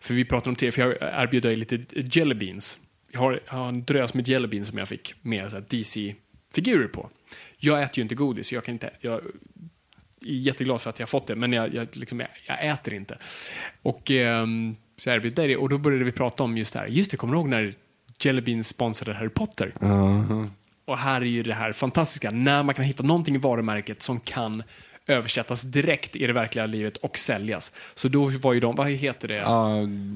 För 0.00 0.14
vi 0.14 0.24
pratade 0.24 0.50
om 0.50 0.56
det, 0.58 0.72
för 0.72 0.82
jag 0.82 0.96
erbjöd 1.22 1.42
dig 1.42 1.56
lite 1.56 1.80
jelly 1.94 2.34
beans. 2.34 2.78
Jag 3.12 3.20
har, 3.20 3.40
jag 3.46 3.52
har 3.54 3.68
en 3.68 3.84
drös 3.84 4.14
med 4.14 4.28
jelly 4.28 4.48
beans 4.48 4.68
som 4.68 4.78
jag 4.78 4.88
fick 4.88 5.14
med 5.22 5.50
så 5.50 5.60
här 6.58 6.64
DC-figurer 6.64 6.88
på. 6.88 7.10
Jag 7.56 7.82
äter 7.82 7.98
ju 7.98 8.02
inte 8.02 8.14
godis, 8.14 8.48
så 8.48 8.54
jag 8.54 8.64
kan 8.64 8.72
inte... 8.72 8.90
Jag, 9.00 9.20
är 10.26 10.32
jätteglad 10.32 10.80
för 10.80 10.90
att 10.90 10.98
jag 10.98 11.06
har 11.06 11.08
fått 11.08 11.26
det, 11.26 11.36
men 11.36 11.52
jag, 11.52 11.74
jag, 11.74 11.96
liksom, 11.96 12.20
jag, 12.20 12.28
jag 12.46 12.66
äter 12.66 12.94
inte. 12.94 13.18
Och 13.82 14.10
ehm, 14.10 14.76
så 14.96 15.10
erbjöd 15.10 15.34
det, 15.34 15.56
och 15.56 15.68
då 15.68 15.78
började 15.78 16.04
vi 16.04 16.12
prata 16.12 16.42
om 16.42 16.58
just 16.58 16.72
det 16.72 16.78
här. 16.78 16.86
Just 16.86 17.10
det, 17.10 17.16
kommer 17.16 17.34
du 17.34 17.38
ihåg 17.38 17.48
när 17.48 17.74
Jelly 18.20 18.40
Beans 18.40 18.68
sponsrade 18.68 19.18
Harry 19.18 19.28
Potter? 19.28 19.74
Och 20.84 20.98
här 20.98 21.20
är 21.20 21.26
ju 21.26 21.42
det 21.42 21.54
här 21.54 21.72
fantastiska, 21.72 22.30
när 22.30 22.62
man 22.62 22.74
kan 22.74 22.84
hitta 22.84 23.02
någonting 23.02 23.34
i 23.34 23.38
varumärket 23.38 24.02
som 24.02 24.20
kan 24.20 24.62
översättas 25.08 25.62
direkt 25.62 26.16
i 26.16 26.26
det 26.26 26.32
verkliga 26.32 26.66
livet 26.66 26.96
och 26.96 27.18
säljas. 27.18 27.72
Så 27.94 28.08
då 28.08 28.26
var 28.42 28.52
ju 28.52 28.60
de, 28.60 28.74
vad 28.76 28.90
heter 28.90 29.28
det? 29.28 29.34
Ja, 29.36 29.68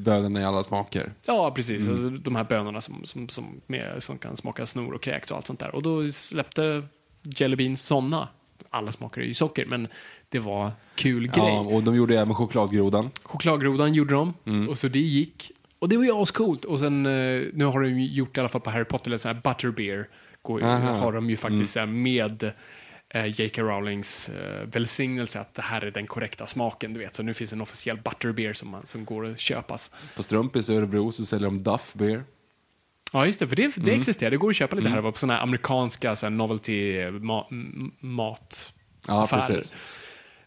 bönen 0.05 0.36
i 0.36 0.45
alla 0.45 0.62
smaker. 0.62 1.12
Ja, 1.26 1.51
precis. 1.55 1.88
Alltså, 1.88 2.09
de 2.11 2.36
här 2.36 2.45
bönorna 2.45 2.80
som, 2.80 3.05
som, 3.05 3.28
som, 3.28 3.61
med, 3.66 3.95
som 4.03 4.18
kan 4.18 4.36
smaka 4.36 4.66
snor 4.66 4.93
och 4.95 5.03
kräks 5.03 5.30
och 5.30 5.36
allt 5.36 5.47
sånt 5.47 5.61
där. 5.61 5.74
Och 5.74 5.82
då 5.82 6.11
släppte 6.12 6.82
Jelly 7.22 7.57
Beans 7.57 7.82
såna. 7.82 8.28
Alla 8.70 8.93
smakar 8.93 9.22
ju 9.22 9.34
socker, 9.34 9.66
men 9.66 9.88
det 10.28 10.38
var 10.38 10.70
kul 10.95 11.26
grej. 11.26 11.45
Ja, 11.47 11.61
och 11.61 11.82
de 11.82 11.97
gjorde 11.97 12.18
även 12.20 12.34
chokladgrodan. 12.34 13.11
Chokladgrodan 13.22 13.93
gjorde 13.93 14.14
de, 14.14 14.34
Mm. 14.47 14.68
och 14.68 14.78
så 14.78 14.88
det 14.88 14.99
gick. 14.99 15.51
Och 15.78 15.88
det 15.88 15.97
var 15.97 16.05
ju 16.05 16.12
ascoolt. 16.22 16.64
Och 16.64 16.80
sen, 16.80 17.07
eh, 17.07 17.43
nu 17.53 17.64
har 17.64 17.82
de 17.82 17.88
gjort 18.01 18.36
i 18.36 18.40
alla 18.40 18.49
fall 18.49 18.61
på 18.61 18.70
Harry 18.70 18.84
Potter, 18.84 19.11
en 19.12 19.18
sån 19.18 19.34
här 19.34 19.40
butterbeer. 19.45 20.09
Går, 20.43 20.61
har 21.01 21.12
de 21.12 21.30
ju 21.30 21.36
faktiskt 21.36 21.76
Mm. 21.76 22.03
med 22.03 22.53
J.K. 23.15 23.63
Rowlings 23.63 24.29
eh, 24.29 24.67
välsignelse 24.67 25.41
att 25.41 25.55
det 25.55 25.63
här 25.63 25.85
är 25.85 25.91
den 25.91 26.07
korrekta 26.07 26.47
smaken, 26.47 26.93
du 26.95 27.01
vet. 27.01 27.15
Så 27.15 27.23
nu 27.23 27.35
finns 27.35 27.53
en 27.53 27.61
officiell 27.61 27.97
butterbeer 27.97 28.53
som, 28.53 28.71
man, 28.71 28.87
som 28.87 29.05
går 29.05 29.27
att 29.27 29.39
köpas. 29.41 29.91
På 30.17 30.23
Strumpis 30.23 30.71
i 30.71 30.77
Örebro 30.77 31.13
så 31.13 31.25
säljer 31.27 31.45
de 31.45 31.63
Duff 31.63 31.93
Beer. 31.95 32.25
Ja, 33.13 33.27
just 33.27 33.39
det, 33.41 33.47
för 33.49 33.57
det, 33.57 33.75
det 33.77 33.83
Mm. 33.83 34.01
existerar. 34.01 34.31
Det 34.31 34.37
går 34.37 34.51
att 34.51 34.57
köpa 34.57 34.77
lite 34.77 34.89
här 34.89 34.99
och 34.99 35.05
var 35.05 35.13
på 35.13 35.19
såna 35.19 35.35
här 35.35 35.43
amerikanska 35.43 36.17
så 36.17 36.27
här 36.27 36.31
novelty 36.31 37.11
ma 37.11 37.47
m- 37.51 37.93
mat 38.01 38.73
Ja, 39.07 39.27
precis. 39.31 39.75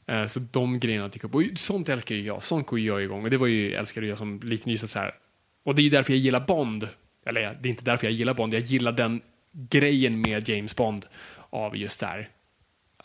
Eh, 0.07 0.25
Så 0.25 0.39
de 0.39 0.79
grejerna 0.79 1.09
tycker 1.09 1.25
jag 1.25 1.31
på. 1.31 1.37
Och 1.37 1.43
Sånt 1.55 1.89
älskar 1.89 2.15
ju 2.15 2.21
jag. 2.21 2.43
Sånt 2.43 2.67
går 2.67 2.79
jag 2.79 3.01
igång. 3.01 3.23
Och 3.23 3.29
det 3.29 3.37
var 3.37 3.47
ju, 3.47 3.73
älskade 3.73 4.07
jag 4.07 4.17
som 4.17 4.39
liten 4.43 4.71
just 4.71 4.89
så 4.89 4.99
här. 4.99 5.11
Och 5.65 5.75
det 5.75 5.81
är 5.81 5.83
ju 5.83 5.89
därför 5.89 6.13
jag 6.13 6.19
gillar 6.19 6.39
Bond. 6.39 6.87
Eller 7.25 7.41
det 7.61 7.67
är 7.67 7.69
inte 7.69 7.83
därför 7.83 8.07
jag 8.07 8.13
gillar 8.13 8.33
Bond. 8.33 8.53
Jag 8.53 8.61
gillar 8.61 8.91
den 8.91 9.21
grejen 9.51 10.21
med 10.21 10.49
James 10.49 10.75
Bond 10.75 11.05
av 11.49 11.77
just 11.77 11.99
där. 11.99 12.29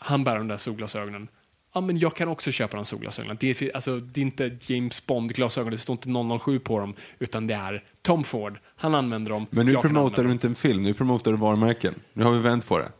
Han 0.03 0.23
bär 0.23 0.35
de 0.37 0.47
där 0.47 0.57
solglasögonen. 0.57 1.27
Ja, 1.73 1.81
men 1.81 1.97
jag 1.97 2.15
kan 2.15 2.27
också 2.27 2.51
köpa 2.51 2.75
de 2.75 2.85
solglasögonen. 2.85 3.37
Det 3.39 3.61
är, 3.61 3.75
alltså, 3.75 3.99
det 3.99 4.21
är 4.21 4.25
inte 4.25 4.57
James 4.61 5.07
Bond-glasögon, 5.07 5.71
det 5.71 5.77
står 5.77 5.93
inte 5.93 6.39
007 6.39 6.59
på 6.59 6.79
dem, 6.79 6.95
utan 7.19 7.47
det 7.47 7.53
är 7.53 7.83
Tom 8.01 8.23
Ford. 8.23 8.59
Han 8.75 8.95
använder 8.95 9.31
dem. 9.31 9.47
Men 9.49 9.65
nu 9.65 9.75
promotar 9.75 10.23
du 10.23 10.31
inte 10.31 10.47
en 10.47 10.55
film, 10.55 10.83
nu 10.83 10.93
promotar 10.93 11.31
du 11.31 11.37
varumärken. 11.37 11.95
Nu 12.13 12.23
har 12.23 12.31
vi 12.31 12.39
vänt 12.39 12.67
på 12.67 12.77
det. 12.77 12.91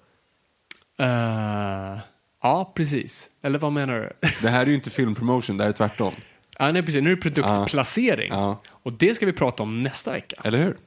Eh, 1.05 1.99
ja, 2.41 2.71
precis. 2.75 3.29
Eller 3.41 3.59
vad 3.59 3.71
menar 3.71 3.93
du? 3.93 4.27
Det 4.41 4.49
här 4.49 4.61
är 4.61 4.65
ju 4.65 4.73
inte 4.75 4.89
filmpromotion, 4.89 5.57
det 5.57 5.63
här 5.63 5.69
är 5.69 5.73
tvärtom. 5.73 6.13
ja, 6.59 6.71
nej, 6.71 6.83
precis. 6.83 7.03
Nu 7.03 7.11
är 7.11 7.15
det 7.15 7.21
produktplacering. 7.21 8.29
Ja. 8.31 8.61
Och 8.69 8.93
det 8.93 9.13
ska 9.15 9.25
vi 9.25 9.33
prata 9.33 9.63
om 9.63 9.83
nästa 9.83 10.11
vecka. 10.11 10.35
Eller 10.43 10.57
hur? 10.57 10.77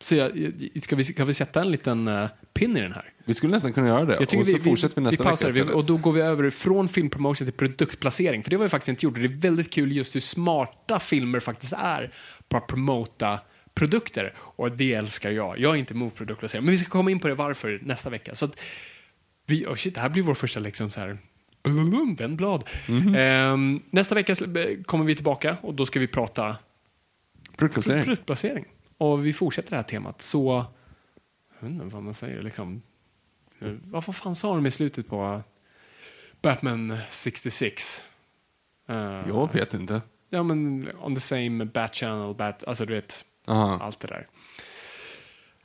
Så 0.00 0.14
jag, 0.14 0.52
ska, 0.80 0.96
vi, 0.96 1.04
ska 1.04 1.24
vi 1.24 1.34
sätta 1.34 1.60
en 1.60 1.70
liten 1.70 2.08
uh, 2.08 2.28
pin 2.54 2.76
i 2.76 2.80
den 2.80 2.92
här? 2.92 3.12
Vi 3.24 3.34
skulle 3.34 3.52
nästan 3.52 3.72
kunna 3.72 3.86
göra 3.88 4.04
det. 4.04 4.16
Jag 4.20 4.28
tycker 4.28 4.40
och 4.40 4.46
så 4.46 4.56
vi, 4.56 4.62
fortsätter 4.62 4.96
vi 4.96 5.00
nästa 5.02 5.24
pausar, 5.24 5.50
vecka 5.50 5.64
vi. 5.64 5.72
Och 5.72 5.84
då 5.84 5.96
går 5.96 6.12
vi 6.12 6.20
över 6.20 6.50
från 6.50 6.88
filmpromotion 6.88 7.46
till 7.46 7.52
produktplacering. 7.52 8.42
För 8.42 8.50
det 8.50 8.56
var 8.56 8.64
vi 8.64 8.68
faktiskt 8.68 8.88
inte 8.88 9.06
gjort. 9.06 9.14
Det 9.14 9.24
är 9.24 9.28
väldigt 9.28 9.72
kul 9.72 9.92
just 9.92 10.14
hur 10.16 10.20
smarta 10.20 11.00
filmer 11.00 11.40
faktiskt 11.40 11.72
är 11.78 12.10
på 12.48 12.56
att 12.56 12.66
promota 12.66 13.40
produkter. 13.74 14.34
Och 14.38 14.72
det 14.72 14.94
älskar 14.94 15.30
jag. 15.30 15.58
Jag 15.58 15.74
är 15.74 15.78
inte 15.78 15.94
emot 15.94 16.14
produktplacering. 16.14 16.64
Men 16.64 16.72
vi 16.72 16.78
ska 16.78 16.88
komma 16.90 17.10
in 17.10 17.18
på 17.18 17.28
det 17.28 17.34
varför 17.34 17.80
nästa 17.82 18.10
vecka. 18.10 18.34
Så 18.34 18.44
att 18.44 18.60
vi, 19.46 19.66
oh 19.66 19.74
shit, 19.74 19.94
det 19.94 20.00
här 20.00 20.08
blir 20.08 20.22
vår 20.22 20.34
första 20.34 20.60
liksom 20.60 20.90
så 20.90 21.00
här 21.00 21.18
blum, 21.62 22.14
vänd 22.14 22.36
blad. 22.36 22.64
Mhm. 22.88 23.14
Ehm, 23.14 23.82
nästa 23.90 24.14
vecka 24.14 24.32
sl- 24.32 24.84
kommer 24.84 25.04
vi 25.04 25.14
tillbaka 25.14 25.56
och 25.62 25.74
då 25.74 25.86
ska 25.86 26.00
vi 26.00 26.06
prata 26.06 26.56
Produktplacering. 27.56 28.02
produktplacering. 28.02 28.64
Och 28.98 29.26
vi 29.26 29.32
fortsätter 29.32 29.70
det 29.70 29.76
här 29.76 29.82
temat. 29.82 30.22
Så, 30.22 30.66
jag 31.60 31.68
vet 31.68 31.82
inte 31.82 31.94
vad 31.94 32.02
man 32.02 32.14
säger 32.14 32.42
liksom. 32.42 32.82
Nu, 33.58 33.80
vad 33.84 34.04
fan 34.04 34.34
sa 34.34 34.54
de 34.54 34.66
i 34.66 34.70
slutet 34.70 35.08
på 35.08 35.42
Batman 36.42 36.98
66? 37.10 38.04
Uh, 38.90 38.96
Jag 39.28 39.52
vet 39.52 39.74
inte. 39.74 40.02
Ja 40.30 40.42
men 40.42 40.88
on 41.00 41.14
the 41.14 41.20
same 41.20 41.64
bat 41.64 41.94
channel, 41.94 42.34
bat, 42.34 42.64
alltså 42.64 42.84
du 42.84 42.94
vet, 42.94 43.24
Aha. 43.46 43.78
allt 43.82 44.00
det 44.00 44.08
där. 44.08 44.26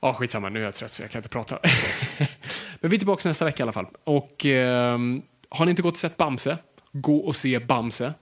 Ja, 0.02 0.14
skitsamma, 0.14 0.50
nu 0.50 0.60
är 0.60 0.64
jag 0.64 0.74
trött 0.74 0.92
så 0.92 1.04
jag 1.04 1.12
kan 1.12 1.20
inte 1.20 1.30
prata. 1.30 1.60
men 2.80 2.90
vi 2.90 2.96
är 2.96 2.98
tillbaka 2.98 3.30
nästa 3.30 3.46
vecka 3.46 3.62
i 3.62 3.64
alla 3.64 3.72
fall. 3.72 3.88
Och 4.04 4.46
ehm, 4.46 5.22
har 5.50 5.66
ni 5.66 5.70
inte 5.70 5.82
gått 5.82 5.94
och 5.94 5.98
sett 5.98 6.18
Bamse, 6.18 6.58
gå 6.92 7.18
och 7.18 7.36
se 7.36 7.60
Bamse. 7.60 8.14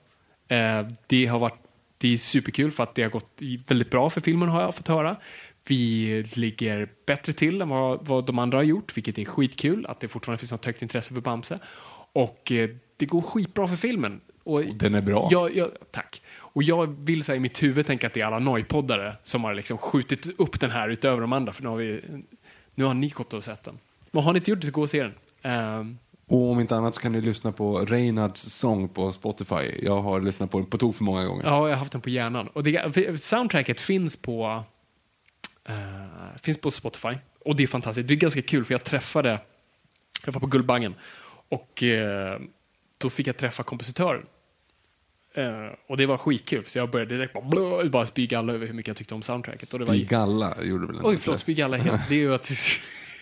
Eh, 0.48 0.88
det 1.08 1.26
har 1.26 1.40
varit 1.40 1.64
det 2.02 2.14
är 2.14 2.18
superkul 2.18 2.72
för 2.72 2.84
att 2.84 2.96
det 2.96 3.04
har 3.04 3.10
gått 3.10 3.42
väldigt 3.68 3.90
bra 3.90 4.10
för 4.10 4.22
filmen 4.22 4.50
har 4.50 4.62
jag 4.62 4.76
fått 4.76 4.88
höra. 4.88 5.16
Vi 5.68 6.24
ligger 6.36 6.90
bättre 7.06 7.34
till 7.34 7.62
än 7.62 7.70
vad, 7.70 8.08
vad 8.08 8.26
de 8.26 8.40
andra 8.40 8.58
har 8.58 8.64
gjort, 8.64 8.98
vilket 8.98 9.18
är 9.18 9.26
skitkul 9.26 9.86
att 9.86 10.00
det 10.00 10.08
fortfarande 10.08 10.38
finns 10.38 10.52
något 10.52 10.66
högt 10.66 10.82
intresse 10.82 11.14
för 11.14 11.22
Bamse. 11.22 11.60
Och 12.14 12.52
eh, 12.52 12.70
det 12.98 13.06
går 13.06 13.22
skitbra 13.22 13.68
för 13.68 13.76
filmen. 13.76 14.22
Och 14.44 14.66
Den 14.76 14.96
är 14.96 15.02
bra. 15.02 15.28
jag, 15.32 15.56
jag, 15.56 15.70
tack. 15.92 16.22
Och 16.34 16.64
jag 16.64 16.88
vill 17.00 17.24
säga 17.24 17.36
i 17.36 17.40
mitt 17.40 17.64
huvud 17.64 17.86
tänka 17.86 18.08
att 18.08 18.14
det 18.14 18.22
är 18.22 18.26
alla 18.26 18.40
nojpoddare 18.40 19.16
som 19.24 19.44
har 19.44 19.56
liksom 19.56 19.78
skjutit 19.78 20.40
upp 20.40 20.60
den 20.60 20.72
här 20.72 20.90
utöver 20.90 21.22
de 21.22 21.34
andra, 21.34 21.54
för 21.54 21.64
nu 21.64 21.70
har, 21.70 21.76
vi, 21.76 22.02
nu 22.76 22.86
har 22.86 22.94
ni 22.94 23.10
gått 23.10 23.34
och 23.34 23.44
sett 23.44 23.64
den. 23.64 23.80
Men 24.12 24.24
har 24.24 24.34
ni 24.34 24.38
inte 24.38 24.52
gjort 24.52 24.62
det 24.62 24.68
så 24.68 24.72
gå 24.72 24.82
och 24.82 24.90
se 24.90 25.04
den. 25.04 25.14
Ehm, 25.42 25.98
Och 26.32 26.52
om 26.52 26.60
inte 26.60 26.76
annat 26.76 26.96
så 26.96 27.02
kan 27.02 27.12
ni 27.12 27.22
lyssna 27.22 27.52
på 27.52 27.80
Reinhards 27.80 28.42
sång 28.42 28.90
på 28.90 29.12
Spotify. 29.12 29.80
Jag 29.82 30.02
har 30.02 30.22
lyssnat 30.22 30.52
på 30.52 30.58
den 30.58 30.68
på 30.68 30.78
tok 30.78 30.96
för 30.96 31.04
många 31.04 31.26
gånger. 31.26 31.44
Ja, 31.46 31.68
jag 31.68 31.76
har 31.76 31.80
haft 31.80 31.92
den 31.92 32.02
på 32.02 32.10
hjärnan. 32.10 32.48
Och 32.48 32.64
det, 32.64 33.22
soundtracket 33.22 33.82
finns 33.82 34.22
på, 34.22 34.64
eh, 35.70 35.76
finns 36.42 36.58
på 36.58 36.72
Spotify. 36.72 37.18
Och 37.46 37.56
det 37.56 37.64
är 37.64 37.68
fantastiskt. 37.68 38.08
Det 38.08 38.14
är 38.14 38.16
ganska 38.16 38.42
kul 38.42 38.66
för 38.66 38.74
jag 38.74 38.84
träffade, 38.84 39.40
jag 40.26 40.34
var 40.34 40.40
på 40.40 40.48
Guldbaggen 40.48 40.96
och 41.50 41.84
eh, 41.84 42.40
då 42.98 43.10
fick 43.10 43.28
jag 43.28 43.38
träffa 43.38 43.64
kompositören. 43.64 44.26
Eh, 45.36 45.56
och 45.88 45.98
det 45.98 46.06
var 46.06 46.18
skitkul, 46.18 46.64
så 46.66 46.80
jag 46.80 46.92
började 46.92 47.16
direkt 47.16 47.34
bara, 47.34 47.46
blå, 47.46 47.84
bara 47.90 48.06
spy 48.06 48.28
galla 48.28 48.54
över 48.54 48.68
hur 48.68 48.74
mycket 48.74 48.88
jag 48.88 48.98
tyckte 48.98 49.16
om 49.16 49.22
soundtracket. 49.22 49.74
Och 49.74 49.80
det 49.80 49.86
var, 49.86 49.94
I 49.94 50.06
Galla 50.06 50.58
gjorde 50.64 50.88
väl 50.88 51.00
Oj, 51.04 51.18
förlåt, 51.18 51.40
spy 51.40 51.54
galla. 51.54 51.78
Det 51.78 52.16
är 52.16 52.20
ju 52.20 52.34
att 52.34 52.52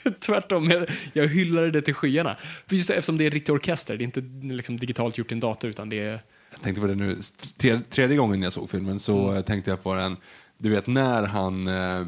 tvärtom, 0.20 0.70
jag, 0.72 0.86
jag 1.14 1.28
hyllade 1.28 1.72
det 1.72 1.82
till 1.82 1.94
skyarna. 1.94 2.36
För 2.68 2.76
just 2.76 2.88
det, 2.88 2.94
eftersom 2.94 3.18
det 3.18 3.26
är 3.26 3.30
riktig 3.32 3.56
orkester, 3.56 3.98
det 3.98 4.04
är 4.04 4.06
inte 4.06 4.22
liksom 4.56 4.78
digitalt 4.78 5.18
gjort 5.18 5.32
i 5.32 5.34
en 5.34 5.40
dator, 5.40 5.70
utan 5.70 5.90
det 5.90 6.00
är 6.00 6.22
Jag 6.52 6.62
tänkte 6.62 6.82
på 6.82 6.88
det 6.88 6.96
nu, 6.96 7.16
tre, 7.58 7.80
tredje 7.90 8.18
gången 8.18 8.42
jag 8.42 8.54
såg 8.54 8.70
filmen 8.70 9.00
så 9.00 9.30
Mm. 9.30 9.44
tänkte 9.44 9.72
jag 9.72 9.84
på 9.84 9.94
den, 9.94 10.18
du 10.58 10.70
vet 10.70 10.88
när 10.88 11.24
han, 11.24 11.68
eh, 11.68 12.08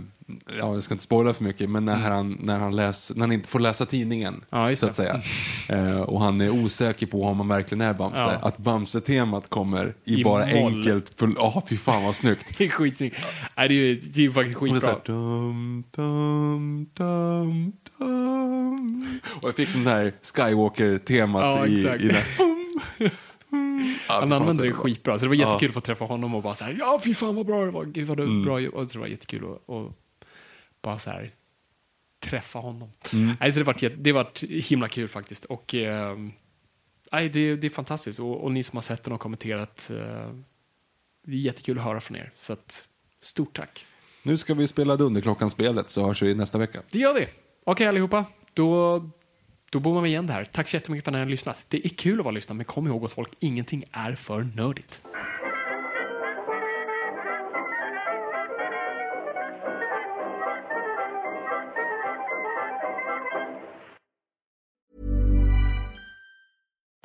ja 0.60 0.74
jag 0.74 0.84
ska 0.84 0.94
inte 0.94 1.04
spoila 1.04 1.34
för 1.34 1.44
mycket, 1.44 1.70
men 1.70 1.86
när 1.86 1.96
han, 1.96 2.38
när 2.42 2.60
han, 2.60 2.76
läs, 2.76 3.12
när 3.16 3.22
han 3.22 3.32
inte 3.32 3.50
får 3.50 3.60
läsa 3.60 3.86
tidningen, 3.86 4.34
Mm. 4.52 4.70
Ja, 4.70 4.76
så 4.76 4.86
att 4.86 4.96
säga. 4.96 5.22
Eh, 5.70 6.02
och 6.02 6.22
han 6.22 6.42
är 6.42 6.50
osäker 6.50 7.08
på 7.08 7.24
om 7.24 7.38
han 7.40 7.48
verkligen 7.48 7.82
är 7.82 7.94
Bamse. 7.94 8.20
Ja. 8.22 8.48
Att 8.48 8.58
Bamse-temat 8.58 9.50
kommer 9.50 9.96
i, 10.04 10.20
I 10.20 10.24
bara 10.24 10.46
moll. 10.46 10.76
enkelt, 10.76 11.16
ja 11.20 11.28
oh, 11.28 11.64
fy 11.68 11.78
fan 11.78 12.04
vad 12.04 12.16
snyggt. 12.16 12.46
Det 12.58 12.66
är 12.66 12.70
skitsnyggt. 12.70 13.18
Nej, 13.58 13.70
det 13.70 13.76
är 13.76 13.96
det 13.96 14.18
är 14.18 14.22
ju 14.22 14.32
faktiskt 14.32 14.58
Och 14.58 14.64
skitbra. 14.64 14.90
här, 14.90 15.00
dum, 15.06 15.84
dum, 15.96 16.90
dum, 16.94 17.72
dum. 17.98 19.06
Och 19.42 19.48
jag 19.50 19.56
fick 19.56 19.74
den 19.74 19.88
här 19.88 20.14
Skywalker-temat 20.22 21.42
Ja, 21.44 21.68
i, 21.68 21.74
exakt. 21.74 22.04
i 22.04 22.08
den. 22.08 23.10
Han 24.08 24.32
använde 24.34 24.64
det 24.64 24.72
skitbra. 24.74 25.20
Så 25.20 25.26
det 25.26 25.30
var 25.30 25.36
jättekul 25.36 25.70
att 25.70 25.74
få 25.74 25.82
träffa 25.82 26.06
honom 26.06 26.36
och 26.36 26.44
bara 26.44 26.56
så 26.56 26.66
här, 26.66 26.76
ja 26.80 27.00
fy 27.04 27.14
fan 27.14 27.36
vad 27.36 27.46
bra 27.46 27.66
det 27.66 27.72
var, 27.72 27.86
gud 27.86 28.08
vad 28.08 28.18
det 28.18 28.24
Mm. 28.24 28.44
bra 28.44 28.60
och 28.74 28.92
så 28.92 28.98
det 28.98 29.00
var 29.00 29.08
jättekul 29.08 29.44
att 29.44 29.62
och 29.70 29.92
bara 30.82 31.00
så 31.00 31.10
här 31.10 31.34
träffa 32.20 32.60
honom. 32.60 32.92
Mm. 33.14 33.34
Nej, 33.40 33.52
så 33.52 33.60
det 33.60 33.66
var 33.66 33.90
det 33.98 34.12
var 34.12 34.62
himla 34.70 34.88
kul 34.88 35.08
faktiskt. 35.08 35.46
Och 35.46 35.76
eh, 35.76 36.18
nej, 37.12 37.30
det, 37.30 37.56
det 37.56 37.68
är 37.68 37.72
fantastiskt. 37.72 38.20
Och, 38.20 38.44
och 38.44 38.52
ni 38.52 38.64
som 38.64 38.78
har 38.78 38.82
sett 38.82 39.04
den 39.04 39.14
och 39.14 39.20
kommenterat, 39.20 39.92
eh, 39.94 40.34
det 41.26 41.32
är 41.32 41.40
jättekul 41.40 41.78
att 41.78 41.84
höra 41.84 42.02
från 42.02 42.18
er. 42.18 42.32
Så 42.36 42.54
att, 42.54 42.88
stort 43.22 43.56
tack. 43.56 43.86
Nu 44.24 44.38
ska 44.38 44.54
vi 44.54 44.68
spela 44.68 44.96
Dunderklockan-spelet 44.96 45.90
så 45.90 46.08
hörs 46.08 46.22
vi 46.22 46.36
nästa 46.36 46.58
vecka. 46.58 46.82
Det 46.92 47.00
gör 47.00 47.14
vi. 47.14 47.28
Okej 47.64 47.88
allihopa, 47.88 48.26
då, 48.54 49.00
då 49.72 49.80
bommar 49.80 50.02
vi 50.02 50.10
igen 50.10 50.28
det 50.28 50.34
här. 50.34 50.46
Tack 50.46 50.68
så 50.68 50.76
jättemycket 50.76 51.06
för 51.06 51.12
att 51.12 51.14
ni 51.14 51.20
har 51.20 51.26
lyssnat. 51.26 51.66
Det 51.68 51.86
är 51.86 51.90
kul 51.90 52.20
att 52.20 52.26
vara 52.26 52.36
lyssnad, 52.36 52.58
men 52.58 52.66
kom 52.66 52.88
ihåg 52.88 53.06
att 53.06 53.14
folk, 53.14 53.32
ingenting 53.40 53.84
är 53.92 54.16
för 54.16 54.44
nördigt. 54.56 55.02